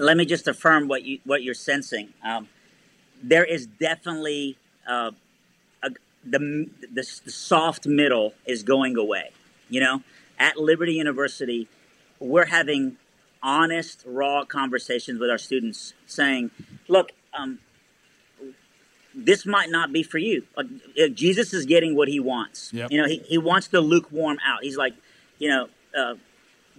Let 0.00 0.16
me 0.16 0.24
just 0.24 0.48
affirm 0.48 0.88
what 0.88 1.04
you 1.04 1.18
what 1.24 1.42
you're 1.42 1.54
sensing. 1.54 2.14
Um, 2.24 2.48
there 3.22 3.44
is 3.44 3.66
definitely 3.66 4.56
uh, 4.88 5.10
a, 5.82 5.90
the, 6.24 6.70
the 6.92 7.20
the 7.24 7.30
soft 7.30 7.86
middle 7.86 8.32
is 8.46 8.62
going 8.62 8.96
away. 8.96 9.30
You 9.68 9.80
know, 9.80 10.02
at 10.38 10.56
Liberty 10.56 10.94
University, 10.94 11.68
we're 12.18 12.46
having 12.46 12.96
honest, 13.42 14.02
raw 14.06 14.44
conversations 14.44 15.20
with 15.20 15.28
our 15.28 15.38
students, 15.38 15.92
saying, 16.06 16.50
"Look, 16.88 17.10
um, 17.34 17.58
this 19.14 19.44
might 19.44 19.70
not 19.70 19.92
be 19.92 20.02
for 20.02 20.18
you. 20.18 20.44
Uh, 20.56 20.64
Jesus 21.12 21.52
is 21.52 21.66
getting 21.66 21.94
what 21.94 22.08
he 22.08 22.20
wants. 22.20 22.72
Yep. 22.72 22.90
You 22.90 23.02
know, 23.02 23.06
he, 23.06 23.18
he 23.18 23.38
wants 23.38 23.68
the 23.68 23.80
lukewarm 23.80 24.38
out. 24.46 24.62
He's 24.62 24.76
like, 24.76 24.94
you 25.38 25.48
know, 25.48 25.68
uh, 25.96 26.14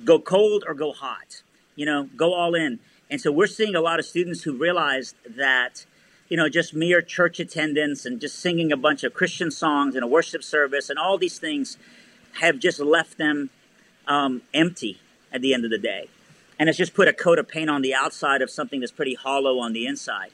go 0.04 0.20
cold 0.20 0.64
or 0.68 0.74
go 0.74 0.92
hot. 0.92 1.44
You 1.76 1.86
know, 1.86 2.10
go 2.16 2.34
all 2.34 2.56
in. 2.56 2.80
And 3.12 3.20
so 3.20 3.30
we're 3.30 3.48
seeing 3.48 3.76
a 3.76 3.82
lot 3.82 4.00
of 4.00 4.06
students 4.06 4.44
who 4.44 4.54
realized 4.54 5.18
that, 5.36 5.86
you 6.30 6.38
know, 6.38 6.48
just 6.48 6.74
mere 6.74 7.02
church 7.02 7.42
attendance 7.42 8.06
and 8.06 8.22
just 8.22 8.40
singing 8.40 8.72
a 8.72 8.78
bunch 8.78 9.04
of 9.04 9.14
Christian 9.14 9.52
songs 9.52 9.98
in 9.98 10.02
a 10.02 10.08
worship 10.08 10.44
service 10.44 10.90
and 10.90 10.98
all 10.98 11.18
these 11.18 11.38
things 11.38 11.78
have 12.40 12.58
just 12.58 12.80
left 12.80 13.18
them 13.18 13.50
um, 14.08 14.42
empty 14.54 15.02
at 15.32 15.42
the 15.42 15.54
end 15.54 15.66
of 15.66 15.72
the 15.72 15.78
day. 15.78 16.08
And 16.58 16.70
it's 16.70 16.78
just 16.78 16.94
put 16.94 17.10
a 17.10 17.14
coat 17.14 17.38
of 17.38 17.50
paint 17.50 17.70
on 17.70 17.82
the 17.82 17.94
outside 17.94 18.42
of 18.42 18.50
something 18.50 18.80
that's 18.80 18.94
pretty 18.94 19.16
hollow 19.16 19.60
on 19.60 19.74
the 19.74 19.86
inside. 19.88 20.32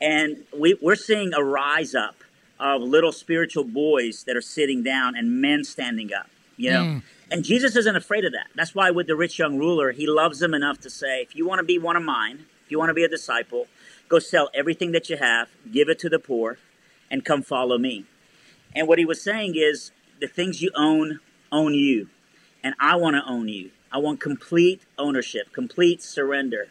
And 0.00 0.44
we, 0.58 0.76
we're 0.82 0.96
seeing 0.96 1.32
a 1.32 1.44
rise 1.44 1.94
up 1.94 2.16
of 2.58 2.82
little 2.82 3.12
spiritual 3.12 3.62
boys 3.62 4.24
that 4.24 4.36
are 4.36 4.42
sitting 4.42 4.82
down 4.82 5.14
and 5.16 5.40
men 5.40 5.62
standing 5.62 6.12
up, 6.12 6.28
you 6.62 6.70
know? 6.70 6.84
Mm. 6.84 7.02
And 7.30 7.44
Jesus 7.44 7.76
isn't 7.76 7.96
afraid 7.96 8.24
of 8.24 8.32
that. 8.32 8.48
That's 8.54 8.74
why 8.74 8.90
with 8.90 9.06
the 9.06 9.16
rich 9.16 9.38
young 9.38 9.58
ruler, 9.58 9.92
he 9.92 10.06
loves 10.06 10.38
them 10.38 10.52
enough 10.52 10.78
to 10.80 10.90
say, 10.90 11.22
if 11.22 11.34
you 11.34 11.46
want 11.46 11.60
to 11.60 11.64
be 11.64 11.78
one 11.78 11.96
of 11.96 12.02
mine, 12.02 12.46
if 12.64 12.70
you 12.70 12.78
want 12.78 12.90
to 12.90 12.94
be 12.94 13.04
a 13.04 13.08
disciple, 13.08 13.66
go 14.08 14.18
sell 14.18 14.50
everything 14.54 14.92
that 14.92 15.08
you 15.08 15.16
have, 15.16 15.48
give 15.70 15.88
it 15.88 15.98
to 16.00 16.08
the 16.08 16.18
poor, 16.18 16.58
and 17.10 17.24
come 17.24 17.42
follow 17.42 17.78
me. 17.78 18.04
And 18.74 18.86
what 18.86 18.98
he 18.98 19.04
was 19.04 19.20
saying 19.20 19.54
is, 19.56 19.92
the 20.20 20.28
things 20.28 20.62
you 20.62 20.70
own, 20.76 21.20
own 21.50 21.74
you. 21.74 22.08
And 22.62 22.74
I 22.78 22.96
want 22.96 23.16
to 23.16 23.22
own 23.28 23.48
you. 23.48 23.70
I 23.90 23.98
want 23.98 24.20
complete 24.20 24.82
ownership, 24.96 25.52
complete 25.52 26.02
surrender. 26.02 26.68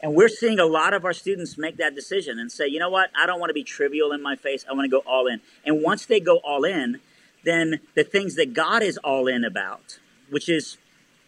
And 0.00 0.14
we're 0.14 0.28
seeing 0.28 0.58
a 0.58 0.64
lot 0.64 0.94
of 0.94 1.04
our 1.04 1.12
students 1.12 1.58
make 1.58 1.76
that 1.78 1.94
decision 1.94 2.38
and 2.38 2.50
say, 2.50 2.66
you 2.66 2.78
know 2.78 2.88
what, 2.88 3.10
I 3.20 3.26
don't 3.26 3.40
want 3.40 3.50
to 3.50 3.54
be 3.54 3.64
trivial 3.64 4.12
in 4.12 4.22
my 4.22 4.36
face. 4.36 4.64
I 4.68 4.72
want 4.72 4.84
to 4.84 4.88
go 4.88 5.02
all 5.06 5.26
in. 5.26 5.40
And 5.64 5.82
once 5.82 6.06
they 6.06 6.20
go 6.20 6.36
all 6.38 6.64
in, 6.64 7.00
then 7.44 7.80
the 7.94 8.04
things 8.04 8.34
that 8.36 8.52
God 8.52 8.82
is 8.82 8.98
all 8.98 9.26
in 9.26 9.44
about, 9.44 9.98
which 10.30 10.48
is 10.48 10.78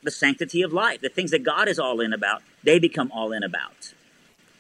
the 0.02 0.10
sanctity 0.10 0.62
of 0.62 0.72
life, 0.72 1.00
the 1.00 1.08
things 1.08 1.30
that 1.30 1.42
God 1.42 1.68
is 1.68 1.78
all 1.78 2.00
in 2.00 2.12
about, 2.12 2.42
they 2.62 2.78
become 2.78 3.10
all 3.12 3.32
in 3.32 3.42
about. 3.42 3.94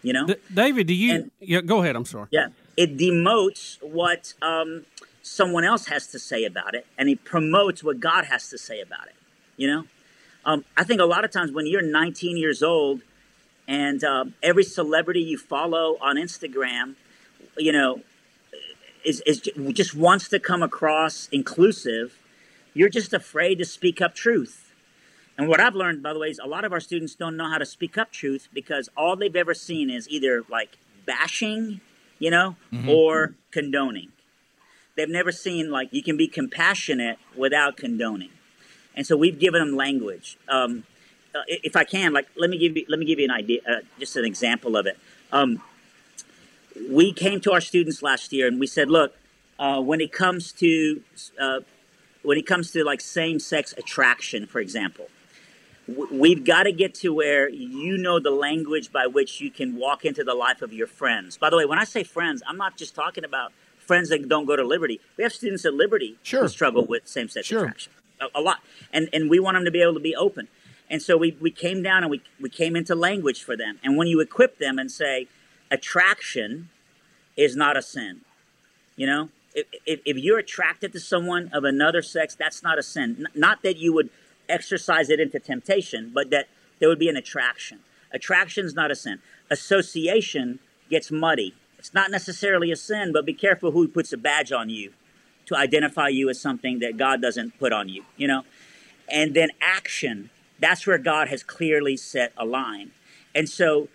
You 0.02 0.14
know, 0.14 0.26
D- 0.26 0.36
David, 0.52 0.86
do 0.86 0.94
you? 0.94 1.14
And, 1.14 1.30
yeah, 1.40 1.60
go 1.60 1.82
ahead. 1.82 1.96
I'm 1.96 2.06
sorry. 2.06 2.28
Yeah, 2.30 2.48
it 2.76 2.96
demotes 2.96 3.82
what 3.82 4.32
um, 4.40 4.86
someone 5.22 5.64
else 5.64 5.86
has 5.86 6.06
to 6.08 6.18
say 6.18 6.44
about 6.44 6.74
it, 6.74 6.86
and 6.96 7.08
it 7.08 7.24
promotes 7.24 7.84
what 7.84 8.00
God 8.00 8.24
has 8.24 8.48
to 8.48 8.58
say 8.58 8.80
about 8.80 9.08
it. 9.08 9.14
You 9.58 9.66
know, 9.66 9.84
um, 10.44 10.64
I 10.76 10.84
think 10.84 11.00
a 11.00 11.04
lot 11.04 11.24
of 11.24 11.30
times 11.30 11.52
when 11.52 11.66
you're 11.66 11.82
19 11.82 12.38
years 12.38 12.62
old 12.62 13.02
and 13.68 14.02
um, 14.02 14.34
every 14.42 14.64
celebrity 14.64 15.20
you 15.20 15.36
follow 15.36 15.98
on 16.00 16.16
Instagram, 16.16 16.94
you 17.58 17.72
know, 17.72 18.00
is, 19.04 19.22
is 19.26 19.40
just 19.40 19.94
wants 19.94 20.28
to 20.28 20.38
come 20.38 20.62
across 20.62 21.28
inclusive. 21.32 22.18
You're 22.74 22.88
just 22.88 23.12
afraid 23.12 23.58
to 23.58 23.64
speak 23.64 24.00
up 24.00 24.14
truth. 24.14 24.72
And 25.36 25.48
what 25.48 25.58
I've 25.60 25.74
learned, 25.74 26.02
by 26.02 26.12
the 26.12 26.18
way, 26.18 26.28
is 26.28 26.38
a 26.38 26.46
lot 26.46 26.64
of 26.64 26.72
our 26.72 26.80
students 26.80 27.14
don't 27.14 27.36
know 27.36 27.48
how 27.48 27.58
to 27.58 27.64
speak 27.64 27.96
up 27.96 28.12
truth 28.12 28.48
because 28.52 28.88
all 28.96 29.16
they've 29.16 29.34
ever 29.34 29.54
seen 29.54 29.88
is 29.88 30.08
either 30.08 30.44
like 30.50 30.76
bashing, 31.06 31.80
you 32.18 32.30
know, 32.30 32.56
mm-hmm. 32.72 32.88
or 32.88 33.34
condoning. 33.50 34.12
They've 34.96 35.08
never 35.08 35.32
seen 35.32 35.70
like 35.70 35.88
you 35.92 36.02
can 36.02 36.16
be 36.16 36.28
compassionate 36.28 37.18
without 37.34 37.76
condoning. 37.76 38.30
And 38.94 39.06
so 39.06 39.16
we've 39.16 39.38
given 39.38 39.60
them 39.60 39.76
language. 39.76 40.36
Um, 40.48 40.84
uh, 41.34 41.38
if 41.46 41.76
I 41.76 41.84
can, 41.84 42.12
like, 42.12 42.28
let 42.36 42.50
me 42.50 42.58
give 42.58 42.76
you 42.76 42.84
let 42.88 42.98
me 42.98 43.06
give 43.06 43.18
you 43.18 43.24
an 43.24 43.30
idea, 43.30 43.60
uh, 43.66 43.80
just 43.98 44.16
an 44.16 44.24
example 44.24 44.76
of 44.76 44.86
it. 44.86 44.98
Um, 45.32 45.62
we 46.90 47.12
came 47.12 47.40
to 47.42 47.52
our 47.52 47.60
students 47.60 48.02
last 48.02 48.32
year 48.32 48.46
and 48.46 48.60
we 48.60 48.66
said, 48.66 48.90
look, 48.90 49.14
uh, 49.58 49.80
when 49.80 50.00
it 50.00 50.12
comes 50.12 50.52
to 50.52 51.02
uh, 51.40 51.60
when 52.22 52.38
it 52.38 52.46
comes 52.46 52.70
to 52.72 52.84
like 52.84 53.00
same 53.00 53.38
sex 53.38 53.74
attraction, 53.76 54.46
for 54.46 54.60
example, 54.60 55.08
w- 55.86 56.08
we've 56.12 56.44
got 56.44 56.64
to 56.64 56.72
get 56.72 56.94
to 56.96 57.12
where 57.14 57.48
you 57.48 57.98
know 57.98 58.18
the 58.18 58.30
language 58.30 58.90
by 58.90 59.06
which 59.06 59.40
you 59.40 59.50
can 59.50 59.76
walk 59.76 60.04
into 60.04 60.24
the 60.24 60.34
life 60.34 60.62
of 60.62 60.72
your 60.72 60.86
friends. 60.86 61.36
By 61.36 61.50
the 61.50 61.56
way, 61.56 61.66
when 61.66 61.78
I 61.78 61.84
say 61.84 62.04
friends, 62.04 62.42
I'm 62.46 62.56
not 62.56 62.76
just 62.76 62.94
talking 62.94 63.24
about 63.24 63.52
friends 63.78 64.08
that 64.10 64.26
don't 64.28 64.46
go 64.46 64.56
to 64.56 64.64
Liberty. 64.64 65.00
We 65.16 65.24
have 65.24 65.32
students 65.32 65.64
at 65.64 65.74
Liberty 65.74 66.16
sure. 66.22 66.42
who 66.42 66.48
struggle 66.48 66.86
with 66.86 67.06
same 67.06 67.28
sex 67.28 67.46
sure. 67.46 67.60
attraction 67.60 67.92
a, 68.20 68.38
a 68.38 68.40
lot, 68.40 68.60
and 68.92 69.08
and 69.12 69.28
we 69.28 69.38
want 69.38 69.56
them 69.56 69.64
to 69.64 69.70
be 69.70 69.82
able 69.82 69.94
to 69.94 70.00
be 70.00 70.16
open. 70.16 70.48
And 70.90 71.00
so 71.00 71.16
we, 71.16 71.36
we 71.40 71.52
came 71.52 71.84
down 71.84 72.02
and 72.02 72.10
we, 72.10 72.20
we 72.40 72.50
came 72.50 72.74
into 72.74 72.96
language 72.96 73.44
for 73.44 73.56
them. 73.56 73.78
And 73.84 73.96
when 73.96 74.08
you 74.08 74.18
equip 74.20 74.58
them 74.58 74.76
and 74.76 74.90
say, 74.90 75.28
attraction 75.70 76.68
is 77.36 77.56
not 77.56 77.76
a 77.76 77.82
sin, 77.82 78.20
you 78.96 79.06
know, 79.06 79.28
if, 79.54 79.66
if, 79.86 80.00
if 80.04 80.16
you're 80.16 80.38
attracted 80.38 80.92
to 80.92 81.00
someone 81.00 81.50
of 81.52 81.64
another 81.64 82.02
sex, 82.02 82.34
that's 82.34 82.62
not 82.62 82.78
a 82.78 82.82
sin. 82.82 83.26
Not 83.34 83.62
that 83.62 83.78
you 83.78 83.92
would 83.92 84.10
exercise 84.48 85.10
it 85.10 85.18
into 85.18 85.40
temptation, 85.40 86.12
but 86.14 86.30
that 86.30 86.48
there 86.78 86.88
would 86.88 86.98
be 86.98 87.08
an 87.08 87.16
attraction. 87.16 87.80
Attraction 88.12 88.64
is 88.64 88.74
not 88.74 88.90
a 88.90 88.94
sin. 88.94 89.20
Association 89.50 90.60
gets 90.88 91.10
muddy. 91.10 91.54
It's 91.78 91.94
not 91.94 92.10
necessarily 92.10 92.70
a 92.70 92.76
sin, 92.76 93.12
but 93.12 93.24
be 93.24 93.34
careful 93.34 93.72
who 93.72 93.88
puts 93.88 94.12
a 94.12 94.16
badge 94.16 94.52
on 94.52 94.70
you 94.70 94.92
to 95.46 95.56
identify 95.56 96.08
you 96.08 96.28
as 96.28 96.40
something 96.40 96.78
that 96.80 96.96
God 96.96 97.20
doesn't 97.20 97.58
put 97.58 97.72
on 97.72 97.88
you, 97.88 98.04
you 98.16 98.28
know? 98.28 98.44
And 99.08 99.34
then 99.34 99.48
action 99.60 100.30
that's 100.60 100.86
where 100.86 100.98
God 100.98 101.28
has 101.28 101.42
clearly 101.42 101.96
set 101.96 102.32
a 102.36 102.44
line. 102.44 102.92
And 103.34 103.48
so 103.48 103.88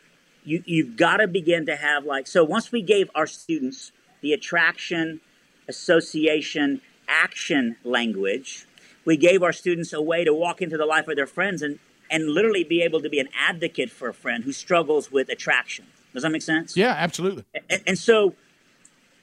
you, 0.45 0.63
you've 0.65 0.95
got 0.95 1.17
to 1.17 1.27
begin 1.27 1.65
to 1.65 1.75
have 1.75 2.05
like, 2.05 2.27
so 2.27 2.43
once 2.43 2.71
we 2.71 2.81
gave 2.81 3.09
our 3.15 3.27
students 3.27 3.91
the 4.21 4.31
attraction, 4.31 5.19
association, 5.67 6.81
action 7.07 7.75
language, 7.83 8.65
we 9.03 9.17
gave 9.17 9.43
our 9.43 9.53
students 9.53 9.91
a 9.93 10.01
way 10.01 10.23
to 10.23 10.33
walk 10.33 10.61
into 10.61 10.77
the 10.77 10.85
life 10.85 11.07
of 11.07 11.15
their 11.15 11.27
friends 11.27 11.61
and, 11.61 11.79
and 12.09 12.29
literally 12.29 12.63
be 12.63 12.81
able 12.81 13.01
to 13.01 13.09
be 13.09 13.19
an 13.19 13.27
advocate 13.37 13.91
for 13.91 14.07
a 14.07 14.13
friend 14.13 14.43
who 14.43 14.51
struggles 14.51 15.11
with 15.11 15.29
attraction. 15.29 15.85
Does 16.13 16.23
that 16.23 16.31
make 16.31 16.41
sense? 16.41 16.77
Yeah, 16.77 16.95
absolutely. 16.97 17.43
And, 17.69 17.83
and 17.87 17.99
so 17.99 18.35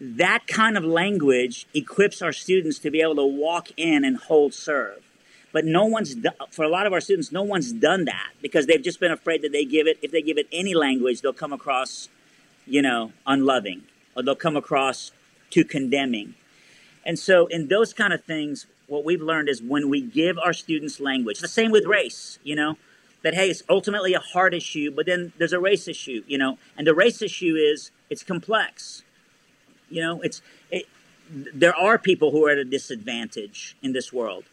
that 0.00 0.46
kind 0.46 0.76
of 0.76 0.84
language 0.84 1.66
equips 1.74 2.20
our 2.20 2.32
students 2.32 2.78
to 2.80 2.90
be 2.90 3.00
able 3.00 3.16
to 3.16 3.24
walk 3.24 3.68
in 3.76 4.04
and 4.04 4.16
hold 4.16 4.52
serve. 4.52 5.00
But 5.52 5.66
no 5.66 5.84
one's 5.84 6.16
for 6.50 6.64
a 6.64 6.68
lot 6.68 6.86
of 6.86 6.92
our 6.92 7.00
students, 7.00 7.30
no 7.30 7.42
one's 7.42 7.72
done 7.72 8.06
that 8.06 8.30
because 8.40 8.66
they've 8.66 8.82
just 8.82 9.00
been 9.00 9.12
afraid 9.12 9.42
that 9.42 9.52
they 9.52 9.64
give 9.64 9.86
it 9.86 9.98
if 10.02 10.10
they 10.10 10.22
give 10.22 10.38
it 10.38 10.48
any 10.50 10.74
language, 10.74 11.20
they'll 11.20 11.32
come 11.32 11.52
across, 11.52 12.08
you 12.66 12.80
know, 12.80 13.12
unloving 13.26 13.82
or 14.16 14.22
they'll 14.22 14.34
come 14.34 14.56
across 14.56 15.12
too 15.50 15.64
condemning. 15.64 16.34
And 17.04 17.18
so 17.18 17.46
in 17.48 17.68
those 17.68 17.92
kind 17.92 18.12
of 18.12 18.24
things, 18.24 18.66
what 18.86 19.04
we've 19.04 19.20
learned 19.20 19.48
is 19.48 19.60
when 19.62 19.88
we 19.88 20.00
give 20.00 20.38
our 20.38 20.52
students 20.52 21.00
language, 21.00 21.40
the 21.40 21.48
same 21.48 21.70
with 21.70 21.84
race, 21.84 22.38
you 22.42 22.56
know, 22.56 22.78
that 23.22 23.34
hey, 23.34 23.50
it's 23.50 23.62
ultimately 23.68 24.14
a 24.14 24.20
heart 24.20 24.54
issue, 24.54 24.90
but 24.90 25.06
then 25.06 25.32
there's 25.38 25.52
a 25.52 25.60
race 25.60 25.86
issue, 25.86 26.22
you 26.26 26.38
know, 26.38 26.58
and 26.76 26.86
the 26.86 26.94
race 26.94 27.20
issue 27.20 27.56
is 27.56 27.90
it's 28.08 28.22
complex. 28.22 29.02
You 29.90 30.00
know, 30.00 30.20
it's 30.22 30.40
it, 30.70 30.86
there 31.30 31.74
are 31.74 31.98
people 31.98 32.30
who 32.30 32.46
are 32.46 32.50
at 32.50 32.58
a 32.58 32.64
disadvantage 32.64 33.76
in 33.82 33.92
this 33.92 34.12
world 34.12 34.44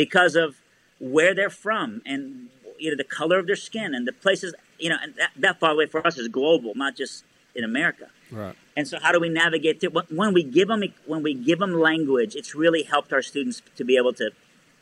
because 0.00 0.34
of 0.34 0.56
where 0.98 1.34
they're 1.34 1.50
from 1.50 2.00
and 2.06 2.48
you 2.78 2.88
know 2.88 2.96
the 2.96 3.04
color 3.04 3.38
of 3.38 3.46
their 3.46 3.54
skin 3.68 3.94
and 3.94 4.08
the 4.08 4.14
places 4.14 4.54
you 4.78 4.88
know 4.88 4.96
and 5.02 5.14
that, 5.16 5.30
that 5.36 5.60
by 5.60 5.68
the 5.68 5.76
way 5.76 5.84
for 5.84 6.00
us 6.06 6.16
is 6.16 6.26
global 6.26 6.72
not 6.74 6.96
just 6.96 7.22
in 7.54 7.64
america. 7.64 8.06
Right. 8.30 8.56
And 8.76 8.88
so 8.88 8.98
how 8.98 9.12
do 9.12 9.20
we 9.20 9.28
navigate 9.28 9.78
through 9.78 9.90
when 10.08 10.32
we 10.32 10.42
give 10.42 10.68
them 10.68 10.82
when 11.04 11.22
we 11.22 11.34
give 11.34 11.58
them 11.58 11.74
language 11.74 12.34
it's 12.34 12.54
really 12.54 12.84
helped 12.84 13.12
our 13.12 13.20
students 13.20 13.60
to 13.76 13.84
be 13.84 13.98
able 13.98 14.14
to 14.14 14.30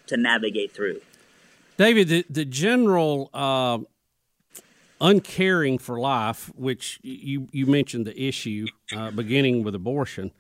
to 0.07 0.17
navigate 0.17 0.71
through. 0.73 1.01
David 1.77 2.07
the, 2.07 2.25
the 2.31 2.45
general 2.45 3.29
uh, 3.35 3.79
uncaring 5.01 5.79
for 5.79 5.99
life 5.99 6.53
which 6.55 7.01
you 7.03 7.49
you 7.51 7.67
mentioned 7.67 8.07
the 8.07 8.17
issue 8.23 8.67
uh, 8.97 9.11
beginning 9.11 9.65
with 9.65 9.75
abortion 9.75 10.31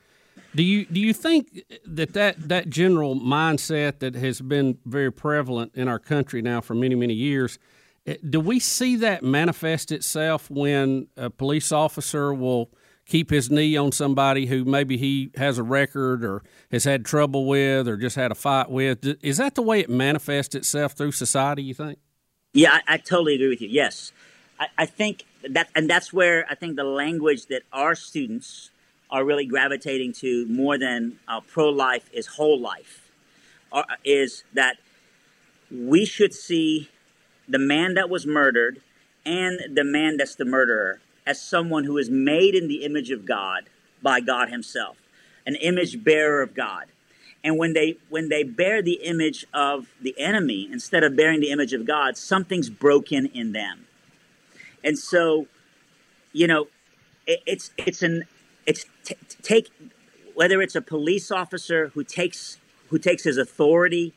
do 0.58 0.64
you 0.64 0.86
do 0.86 0.98
you 0.98 1.12
think 1.12 1.62
that, 1.86 2.14
that 2.14 2.48
that 2.48 2.68
general 2.68 3.14
mindset 3.14 4.00
that 4.00 4.16
has 4.16 4.40
been 4.40 4.76
very 4.84 5.12
prevalent 5.12 5.70
in 5.76 5.86
our 5.86 6.00
country 6.00 6.42
now 6.42 6.60
for 6.60 6.74
many 6.74 6.96
many 6.96 7.14
years? 7.14 7.60
Eh, 8.08 8.16
do 8.28 8.40
we 8.40 8.58
see 8.58 8.96
that 8.96 9.22
manifest 9.22 9.92
itself 9.92 10.50
when 10.50 11.06
a 11.16 11.30
police 11.30 11.70
officer 11.70 12.34
will 12.34 12.72
keep 13.06 13.30
his 13.30 13.52
knee 13.52 13.76
on 13.76 13.92
somebody 13.92 14.46
who 14.46 14.64
maybe 14.64 14.96
he 14.96 15.30
has 15.36 15.58
a 15.58 15.62
record 15.62 16.24
or 16.24 16.42
has 16.72 16.82
had 16.82 17.04
trouble 17.04 17.46
with 17.46 17.86
or 17.86 17.96
just 17.96 18.16
had 18.16 18.32
a 18.32 18.34
fight 18.34 18.68
with? 18.68 19.16
Is 19.22 19.36
that 19.36 19.54
the 19.54 19.62
way 19.62 19.78
it 19.78 19.88
manifests 19.88 20.56
itself 20.56 20.94
through 20.94 21.12
society? 21.12 21.62
You 21.62 21.74
think? 21.74 22.00
Yeah, 22.52 22.80
I, 22.88 22.94
I 22.94 22.96
totally 22.96 23.36
agree 23.36 23.50
with 23.50 23.62
you. 23.62 23.68
Yes, 23.68 24.10
I, 24.58 24.66
I 24.76 24.86
think 24.86 25.24
that, 25.48 25.68
and 25.76 25.88
that's 25.88 26.12
where 26.12 26.44
I 26.50 26.56
think 26.56 26.74
the 26.74 26.82
language 26.82 27.46
that 27.46 27.62
our 27.72 27.94
students 27.94 28.72
are 29.10 29.24
really 29.24 29.46
gravitating 29.46 30.12
to 30.12 30.46
more 30.46 30.78
than 30.78 31.18
uh, 31.26 31.40
pro 31.40 31.68
life 31.68 32.08
is 32.12 32.26
whole 32.26 32.58
life, 32.58 33.10
uh, 33.72 33.82
is 34.04 34.44
that 34.52 34.76
we 35.70 36.04
should 36.04 36.34
see 36.34 36.88
the 37.48 37.58
man 37.58 37.94
that 37.94 38.10
was 38.10 38.26
murdered 38.26 38.80
and 39.24 39.76
the 39.76 39.84
man 39.84 40.16
that's 40.16 40.34
the 40.34 40.44
murderer 40.44 41.00
as 41.26 41.42
someone 41.42 41.84
who 41.84 41.98
is 41.98 42.08
made 42.08 42.54
in 42.54 42.68
the 42.68 42.84
image 42.84 43.10
of 43.10 43.26
God 43.26 43.64
by 44.02 44.20
God 44.20 44.48
Himself, 44.48 44.96
an 45.46 45.56
image 45.56 46.02
bearer 46.02 46.42
of 46.42 46.54
God. 46.54 46.86
And 47.44 47.56
when 47.58 47.72
they 47.72 47.96
when 48.08 48.28
they 48.28 48.42
bear 48.42 48.82
the 48.82 49.00
image 49.04 49.46
of 49.54 49.88
the 50.00 50.14
enemy 50.18 50.68
instead 50.70 51.04
of 51.04 51.16
bearing 51.16 51.40
the 51.40 51.50
image 51.50 51.72
of 51.72 51.86
God, 51.86 52.16
something's 52.16 52.68
broken 52.68 53.26
in 53.26 53.52
them. 53.52 53.86
And 54.82 54.98
so, 54.98 55.46
you 56.32 56.46
know, 56.46 56.68
it, 57.26 57.40
it's 57.46 57.70
it's 57.76 58.02
an 58.02 58.24
it's 58.68 58.84
t- 59.02 59.16
take 59.42 59.70
whether 60.34 60.62
it's 60.62 60.76
a 60.76 60.82
police 60.82 61.32
officer 61.32 61.88
who 61.94 62.04
takes 62.04 62.58
who 62.90 62.98
takes 62.98 63.24
his 63.24 63.36
authority 63.38 64.14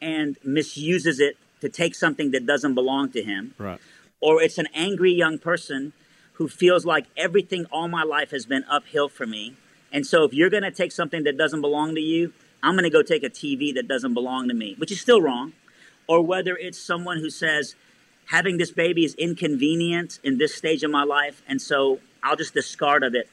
and 0.00 0.36
misuses 0.44 1.18
it 1.18 1.36
to 1.60 1.68
take 1.68 1.94
something 1.94 2.30
that 2.30 2.46
doesn't 2.46 2.74
belong 2.74 3.10
to 3.10 3.22
him, 3.22 3.54
right. 3.58 3.80
or 4.20 4.40
it's 4.40 4.58
an 4.58 4.68
angry 4.74 5.12
young 5.12 5.38
person 5.38 5.92
who 6.34 6.48
feels 6.48 6.86
like 6.86 7.06
everything 7.16 7.66
all 7.66 7.88
my 7.88 8.02
life 8.02 8.30
has 8.30 8.46
been 8.46 8.64
uphill 8.70 9.08
for 9.08 9.26
me. 9.26 9.56
And 9.92 10.06
so 10.06 10.24
if 10.24 10.32
you're 10.32 10.48
going 10.48 10.62
to 10.62 10.70
take 10.70 10.92
something 10.92 11.24
that 11.24 11.36
doesn't 11.36 11.60
belong 11.60 11.94
to 11.96 12.00
you, 12.00 12.32
I'm 12.62 12.74
going 12.74 12.84
to 12.84 12.90
go 12.90 13.02
take 13.02 13.24
a 13.24 13.28
TV 13.28 13.74
that 13.74 13.88
doesn't 13.88 14.14
belong 14.14 14.48
to 14.48 14.54
me, 14.54 14.74
which 14.78 14.90
is 14.90 15.00
still 15.00 15.20
wrong. 15.20 15.52
Or 16.06 16.22
whether 16.22 16.56
it's 16.56 16.78
someone 16.78 17.18
who 17.18 17.28
says, 17.28 17.74
having 18.26 18.56
this 18.56 18.70
baby 18.70 19.04
is 19.04 19.14
inconvenient 19.16 20.18
in 20.24 20.38
this 20.38 20.54
stage 20.54 20.82
of 20.82 20.90
my 20.90 21.04
life, 21.04 21.42
and 21.46 21.60
so 21.60 22.00
I'll 22.22 22.36
just 22.36 22.54
discard 22.54 23.02
of 23.02 23.14
it 23.14 23.28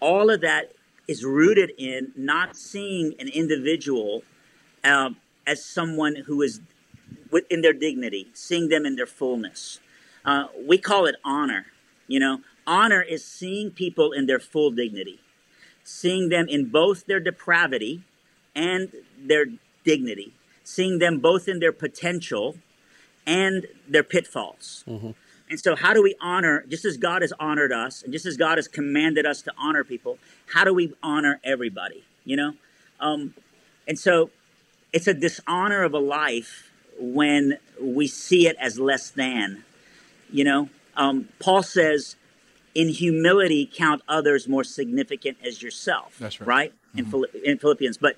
all 0.00 0.30
of 0.30 0.40
that 0.42 0.72
is 1.08 1.24
rooted 1.24 1.72
in 1.78 2.12
not 2.16 2.56
seeing 2.56 3.14
an 3.18 3.28
individual 3.28 4.22
um, 4.84 5.16
as 5.46 5.64
someone 5.64 6.16
who 6.26 6.42
is 6.42 6.60
within 7.30 7.60
their 7.60 7.72
dignity, 7.72 8.28
seeing 8.34 8.68
them 8.68 8.84
in 8.84 8.96
their 8.96 9.06
fullness. 9.06 9.80
Uh, 10.24 10.46
we 10.66 10.78
call 10.78 11.06
it 11.06 11.16
honor. 11.24 11.66
You 12.08 12.20
know, 12.20 12.40
honor 12.66 13.02
is 13.02 13.24
seeing 13.24 13.70
people 13.70 14.12
in 14.12 14.26
their 14.26 14.38
full 14.38 14.70
dignity, 14.70 15.20
seeing 15.84 16.28
them 16.28 16.46
in 16.48 16.66
both 16.66 17.06
their 17.06 17.20
depravity 17.20 18.02
and 18.54 18.92
their 19.18 19.46
dignity, 19.84 20.34
seeing 20.64 20.98
them 20.98 21.18
both 21.18 21.48
in 21.48 21.60
their 21.60 21.72
potential 21.72 22.56
and 23.26 23.66
their 23.88 24.02
pitfalls. 24.02 24.84
Mm-hmm. 24.88 25.10
And 25.48 25.60
so, 25.60 25.76
how 25.76 25.94
do 25.94 26.02
we 26.02 26.16
honor, 26.20 26.64
just 26.68 26.84
as 26.84 26.96
God 26.96 27.22
has 27.22 27.32
honored 27.38 27.72
us, 27.72 28.02
and 28.02 28.12
just 28.12 28.26
as 28.26 28.36
God 28.36 28.58
has 28.58 28.66
commanded 28.66 29.26
us 29.26 29.42
to 29.42 29.52
honor 29.56 29.84
people, 29.84 30.18
how 30.54 30.64
do 30.64 30.74
we 30.74 30.92
honor 31.02 31.40
everybody? 31.44 32.04
You 32.24 32.36
know? 32.36 32.52
Um, 32.98 33.34
and 33.86 33.98
so, 33.98 34.30
it's 34.92 35.06
a 35.06 35.14
dishonor 35.14 35.82
of 35.82 35.94
a 35.94 35.98
life 35.98 36.70
when 36.98 37.58
we 37.80 38.06
see 38.06 38.48
it 38.48 38.56
as 38.60 38.78
less 38.78 39.10
than. 39.10 39.64
You 40.30 40.44
know? 40.44 40.68
Um, 40.96 41.28
Paul 41.38 41.62
says, 41.62 42.16
in 42.74 42.88
humility, 42.88 43.70
count 43.72 44.02
others 44.08 44.48
more 44.48 44.64
significant 44.64 45.38
as 45.44 45.62
yourself. 45.62 46.16
That's 46.18 46.40
right. 46.40 46.46
Right? 46.46 46.72
Mm-hmm. 46.96 47.36
In, 47.36 47.52
in 47.52 47.58
Philippians. 47.58 47.98
But 47.98 48.16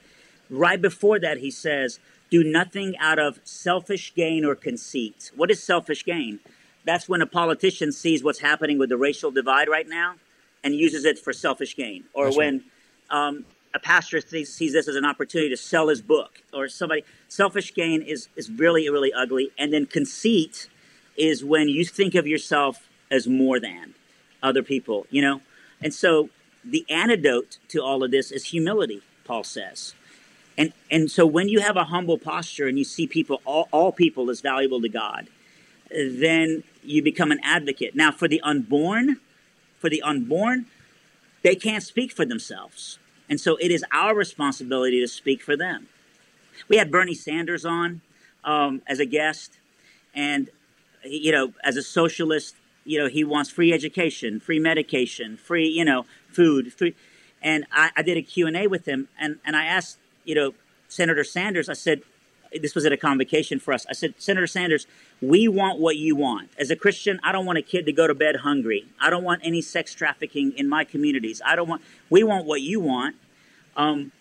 right 0.48 0.80
before 0.80 1.18
that, 1.18 1.38
he 1.38 1.50
says, 1.50 1.98
do 2.30 2.44
nothing 2.44 2.96
out 2.98 3.18
of 3.18 3.40
selfish 3.44 4.14
gain 4.14 4.44
or 4.44 4.54
conceit. 4.54 5.30
What 5.34 5.50
is 5.50 5.62
selfish 5.62 6.04
gain? 6.04 6.40
That's 6.88 7.06
when 7.06 7.20
a 7.20 7.26
politician 7.26 7.92
sees 7.92 8.24
what's 8.24 8.38
happening 8.38 8.78
with 8.78 8.88
the 8.88 8.96
racial 8.96 9.30
divide 9.30 9.68
right 9.68 9.86
now 9.86 10.14
and 10.64 10.74
uses 10.74 11.04
it 11.04 11.18
for 11.18 11.34
selfish 11.34 11.76
gain. 11.76 12.04
Or 12.14 12.24
That's 12.24 12.38
when 12.38 12.64
right. 13.10 13.28
um, 13.28 13.44
a 13.74 13.78
pastor 13.78 14.22
sees, 14.22 14.54
sees 14.54 14.72
this 14.72 14.88
as 14.88 14.96
an 14.96 15.04
opportunity 15.04 15.50
to 15.50 15.56
sell 15.58 15.88
his 15.88 16.00
book 16.00 16.40
or 16.50 16.66
somebody. 16.66 17.04
Selfish 17.28 17.74
gain 17.74 18.00
is, 18.00 18.30
is 18.36 18.50
really, 18.50 18.88
really 18.88 19.12
ugly. 19.12 19.50
And 19.58 19.70
then 19.70 19.84
conceit 19.84 20.70
is 21.14 21.44
when 21.44 21.68
you 21.68 21.84
think 21.84 22.14
of 22.14 22.26
yourself 22.26 22.88
as 23.10 23.26
more 23.26 23.60
than 23.60 23.92
other 24.42 24.62
people, 24.62 25.06
you 25.10 25.20
know? 25.20 25.42
And 25.82 25.92
so 25.92 26.30
the 26.64 26.86
antidote 26.88 27.58
to 27.68 27.80
all 27.80 28.02
of 28.02 28.12
this 28.12 28.30
is 28.30 28.46
humility, 28.46 29.02
Paul 29.26 29.44
says. 29.44 29.94
And, 30.56 30.72
and 30.90 31.10
so 31.10 31.26
when 31.26 31.50
you 31.50 31.60
have 31.60 31.76
a 31.76 31.84
humble 31.84 32.16
posture 32.16 32.66
and 32.66 32.78
you 32.78 32.84
see 32.84 33.06
people, 33.06 33.42
all, 33.44 33.68
all 33.72 33.92
people 33.92 34.30
as 34.30 34.40
valuable 34.40 34.80
to 34.80 34.88
God, 34.88 35.28
then 35.90 36.64
you 36.82 37.02
become 37.02 37.30
an 37.30 37.40
advocate. 37.42 37.94
Now, 37.94 38.12
for 38.12 38.28
the 38.28 38.40
unborn, 38.42 39.20
for 39.78 39.88
the 39.88 40.02
unborn, 40.02 40.66
they 41.42 41.54
can't 41.54 41.82
speak 41.82 42.12
for 42.12 42.24
themselves. 42.24 42.98
And 43.28 43.40
so 43.40 43.56
it 43.56 43.70
is 43.70 43.84
our 43.92 44.14
responsibility 44.14 45.00
to 45.00 45.08
speak 45.08 45.42
for 45.42 45.56
them. 45.56 45.88
We 46.68 46.76
had 46.76 46.90
Bernie 46.90 47.14
Sanders 47.14 47.64
on 47.64 48.00
um, 48.44 48.82
as 48.86 48.98
a 48.98 49.06
guest, 49.06 49.58
and, 50.14 50.50
you 51.04 51.30
know, 51.30 51.52
as 51.62 51.76
a 51.76 51.82
socialist, 51.82 52.56
you 52.84 52.98
know, 52.98 53.08
he 53.08 53.22
wants 53.22 53.50
free 53.50 53.72
education, 53.72 54.40
free 54.40 54.58
medication, 54.58 55.36
free, 55.36 55.68
you 55.68 55.84
know, 55.84 56.06
food, 56.32 56.72
free. 56.72 56.94
And 57.42 57.66
I, 57.70 57.90
I 57.96 58.02
did 58.02 58.16
a 58.16 58.22
Q&A 58.22 58.66
with 58.66 58.86
him, 58.86 59.08
and, 59.18 59.38
and 59.44 59.54
I 59.54 59.66
asked, 59.66 59.98
you 60.24 60.34
know, 60.34 60.54
Senator 60.88 61.22
Sanders, 61.22 61.68
I 61.68 61.74
said, 61.74 62.02
this 62.60 62.74
was 62.74 62.86
at 62.86 62.92
a 62.92 62.96
convocation 62.96 63.58
for 63.58 63.74
us. 63.74 63.86
I 63.88 63.92
said, 63.92 64.14
Senator 64.18 64.46
Sanders, 64.46 64.86
we 65.20 65.48
want 65.48 65.78
what 65.78 65.96
you 65.96 66.16
want. 66.16 66.50
As 66.58 66.70
a 66.70 66.76
Christian, 66.76 67.20
I 67.22 67.32
don't 67.32 67.46
want 67.46 67.58
a 67.58 67.62
kid 67.62 67.86
to 67.86 67.92
go 67.92 68.06
to 68.06 68.14
bed 68.14 68.36
hungry. 68.36 68.86
I 69.00 69.10
don't 69.10 69.24
want 69.24 69.42
any 69.44 69.60
sex 69.60 69.94
trafficking 69.94 70.52
in 70.56 70.68
my 70.68 70.84
communities. 70.84 71.42
I 71.44 71.56
don't 71.56 71.68
want, 71.68 71.82
we 72.08 72.22
want 72.22 72.46
what 72.46 72.60
you 72.60 72.80
want. 72.80 73.16
Um, 73.76 74.12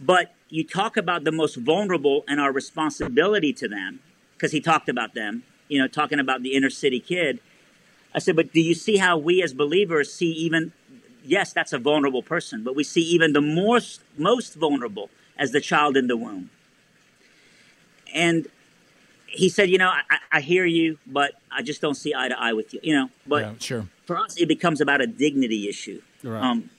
but 0.00 0.34
you 0.48 0.64
talk 0.64 0.96
about 0.96 1.24
the 1.24 1.32
most 1.32 1.56
vulnerable 1.56 2.24
and 2.28 2.40
our 2.40 2.52
responsibility 2.52 3.52
to 3.54 3.68
them, 3.68 4.00
because 4.34 4.52
he 4.52 4.60
talked 4.60 4.88
about 4.88 5.14
them, 5.14 5.42
you 5.68 5.78
know, 5.78 5.88
talking 5.88 6.20
about 6.20 6.42
the 6.42 6.54
inner 6.54 6.70
city 6.70 7.00
kid. 7.00 7.40
I 8.14 8.20
said, 8.20 8.36
but 8.36 8.52
do 8.52 8.60
you 8.60 8.74
see 8.74 8.96
how 8.96 9.18
we 9.18 9.42
as 9.42 9.52
believers 9.52 10.12
see 10.12 10.30
even, 10.30 10.72
yes, 11.24 11.52
that's 11.52 11.72
a 11.72 11.78
vulnerable 11.78 12.22
person, 12.22 12.64
but 12.64 12.74
we 12.74 12.84
see 12.84 13.02
even 13.02 13.32
the 13.32 13.42
most, 13.42 14.00
most 14.16 14.54
vulnerable 14.54 15.10
as 15.36 15.52
the 15.52 15.60
child 15.60 15.96
in 15.96 16.06
the 16.06 16.16
womb. 16.16 16.50
And 18.14 18.46
he 19.26 19.48
said, 19.48 19.68
you 19.70 19.78
know, 19.78 19.88
I, 19.88 20.18
I, 20.32 20.40
hear 20.40 20.64
you, 20.64 20.98
but 21.06 21.32
I 21.52 21.62
just 21.62 21.80
don't 21.80 21.94
see 21.94 22.14
eye 22.14 22.28
to 22.28 22.38
eye 22.40 22.52
with 22.54 22.72
you, 22.72 22.80
you 22.82 22.94
know. 22.94 23.10
But 23.26 23.42
yeah, 23.42 23.52
sure. 23.58 23.88
For 24.06 24.16
us, 24.16 24.36
it 24.40 24.48
becomes 24.48 24.80
about 24.80 25.00
a 25.00 25.06
dignity 25.06 25.68
issue. 25.68 26.00
Right. 26.22 26.42
Um, 26.42 26.70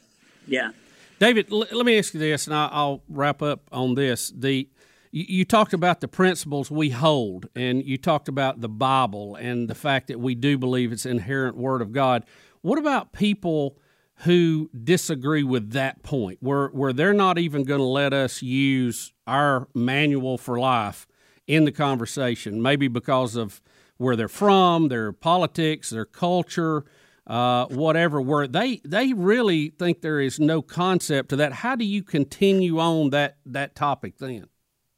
yeah. 0.47 0.71
David, 1.19 1.51
l- 1.51 1.67
let 1.71 1.85
me 1.85 1.97
ask 1.97 2.13
you 2.13 2.19
this, 2.19 2.47
and 2.47 2.55
I- 2.55 2.69
I'll 2.71 3.01
wrap 3.07 3.41
up 3.41 3.61
on 3.71 3.95
this. 3.95 4.33
The 4.35 4.67
you, 5.11 5.25
you 5.27 5.45
talked 5.45 5.73
about 5.73 6.01
the 6.01 6.07
principles 6.07 6.71
we 6.71 6.89
hold, 6.89 7.49
and 7.55 7.85
you 7.85 7.97
talked 7.97 8.27
about 8.27 8.61
the 8.61 8.69
Bible 8.69 9.35
and 9.35 9.67
the 9.67 9.75
fact 9.75 10.07
that 10.07 10.19
we 10.19 10.35
do 10.35 10.57
believe 10.57 10.91
it's 10.91 11.05
inherent 11.05 11.55
Word 11.55 11.81
of 11.81 11.91
God. 11.91 12.25
What 12.61 12.79
about 12.79 13.13
people 13.13 13.77
who 14.23 14.69
disagree 14.83 15.43
with 15.43 15.71
that 15.71 16.03
point, 16.03 16.39
where 16.41 16.67
where 16.69 16.93
they're 16.93 17.13
not 17.13 17.37
even 17.37 17.63
going 17.63 17.79
to 17.79 17.85
let 17.85 18.11
us 18.11 18.41
use 18.41 19.13
our 19.27 19.67
manual 19.73 20.37
for 20.37 20.59
life 20.59 21.07
in 21.49 21.65
the 21.65 21.71
conversation, 21.71 22.61
maybe 22.61 22.87
because 22.87 23.35
of 23.35 23.59
where 23.97 24.15
they're 24.15 24.27
from, 24.27 24.87
their 24.87 25.11
politics, 25.11 25.89
their 25.89 26.05
culture, 26.05 26.85
uh, 27.25 27.65
whatever, 27.65 28.21
where 28.21 28.47
they 28.47 28.81
they 28.85 29.13
really 29.13 29.71
think 29.71 30.01
there 30.01 30.19
is 30.19 30.39
no 30.39 30.61
concept 30.61 31.29
to 31.29 31.35
that. 31.37 31.51
How 31.51 31.75
do 31.75 31.85
you 31.85 32.03
continue 32.03 32.79
on 32.79 33.09
that 33.09 33.37
that 33.47 33.75
topic 33.75 34.19
then? 34.19 34.45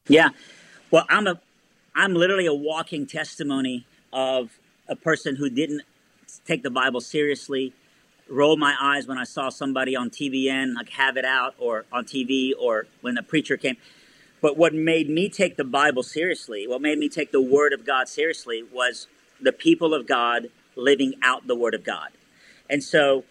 Yeah. 0.10 0.30
Well, 0.92 1.06
I'm 1.10 1.26
a, 1.26 1.40
I'm 1.96 2.14
literally 2.14 2.48
a 2.48 2.54
walking 2.54 3.08
testimony 3.08 3.86
of 4.12 4.60
a 4.90 4.96
person 4.98 5.38
who 5.38 5.50
didn't 5.50 5.84
take 6.46 6.64
the 6.64 6.70
Bible 6.70 7.00
seriously, 7.00 7.72
roll 8.30 8.58
my 8.58 8.76
eyes 8.80 9.08
when 9.08 9.18
I 9.18 9.24
saw 9.24 9.48
somebody 9.48 9.96
on 9.96 10.10
TBN 10.10 10.76
like 10.76 10.90
have 10.90 11.16
it 11.16 11.24
out 11.24 11.56
or 11.60 11.86
on 11.94 12.04
TV 12.04 12.52
or 12.60 12.88
when 13.00 13.18
a 13.18 13.24
preacher 13.24 13.56
came. 13.56 13.78
But 14.42 14.58
what 14.58 14.74
made 14.74 15.10
me 15.10 15.30
take 15.30 15.56
the 15.56 15.64
Bible 15.64 16.04
seriously, 16.04 16.68
what 16.68 16.82
made 16.82 16.98
me 16.98 17.10
take 17.10 17.32
the 17.32 17.42
Word 17.42 17.74
of 17.74 17.86
God 17.86 18.10
seriously 18.10 18.64
was 18.64 19.08
the 19.40 19.52
people 19.52 19.94
of 19.94 20.08
God 20.08 20.50
living 20.76 21.14
out 21.22 21.48
the 21.48 21.56
Word 21.56 21.74
of 21.74 21.84
God. 21.84 22.10
And 22.70 22.84
so 22.84 23.24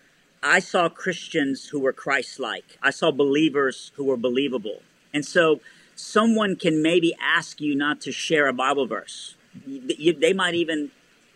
I 0.42 0.60
saw 0.60 0.88
Christians 0.88 1.68
who 1.68 1.80
were 1.80 1.92
Christ 1.92 2.38
like. 2.38 2.78
I 2.82 2.90
saw 2.90 3.10
believers 3.10 3.92
who 3.96 4.04
were 4.04 4.16
believable. 4.16 4.82
And 5.12 5.24
so 5.24 5.60
someone 5.96 6.56
can 6.56 6.82
maybe 6.82 7.14
ask 7.20 7.60
you 7.60 7.74
not 7.74 8.00
to 8.02 8.12
share 8.12 8.46
a 8.46 8.52
Bible 8.52 8.86
verse. 8.86 9.34
They 9.66 10.32
might 10.32 10.54
even 10.54 10.90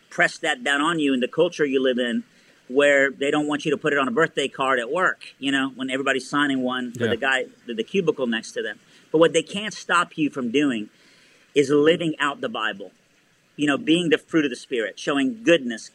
press 0.08 0.38
that 0.38 0.62
down 0.62 0.80
on 0.80 1.00
you 1.00 1.12
in 1.12 1.20
the 1.20 1.28
culture 1.28 1.66
you 1.66 1.82
live 1.82 1.98
in 1.98 2.22
where 2.68 3.10
they 3.10 3.30
don't 3.30 3.46
want 3.46 3.64
you 3.64 3.70
to 3.72 3.76
put 3.76 3.92
it 3.92 3.98
on 3.98 4.08
a 4.08 4.10
birthday 4.10 4.48
card 4.48 4.78
at 4.78 4.90
work, 4.90 5.34
you 5.38 5.52
know, 5.52 5.70
when 5.74 5.90
everybody's 5.90 6.28
signing 6.28 6.62
one 6.62 6.92
for 6.92 7.04
Yeah. 7.04 7.10
the 7.10 7.16
guy, 7.16 7.44
the, 7.66 7.74
the 7.74 7.84
cubicle 7.84 8.26
next 8.26 8.52
to 8.52 8.62
them. 8.62 8.78
But 9.14 9.20
what 9.20 9.32
they 9.32 9.44
can't 9.44 9.72
stop 9.72 10.18
you 10.18 10.28
from 10.28 10.50
doing 10.50 10.90
is 11.54 11.70
living 11.70 12.16
out 12.18 12.40
the 12.40 12.48
Bible, 12.48 12.90
you 13.54 13.64
know, 13.64 13.78
being 13.78 14.08
the 14.08 14.18
fruit 14.18 14.44
of 14.44 14.50
the 14.50 14.56
Spirit, 14.56 14.98
showing 14.98 15.44
goodness, 15.44 15.92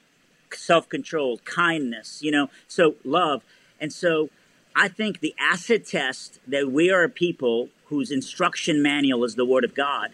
self 0.53 0.87
control, 0.87 1.39
kindness, 1.39 2.21
you 2.23 2.31
know, 2.31 2.49
so 2.69 2.95
love. 3.03 3.43
And 3.77 3.91
so 3.91 4.29
I 4.73 4.87
think 4.87 5.19
the 5.19 5.35
acid 5.37 5.85
test 5.85 6.39
that 6.47 6.71
we 6.71 6.89
are 6.91 7.03
a 7.03 7.09
people 7.09 7.67
whose 7.87 8.09
instruction 8.09 8.81
manual 8.81 9.25
is 9.25 9.35
the 9.35 9.43
Word 9.43 9.65
of 9.65 9.75
God 9.75 10.13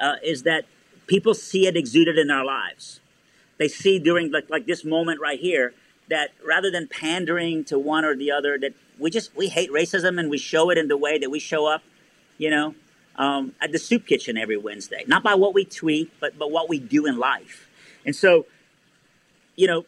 uh, 0.00 0.14
is 0.24 0.44
that 0.44 0.64
people 1.06 1.34
see 1.34 1.66
it 1.66 1.76
exuded 1.76 2.16
in 2.16 2.30
our 2.30 2.46
lives. 2.46 3.00
They 3.58 3.68
see 3.68 3.98
during 3.98 4.32
like, 4.32 4.48
like 4.48 4.64
this 4.64 4.86
moment 4.86 5.20
right 5.20 5.38
here 5.38 5.74
that 6.08 6.30
rather 6.42 6.70
than 6.70 6.88
pandering 6.88 7.64
to 7.64 7.78
one 7.78 8.06
or 8.06 8.16
the 8.16 8.30
other, 8.30 8.56
that 8.58 8.72
we 8.98 9.10
just 9.10 9.36
we 9.36 9.48
hate 9.48 9.70
racism 9.70 10.18
and 10.18 10.30
we 10.30 10.38
show 10.38 10.70
it 10.70 10.78
in 10.78 10.88
the 10.88 10.96
way 10.96 11.18
that 11.18 11.30
we 11.30 11.40
show 11.40 11.66
up, 11.66 11.82
you 12.38 12.50
know, 12.50 12.74
um, 13.16 13.52
at 13.60 13.72
the 13.72 13.78
soup 13.78 14.06
kitchen 14.06 14.38
every 14.38 14.56
Wednesday. 14.56 15.04
Not 15.06 15.22
by 15.22 15.34
what 15.34 15.52
we 15.52 15.64
tweet, 15.64 16.10
but 16.20 16.38
but 16.38 16.50
what 16.50 16.68
we 16.68 16.78
do 16.78 17.04
in 17.06 17.18
life. 17.18 17.68
And 18.06 18.16
so, 18.16 18.46
you 19.56 19.66
know, 19.66 19.84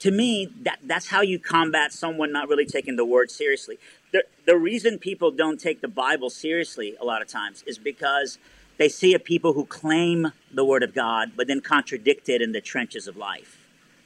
to 0.00 0.10
me, 0.10 0.48
that 0.62 0.80
that's 0.82 1.08
how 1.08 1.20
you 1.20 1.38
combat 1.38 1.92
someone 1.92 2.32
not 2.32 2.48
really 2.48 2.66
taking 2.66 2.96
the 2.96 3.04
word 3.04 3.30
seriously. 3.30 3.78
The 4.12 4.24
the 4.46 4.56
reason 4.56 4.98
people 4.98 5.30
don't 5.30 5.60
take 5.60 5.80
the 5.80 5.88
Bible 5.88 6.30
seriously 6.30 6.96
a 7.00 7.04
lot 7.04 7.22
of 7.22 7.28
times 7.28 7.62
is 7.66 7.78
because 7.78 8.38
they 8.76 8.88
see 8.88 9.14
a 9.14 9.18
people 9.18 9.52
who 9.52 9.64
claim 9.64 10.32
the 10.52 10.64
word 10.64 10.82
of 10.82 10.94
God 10.94 11.32
but 11.36 11.46
then 11.46 11.60
contradict 11.60 12.28
it 12.28 12.42
in 12.42 12.52
the 12.52 12.60
trenches 12.60 13.06
of 13.06 13.16
life. 13.16 13.60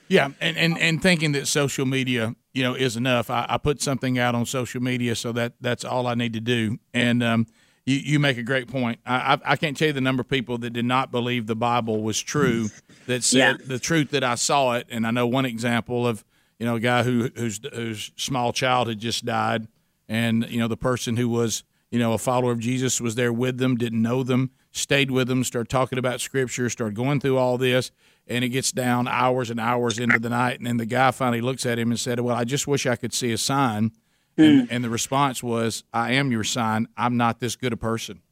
Yeah, 0.09 0.30
and, 0.41 0.57
and, 0.57 0.78
and 0.78 1.03
thinking 1.03 1.32
that 1.32 1.47
social 1.47 1.84
media, 1.84 2.34
you 2.59 2.64
know, 2.64 2.74
is 2.74 2.96
enough. 2.96 3.30
I, 3.30 3.46
I 3.48 3.56
put 3.59 3.80
something 3.80 4.18
out 4.18 4.34
on 4.34 4.44
social 4.46 4.82
media, 4.82 5.14
so 5.14 5.30
that 5.32 5.52
that's 5.61 5.84
all 5.84 6.06
I 6.09 6.14
need 6.14 6.32
to 6.32 6.40
do. 6.40 6.78
And 6.92 7.22
um, 7.22 7.46
you, 7.86 7.96
you 7.96 8.18
make 8.18 8.36
a 8.36 8.42
great 8.42 8.66
point. 8.68 8.98
I, 9.06 9.34
I 9.34 9.52
I 9.52 9.56
can't 9.56 9.76
tell 9.76 9.86
you 9.88 9.92
the 9.94 10.00
number 10.00 10.22
of 10.22 10.28
people 10.28 10.59
that 10.59 10.70
did 10.70 10.84
not 10.84 11.11
believe 11.12 11.46
the 11.46 11.54
Bible 11.56 12.02
was 12.02 12.20
true, 12.20 12.68
that 13.06 13.22
said 13.22 13.38
Yeah. 13.61 13.66
the 13.66 13.78
truth 13.78 14.11
that 14.11 14.24
I 14.24 14.34
saw 14.34 14.72
it. 14.72 14.86
And 14.90 15.06
I 15.06 15.11
know 15.12 15.26
one 15.26 15.44
example 15.46 16.06
of 16.06 16.24
you 16.59 16.66
know 16.66 16.74
a 16.76 16.80
guy 16.80 17.04
who 17.04 17.30
whose 17.36 17.61
whose 17.72 18.11
small 18.16 18.52
child 18.52 18.88
had 18.88 18.98
just 18.98 19.24
died, 19.24 19.68
and 20.09 20.44
you 20.50 20.59
know 20.59 20.68
the 20.68 20.76
person 20.76 21.16
who 21.16 21.28
was 21.28 21.62
you 21.90 21.98
know 22.00 22.12
a 22.12 22.18
follower 22.18 22.52
of 22.52 22.59
Jesus 22.59 23.00
was 23.00 23.14
there 23.14 23.32
with 23.32 23.59
them, 23.59 23.76
didn't 23.76 24.02
know 24.02 24.22
them, 24.22 24.50
stayed 24.72 25.11
with 25.11 25.28
them, 25.28 25.44
started 25.44 25.70
talking 25.70 25.98
about 25.98 26.20
Scripture, 26.20 26.68
started 26.68 26.96
going 26.96 27.20
through 27.20 27.38
all 27.38 27.56
this, 27.59 27.90
and 28.29 28.45
it 28.45 28.51
gets 28.51 28.72
down 28.72 29.09
hours 29.09 29.51
and 29.51 29.59
hours 29.59 29.99
into 29.99 30.18
the 30.18 30.29
night, 30.29 30.59
and 30.59 30.66
then 30.66 30.76
the 30.76 30.87
guy 30.87 31.11
finally 31.11 31.41
looks 31.41 31.66
at 31.66 31.79
him 31.79 31.91
and 31.91 31.99
said, 31.99 32.20
"Well, 32.20 32.37
I 32.37 32.45
just 32.45 32.66
wish 32.66 32.87
I 32.87 32.97
could 32.97 33.12
see 33.12 33.33
a 33.33 33.39
sign." 33.39 33.93
And, 34.37 34.70
and 34.70 34.85
the 34.85 34.91
response 34.91 35.43
was, 35.43 35.83
"I 35.93 36.12
am 36.12 36.31
your 36.31 36.45
sign. 36.45 36.87
I'm 36.97 37.16
not 37.16 37.41
this 37.41 37.57
good 37.57 37.72
a 37.72 37.76
person." 37.76 38.22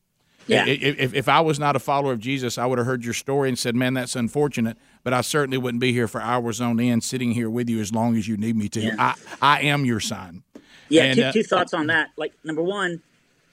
Yeah. 0.47 0.65
If, 0.67 0.99
if, 1.01 1.15
if 1.15 1.29
I 1.29 1.41
was 1.41 1.59
not 1.59 1.75
a 1.75 1.81
follower 1.81 2.13
of 2.13 2.21
Jesus, 2.21 2.57
I 2.59 2.67
would 2.67 2.79
have 2.79 2.87
heard 2.87 3.05
your 3.05 3.15
story 3.15 3.49
and 3.49 3.59
said, 3.59 3.75
"Man, 3.75 3.95
that's 3.95 4.15
unfortunate." 4.15 4.79
But 5.03 5.13
I 5.13 5.21
certainly 5.23 5.59
wouldn't 5.59 5.81
be 5.81 5.93
here 5.93 6.07
for 6.07 6.21
hours 6.21 6.61
on 6.61 6.79
end, 6.79 7.03
sitting 7.03 7.33
here 7.33 7.51
with 7.51 7.69
you 7.69 7.81
as 7.81 7.93
long 7.93 8.17
as 8.17 8.29
you 8.29 8.37
need 8.37 8.57
me 8.57 8.69
to. 8.69 8.81
Yeah. 8.81 8.95
I 8.99 9.15
I 9.43 9.61
am 9.63 9.85
your 9.85 10.01
sign. 10.01 10.45
Yeah, 10.89 11.03
And, 11.03 11.17
two, 11.17 11.25
uh, 11.25 11.33
two 11.33 11.43
thoughts 11.43 11.75
on 11.75 11.89
that. 11.89 12.11
Like 12.17 12.33
number 12.45 12.63
one, 12.63 13.03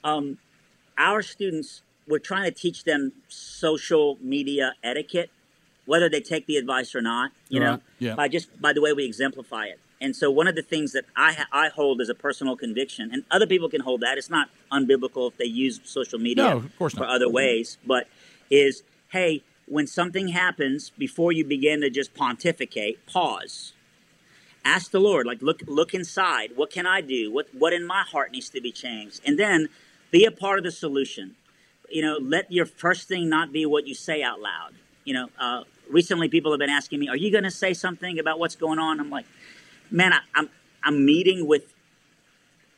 um, 0.04 0.38
our 0.96 1.20
students 1.20 1.82
we're 2.06 2.18
trying 2.18 2.44
to 2.44 2.50
teach 2.50 2.84
them 2.84 3.12
social 3.28 4.18
media 4.20 4.74
etiquette, 4.82 5.30
whether 5.86 6.08
they 6.08 6.20
take 6.20 6.46
the 6.46 6.56
advice 6.56 6.94
or 6.94 7.02
not. 7.02 7.32
You 7.48 7.60
know, 7.60 7.80
yeah. 7.98 8.14
by 8.14 8.28
just 8.28 8.60
by 8.60 8.72
the 8.72 8.80
way 8.80 8.92
we 8.92 9.04
exemplify 9.04 9.66
it. 9.66 9.80
And 10.00 10.14
so 10.14 10.30
one 10.30 10.48
of 10.48 10.54
the 10.54 10.62
things 10.62 10.92
that 10.92 11.04
I 11.16 11.32
ha- 11.32 11.48
I 11.52 11.68
hold 11.68 12.00
as 12.00 12.08
a 12.08 12.14
personal 12.14 12.56
conviction, 12.56 13.10
and 13.12 13.24
other 13.30 13.46
people 13.46 13.68
can 13.68 13.80
hold 13.80 14.00
that. 14.00 14.18
It's 14.18 14.30
not 14.30 14.50
unbiblical 14.70 15.30
if 15.30 15.38
they 15.38 15.44
use 15.44 15.80
social 15.84 16.18
media 16.18 16.44
No, 16.44 16.56
of 16.58 16.78
course 16.78 16.94
for 16.94 17.06
other 17.06 17.28
ways, 17.28 17.78
but 17.86 18.08
is 18.50 18.82
hey, 19.10 19.42
when 19.66 19.86
something 19.86 20.28
happens, 20.28 20.90
before 20.90 21.32
you 21.32 21.44
begin 21.44 21.80
to 21.80 21.90
just 21.90 22.14
pontificate, 22.14 23.06
pause 23.06 23.72
ask 24.64 24.90
the 24.90 25.00
lord 25.00 25.26
like 25.26 25.42
look 25.42 25.60
look 25.66 25.94
inside 25.94 26.50
what 26.56 26.70
can 26.70 26.86
i 26.86 27.00
do 27.00 27.30
what 27.32 27.46
what 27.52 27.72
in 27.72 27.86
my 27.86 28.02
heart 28.02 28.32
needs 28.32 28.48
to 28.48 28.60
be 28.60 28.72
changed 28.72 29.20
and 29.24 29.38
then 29.38 29.68
be 30.10 30.24
a 30.24 30.30
part 30.30 30.58
of 30.58 30.64
the 30.64 30.70
solution 30.70 31.34
you 31.90 32.00
know 32.00 32.16
let 32.20 32.50
your 32.50 32.66
first 32.66 33.06
thing 33.06 33.28
not 33.28 33.52
be 33.52 33.66
what 33.66 33.86
you 33.86 33.94
say 33.94 34.22
out 34.22 34.40
loud 34.40 34.72
you 35.04 35.12
know 35.12 35.28
uh, 35.38 35.62
recently 35.90 36.28
people 36.28 36.52
have 36.52 36.58
been 36.58 36.70
asking 36.70 37.00
me 37.00 37.08
are 37.08 37.16
you 37.16 37.30
going 37.30 37.44
to 37.44 37.50
say 37.50 37.74
something 37.74 38.18
about 38.18 38.38
what's 38.38 38.56
going 38.56 38.78
on? 38.78 39.00
I'm 39.00 39.10
like 39.10 39.26
man 39.90 40.12
I, 40.12 40.20
i'm 40.34 40.48
i'm 40.82 41.04
meeting 41.04 41.46
with 41.46 41.72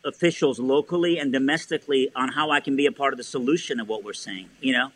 officials 0.04 0.58
locally 0.58 1.18
and 1.18 1.32
domestically 1.32 2.10
on 2.14 2.30
how 2.30 2.50
i 2.50 2.60
can 2.60 2.76
be 2.76 2.86
a 2.86 2.92
part 2.92 3.12
of 3.12 3.16
the 3.16 3.24
solution 3.24 3.80
of 3.80 3.88
what 3.88 4.04
we're 4.04 4.12
seeing 4.12 4.48
you 4.60 4.72
know? 4.72 4.90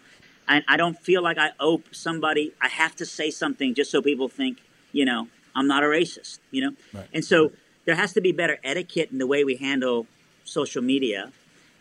And 0.49 0.65
i 0.69 0.77
don't 0.77 0.99
feel 0.99 1.23
like 1.23 1.39
i 1.39 1.51
owe 1.61 1.83
somebody 1.93 2.53
i 2.61 2.69
have 2.69 2.97
to 2.97 3.07
say 3.07 3.31
something 3.31 3.75
just 3.75 3.91
so 3.91 4.03
people 4.03 4.29
think 4.29 4.59
you 4.93 5.05
know 5.05 5.29
i'm 5.55 5.69
not 5.69 5.83
a 5.85 5.87
racist 5.87 6.41
you 6.51 6.63
know? 6.63 6.73
Right. 6.93 7.09
and 7.13 7.25
so 7.25 7.53
there 7.85 7.95
has 7.95 8.13
to 8.13 8.21
be 8.21 8.33
better 8.33 8.59
etiquette 8.63 9.11
in 9.11 9.19
the 9.19 9.27
way 9.27 9.43
we 9.43 9.57
handle 9.57 10.07
social 10.45 10.83
media. 10.83 11.33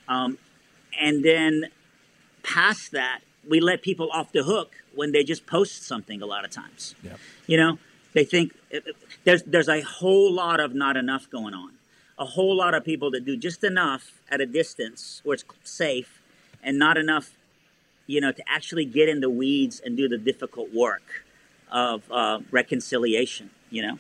Um, 0.08 0.38
and 1.00 1.24
then 1.24 1.66
past 2.44 2.92
that 2.92 3.22
we 3.48 3.60
let 3.60 3.82
people 3.82 4.10
off 4.12 4.32
the 4.32 4.44
hook 4.44 4.72
when 4.96 5.12
they 5.12 5.24
just 5.24 5.46
post 5.46 5.84
something 5.84 6.22
a 6.22 6.26
lot 6.26 6.44
of 6.46 6.52
times 6.52 6.96
Yeah. 7.04 7.14
you 7.48 7.58
know 7.58 7.78
they 8.14 8.24
think 8.26 8.54
there's 9.24 9.44
there's 9.44 9.70
a 9.70 9.82
whole 9.82 10.32
lot 10.34 10.60
of 10.60 10.74
not 10.74 10.98
enough 10.98 11.30
going 11.30 11.54
on 11.54 11.72
a 12.18 12.26
whole 12.26 12.56
lot 12.56 12.74
of 12.74 12.84
people 12.84 13.10
that 13.12 13.24
do 13.26 13.38
just 13.38 13.64
enough 13.64 14.20
at 14.30 14.42
a 14.42 14.46
distance 14.46 15.22
where 15.24 15.36
it's 15.36 15.46
safe 15.64 16.22
and 16.64 16.78
not 16.78 16.98
enough 16.98 17.32
you 18.08 18.20
know 18.20 18.32
to 18.32 18.44
actually 18.50 18.86
get 18.86 19.08
in 19.08 19.20
the 19.22 19.30
weeds 19.30 19.80
and 19.80 19.96
do 19.96 20.08
the 20.10 20.18
difficult 20.18 20.74
work 20.74 21.24
of 21.72 22.04
uh, 22.12 22.40
reconciliation 22.52 23.50
you 23.70 23.82
know 23.82 23.98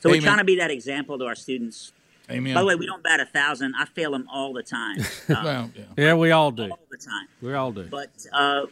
so 0.00 0.08
we're 0.10 0.20
trying 0.20 0.38
to 0.38 0.44
be 0.44 0.56
that 0.56 0.70
example 0.70 1.18
to 1.18 1.24
our 1.26 1.34
students 1.34 1.92
Amen. 2.30 2.54
by 2.54 2.60
the 2.60 2.66
way 2.66 2.74
we 2.76 2.86
don't 2.86 3.02
bat 3.02 3.20
a 3.20 3.26
thousand 3.26 3.74
i 3.78 3.84
fail 3.84 4.12
them 4.12 4.26
all 4.32 4.52
the 4.52 4.62
time 4.62 4.98
uh, 5.28 5.42
well, 5.44 5.70
yeah. 5.76 5.84
Yeah, 5.96 6.14
we 6.14 6.30
all 6.30 6.50
do. 6.50 6.70
all 6.70 6.78
the 6.90 6.96
time 6.96 7.26
We 7.42 7.52
all 7.54 7.72
do. 7.72 7.84
but 7.84 8.10
uh, 8.32 8.66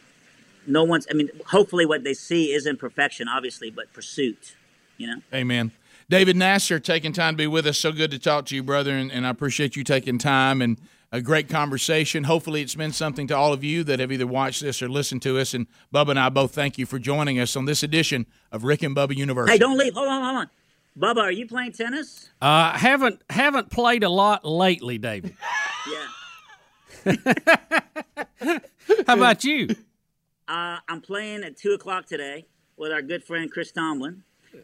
no 0.67 0.83
one's 0.83 1.07
i 1.09 1.13
mean 1.13 1.29
hopefully 1.47 1.85
what 1.85 2.03
they 2.03 2.13
see 2.13 2.51
isn't 2.53 2.79
perfection 2.79 3.27
obviously 3.27 3.69
but 3.69 3.91
pursuit 3.93 4.55
you 4.97 5.07
know 5.07 5.21
Amen. 5.33 5.71
David 6.09 6.35
Nasser 6.37 6.79
taking 6.79 7.13
time 7.13 7.35
to 7.35 7.37
be 7.37 7.45
with 7.45 7.67
us. 7.67 7.77
So 7.77 7.91
good 7.91 8.09
to 8.09 8.17
talk 8.17 8.47
to 8.47 8.55
you, 8.55 8.63
brother, 8.63 8.91
and, 8.93 9.11
and 9.11 9.27
I 9.27 9.29
appreciate 9.29 9.75
you 9.75 9.83
taking 9.83 10.17
time 10.17 10.59
and 10.59 10.79
a 11.11 11.21
great 11.21 11.49
conversation. 11.49 12.23
Hopefully, 12.23 12.63
it's 12.63 12.75
meant 12.75 12.95
something 12.95 13.27
to 13.27 13.37
all 13.37 13.53
of 13.53 13.63
you 13.63 13.83
that 13.83 13.99
have 13.99 14.11
either 14.11 14.25
watched 14.25 14.61
this 14.61 14.81
or 14.81 14.89
listened 14.89 15.21
to 15.23 15.37
us. 15.37 15.53
And 15.53 15.67
Bubba 15.93 16.09
and 16.09 16.19
I 16.19 16.29
both 16.29 16.53
thank 16.53 16.79
you 16.79 16.87
for 16.87 16.97
joining 16.97 17.39
us 17.39 17.55
on 17.55 17.65
this 17.65 17.83
edition 17.83 18.25
of 18.51 18.63
Rick 18.63 18.81
and 18.81 18.95
Bubba 18.95 19.15
University. 19.15 19.51
Hey, 19.53 19.59
don't 19.59 19.77
leave. 19.77 19.93
Hold 19.93 20.07
on, 20.07 20.23
hold 20.23 20.37
on. 20.37 20.49
Bubba, 20.97 21.21
are 21.21 21.31
you 21.31 21.47
playing 21.47 21.73
tennis? 21.73 22.29
Uh, 22.41 22.71
haven't 22.71 23.21
haven't 23.29 23.69
played 23.69 24.03
a 24.03 24.09
lot 24.09 24.43
lately, 24.45 24.97
David. 24.97 25.35
Yeah. 27.05 27.15
How 29.07 29.13
about 29.15 29.45
you? 29.45 29.69
Uh, 30.49 30.79
I'm 30.87 30.99
playing 31.01 31.43
at 31.43 31.55
two 31.57 31.73
o'clock 31.73 32.07
today 32.07 32.47
with 32.75 32.91
our 32.91 33.01
good 33.03 33.23
friend 33.23 33.51
Chris 33.51 33.71
Tomlin. 33.71 34.23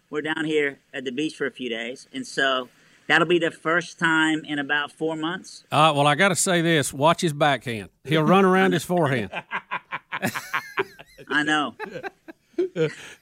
We're 0.09 0.23
down 0.23 0.43
here 0.45 0.79
at 0.93 1.05
the 1.05 1.11
beach 1.11 1.35
for 1.35 1.45
a 1.45 1.51
few 1.51 1.69
days, 1.69 2.07
and 2.11 2.25
so 2.25 2.69
that'll 3.07 3.27
be 3.27 3.37
the 3.37 3.51
first 3.51 3.99
time 3.99 4.43
in 4.45 4.57
about 4.57 4.91
four 4.91 5.15
months. 5.15 5.63
Uh, 5.71 5.93
well, 5.95 6.07
I 6.07 6.15
got 6.15 6.29
to 6.29 6.35
say 6.35 6.61
this: 6.63 6.91
watch 6.91 7.21
his 7.21 7.33
backhand. 7.33 7.89
He'll 8.03 8.23
run 8.23 8.45
around 8.45 8.71
his 8.73 8.83
forehand. 8.83 9.29
I 11.29 11.43
know. 11.43 11.75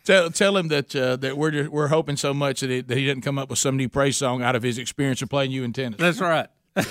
Tell 0.06 0.30
tell 0.32 0.56
him 0.56 0.70
that 0.70 0.96
uh, 0.96 1.18
that 1.18 1.38
we're 1.38 1.52
just, 1.52 1.70
we're 1.70 1.90
hoping 1.90 2.16
so 2.16 2.34
much 2.34 2.62
that 2.62 2.70
he, 2.70 2.80
that 2.82 2.98
he 2.98 3.08
doesn't 3.08 3.24
come 3.24 3.38
up 3.38 3.50
with 3.50 3.60
some 3.60 3.76
new 3.76 3.90
praise 3.90 4.16
song 4.16 4.42
out 4.42 4.56
of 4.56 4.64
his 4.64 4.78
experience 4.78 5.22
of 5.22 5.30
playing 5.30 5.52
you 5.52 5.66
in 5.66 5.74
tennis. 5.74 6.00
That's 6.00 6.22
right. 6.22 6.48
Good 6.76 6.86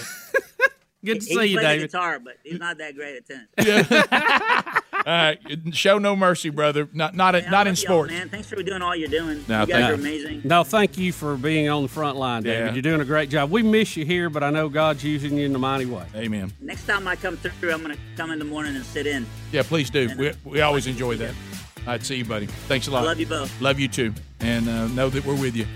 to 1.04 1.12
He 1.14 1.20
see 1.20 1.34
can 1.34 1.48
you, 1.48 1.58
play 1.58 1.62
the 1.62 1.68
David. 1.76 1.90
guitar, 1.90 2.18
but 2.20 2.34
he's 2.44 2.58
not 2.60 2.78
that 2.78 2.94
great 2.94 3.16
at 3.16 3.26
tennis. 3.26 3.90
All 4.12 4.81
right, 5.06 5.38
show 5.72 5.98
no 5.98 6.14
mercy, 6.14 6.50
brother. 6.50 6.88
Not 6.92 7.14
not 7.14 7.34
Man, 7.34 7.44
I 7.46 7.50
not 7.50 7.66
in 7.66 7.76
sports. 7.76 8.12
man. 8.12 8.28
Thanks 8.28 8.48
for 8.48 8.62
doing 8.62 8.82
all 8.82 8.94
you're 8.94 9.08
doing. 9.08 9.44
No, 9.48 9.60
you 9.62 9.66
guys 9.66 9.68
thank 9.68 9.90
are 9.90 9.94
amazing. 9.94 10.42
No, 10.44 10.64
thank 10.64 10.98
you 10.98 11.12
for 11.12 11.36
being 11.36 11.68
on 11.68 11.82
the 11.82 11.88
front 11.88 12.16
line, 12.16 12.42
David. 12.42 12.66
Yeah. 12.66 12.72
You're 12.72 12.82
doing 12.82 13.00
a 13.00 13.04
great 13.04 13.30
job. 13.30 13.50
We 13.50 13.62
miss 13.62 13.96
you 13.96 14.04
here, 14.04 14.30
but 14.30 14.42
I 14.42 14.50
know 14.50 14.68
God's 14.68 15.02
using 15.04 15.36
you 15.36 15.46
in 15.46 15.54
a 15.54 15.58
mighty 15.58 15.86
way. 15.86 16.04
Amen. 16.14 16.52
Next 16.60 16.86
time 16.86 17.06
I 17.08 17.16
come 17.16 17.36
through, 17.36 17.72
I'm 17.72 17.82
going 17.82 17.94
to 17.94 18.00
come 18.16 18.30
in 18.30 18.38
the 18.38 18.44
morning 18.44 18.76
and 18.76 18.84
sit 18.84 19.06
in. 19.06 19.26
Yeah, 19.50 19.62
please 19.62 19.90
do. 19.90 20.10
We, 20.16 20.32
we 20.44 20.60
always 20.60 20.86
enjoy 20.86 21.16
that. 21.16 21.34
All 21.80 21.86
right, 21.86 22.02
see 22.02 22.16
you, 22.16 22.24
buddy. 22.24 22.46
Thanks 22.46 22.86
a 22.86 22.90
lot. 22.90 23.02
I 23.02 23.06
love 23.06 23.20
you 23.20 23.26
both. 23.26 23.60
Love 23.60 23.80
you 23.80 23.88
too, 23.88 24.14
and 24.40 24.68
uh, 24.68 24.86
know 24.88 25.08
that 25.08 25.24
we're 25.24 25.40
with 25.40 25.56
you. 25.56 25.66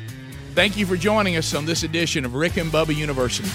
Thank 0.55 0.77
you 0.77 0.87
for 0.87 0.97
joining 0.97 1.37
us 1.37 1.55
on 1.55 1.67
this 1.67 1.83
edition 1.83 2.25
of 2.25 2.35
Rick 2.35 2.57
and 2.57 2.71
Bubba 2.71 2.95
University. 2.95 3.51